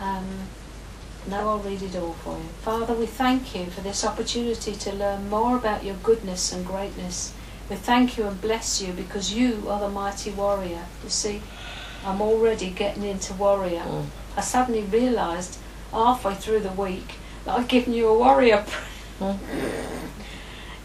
Um, 0.00 0.26
no, 1.26 1.48
I'll 1.48 1.58
read 1.58 1.82
it 1.82 1.96
all 1.96 2.12
for 2.12 2.38
you. 2.38 2.48
Father, 2.62 2.94
we 2.94 3.06
thank 3.06 3.54
you 3.54 3.66
for 3.66 3.80
this 3.80 4.04
opportunity 4.04 4.74
to 4.74 4.92
learn 4.92 5.28
more 5.28 5.56
about 5.56 5.84
your 5.84 5.96
goodness 5.96 6.52
and 6.52 6.64
greatness. 6.64 7.34
We 7.68 7.76
thank 7.76 8.16
you 8.16 8.24
and 8.24 8.40
bless 8.40 8.80
you 8.80 8.92
because 8.92 9.32
you 9.32 9.64
are 9.68 9.80
the 9.80 9.90
mighty 9.90 10.30
warrior. 10.30 10.86
You 11.02 11.10
see, 11.10 11.42
I'm 12.08 12.22
already 12.22 12.70
getting 12.70 13.04
into 13.04 13.34
warrior. 13.34 13.80
Mm. 13.80 14.06
I 14.36 14.40
suddenly 14.40 14.82
realised 14.82 15.58
halfway 15.92 16.34
through 16.34 16.60
the 16.60 16.72
week 16.72 17.14
that 17.44 17.58
I'd 17.58 17.68
given 17.68 17.92
you 17.92 18.08
a 18.08 18.18
warrior. 18.18 18.64
Mm. 19.20 19.38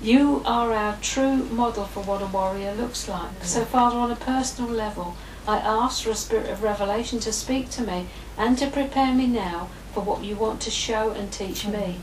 You 0.03 0.41
are 0.43 0.73
our 0.73 0.97
true 0.97 1.45
model 1.45 1.85
for 1.85 2.03
what 2.03 2.21
a 2.21 2.25
warrior 2.25 2.73
looks 2.73 3.07
like. 3.07 3.41
So, 3.41 3.63
Father, 3.63 3.95
on 3.95 4.11
a 4.11 4.17
personal 4.17 4.69
level, 4.69 5.15
I 5.47 5.59
ask 5.59 6.03
for 6.03 6.09
a 6.09 6.15
spirit 6.15 6.49
of 6.49 6.61
revelation 6.61 7.21
to 7.21 7.31
speak 7.31 7.69
to 7.69 7.83
me 7.83 8.07
and 8.37 8.57
to 8.57 8.69
prepare 8.69 9.13
me 9.13 9.27
now 9.27 9.69
for 9.93 10.03
what 10.03 10.21
you 10.21 10.35
want 10.35 10.59
to 10.63 10.71
show 10.71 11.11
and 11.11 11.31
teach 11.31 11.65
me. 11.65 11.99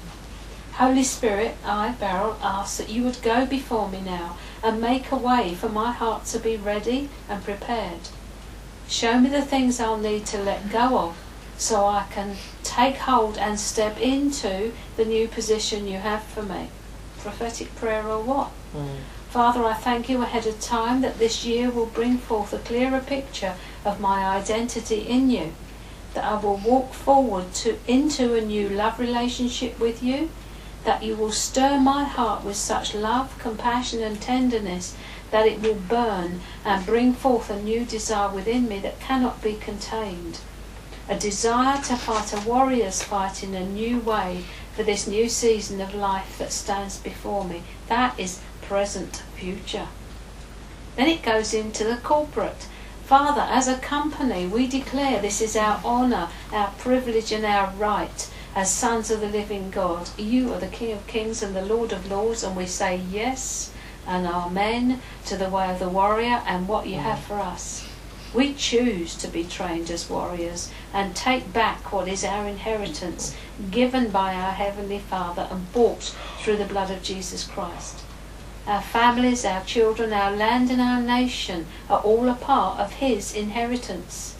Holy 0.73 1.03
Spirit, 1.03 1.59
I, 1.63 1.91
Beryl, 1.91 2.39
ask 2.43 2.79
that 2.79 2.89
you 2.89 3.03
would 3.03 3.21
go 3.21 3.45
before 3.45 3.91
me 3.91 4.01
now 4.01 4.39
and 4.63 4.81
make 4.81 5.13
a 5.13 5.17
way 5.17 5.55
for 5.55 5.69
my 5.69 5.93
heart 5.93 6.25
to 6.33 6.39
be 6.39 6.57
ready 6.57 7.11
and 7.29 7.45
prepared. 7.45 8.09
Show 8.91 9.21
me 9.21 9.31
the 9.31 9.41
things 9.41 9.79
I'll 9.79 9.97
need 9.97 10.27
to 10.27 10.43
let 10.43 10.69
go 10.69 10.99
of 10.99 11.17
so 11.57 11.87
I 11.87 12.07
can 12.11 12.37
take 12.65 12.97
hold 12.97 13.39
and 13.39 13.59
step 13.59 14.01
into 14.01 14.73
the 14.97 15.05
new 15.05 15.29
position 15.29 15.87
you 15.87 15.99
have 15.99 16.25
for 16.25 16.43
me. 16.43 16.71
Prophetic 17.19 17.73
prayer 17.77 18.09
or 18.09 18.21
what? 18.21 18.51
Mm. 18.75 18.97
Father, 19.29 19.65
I 19.65 19.75
thank 19.75 20.09
you 20.09 20.21
ahead 20.23 20.45
of 20.45 20.61
time 20.61 21.03
that 21.03 21.21
this 21.21 21.45
year 21.45 21.71
will 21.71 21.87
bring 21.87 22.19
forth 22.19 22.53
a 22.53 22.59
clearer 22.59 22.99
picture 22.99 23.55
of 23.85 24.01
my 24.01 24.25
identity 24.25 25.03
in 25.03 25.31
you, 25.31 25.53
that 26.15 26.25
I 26.25 26.35
will 26.41 26.57
walk 26.57 26.93
forward 26.93 27.55
to 27.63 27.79
into 27.87 28.35
a 28.35 28.41
new 28.41 28.69
love 28.69 28.99
relationship 28.99 29.79
with 29.79 30.03
you, 30.03 30.31
that 30.83 31.05
you 31.05 31.15
will 31.15 31.31
stir 31.31 31.79
my 31.79 32.03
heart 32.03 32.45
with 32.45 32.57
such 32.57 32.93
love, 32.93 33.39
compassion 33.39 34.03
and 34.03 34.21
tenderness 34.21 34.97
that 35.31 35.47
it 35.47 35.61
will 35.61 35.75
burn 35.75 36.41
and 36.65 36.87
bring 36.87 37.13
forth 37.13 37.51
a 37.51 37.63
new 37.63 37.85
desire 37.85 38.35
within 38.35 38.69
me 38.69 38.79
that 38.81 39.01
cannot 39.01 39.43
be 39.43 39.55
contained. 39.55 40.41
A 41.09 41.19
desire 41.19 41.83
to 41.83 41.97
fight 41.97 42.33
a 42.33 42.49
warrior's 42.49 43.03
fight 43.03 43.43
in 43.43 43.55
a 43.55 43.67
new 43.67 43.99
way 43.99 44.45
for 44.75 44.83
this 44.83 45.07
new 45.07 45.29
season 45.29 45.81
of 45.81 45.95
life 45.95 46.39
that 46.39 46.53
stands 46.53 46.99
before 46.99 47.45
me. 47.45 47.63
That 47.89 48.19
is 48.19 48.41
present 48.63 49.23
future. 49.37 49.89
Then 50.97 51.09
it 51.09 51.23
goes 51.23 51.53
into 51.55 51.85
the 51.85 51.97
corporate. 51.97 52.67
Father, 53.05 53.41
as 53.41 53.67
a 53.67 53.79
company, 53.79 54.47
we 54.47 54.69
declare 54.69 55.21
this 55.21 55.41
is 55.41 55.57
our 55.57 55.81
honour, 55.85 56.29
our 56.53 56.71
privilege, 56.79 57.33
and 57.33 57.45
our 57.45 57.73
right 57.73 58.31
as 58.55 58.71
sons 58.71 59.11
of 59.11 59.21
the 59.21 59.29
living 59.29 59.71
God. 59.71 60.11
You 60.17 60.53
are 60.53 60.61
the 60.61 60.69
King 60.69 60.93
of 60.93 61.07
Kings 61.07 61.43
and 61.43 61.55
the 61.55 61.65
Lord 61.65 61.93
of 61.93 62.09
Lords, 62.09 62.45
and 62.45 62.57
we 62.57 62.67
say 62.67 62.97
yes 63.11 63.73
and 64.11 64.27
amen 64.27 65.01
to 65.25 65.37
the 65.37 65.49
way 65.49 65.71
of 65.71 65.79
the 65.79 65.89
warrior 65.89 66.43
and 66.45 66.67
what 66.67 66.89
you 66.89 66.97
have 66.97 67.21
for 67.21 67.39
us. 67.39 67.89
We 68.35 68.55
choose 68.55 69.15
to 69.17 69.29
be 69.29 69.45
trained 69.45 69.89
as 69.91 70.11
warriors 70.11 70.71
and 70.93 71.15
take 71.15 71.53
back 71.53 71.93
what 71.93 72.09
is 72.09 72.25
our 72.25 72.47
inheritance 72.47 73.37
given 73.71 74.11
by 74.11 74.35
our 74.35 74.53
Heavenly 74.53 74.99
Father 74.99 75.47
and 75.51 75.73
bought 75.73 76.15
through 76.41 76.57
the 76.57 76.65
blood 76.65 76.91
of 76.91 77.03
Jesus 77.03 77.45
Christ. 77.45 78.01
Our 78.67 78.83
families, 78.83 79.45
our 79.45 79.65
children, 79.65 80.13
our 80.13 80.35
land, 80.35 80.71
and 80.71 80.81
our 80.81 81.01
nation 81.01 81.67
are 81.89 82.01
all 82.01 82.29
a 82.29 82.35
part 82.35 82.81
of 82.81 82.95
His 82.95 83.35
inheritance. 83.35 84.37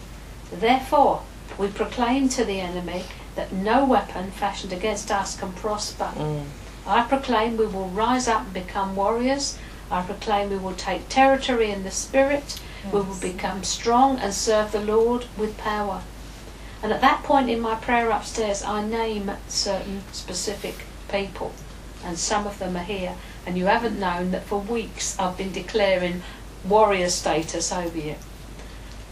Therefore, 0.51 1.23
we 1.57 1.67
proclaim 1.67 2.27
to 2.29 2.43
the 2.43 2.59
enemy 2.59 3.03
that 3.35 3.53
no 3.53 3.85
weapon 3.85 4.31
fashioned 4.31 4.73
against 4.73 5.11
us 5.11 5.39
can 5.39 5.53
prosper. 5.53 6.11
Mm. 6.15 6.45
I 6.85 7.03
proclaim 7.03 7.57
we 7.57 7.67
will 7.67 7.89
rise 7.89 8.27
up 8.27 8.45
and 8.45 8.53
become 8.53 8.95
warriors. 8.95 9.57
I 9.89 10.01
proclaim 10.01 10.49
we 10.49 10.57
will 10.57 10.73
take 10.73 11.09
territory 11.09 11.71
in 11.71 11.83
the 11.83 11.91
Spirit. 11.91 12.59
We 12.85 13.01
will 13.01 13.19
become 13.19 13.63
strong 13.63 14.17
and 14.19 14.33
serve 14.33 14.71
the 14.71 14.79
Lord 14.79 15.25
with 15.37 15.57
power. 15.57 16.01
And 16.81 16.91
at 16.91 17.01
that 17.01 17.23
point 17.23 17.49
in 17.49 17.59
my 17.59 17.75
prayer 17.75 18.09
upstairs, 18.09 18.63
I 18.63 18.83
name 18.83 19.29
certain 19.47 20.01
specific 20.11 20.85
people, 21.09 21.53
and 22.03 22.17
some 22.17 22.47
of 22.47 22.57
them 22.57 22.75
are 22.75 22.83
here. 22.83 23.15
And 23.45 23.57
you 23.57 23.65
haven't 23.65 23.99
known 23.99 24.31
that 24.31 24.45
for 24.45 24.59
weeks 24.59 25.17
I've 25.19 25.37
been 25.37 25.51
declaring 25.51 26.23
warrior 26.63 27.09
status 27.09 27.71
over 27.71 27.97
you. 27.97 28.15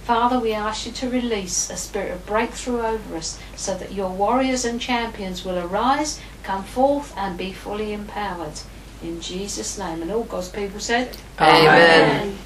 Father, 0.03 0.39
we 0.39 0.53
ask 0.53 0.87
you 0.87 0.91
to 0.93 1.09
release 1.09 1.69
a 1.69 1.77
spirit 1.77 2.11
of 2.11 2.25
breakthrough 2.25 2.81
over 2.81 3.17
us 3.17 3.37
so 3.55 3.77
that 3.77 3.93
your 3.93 4.09
warriors 4.09 4.65
and 4.65 4.81
champions 4.81 5.45
will 5.45 5.59
arise, 5.59 6.19
come 6.49 6.63
forth, 6.63 7.13
and 7.15 7.37
be 7.37 7.53
fully 7.53 7.93
empowered. 7.93 8.59
In 9.03 9.21
Jesus' 9.21 9.77
name. 9.77 10.01
And 10.01 10.11
all 10.11 10.23
God's 10.23 10.49
people 10.49 10.79
said, 10.79 11.15
Amen. 11.39 12.23
Amen. 12.23 12.37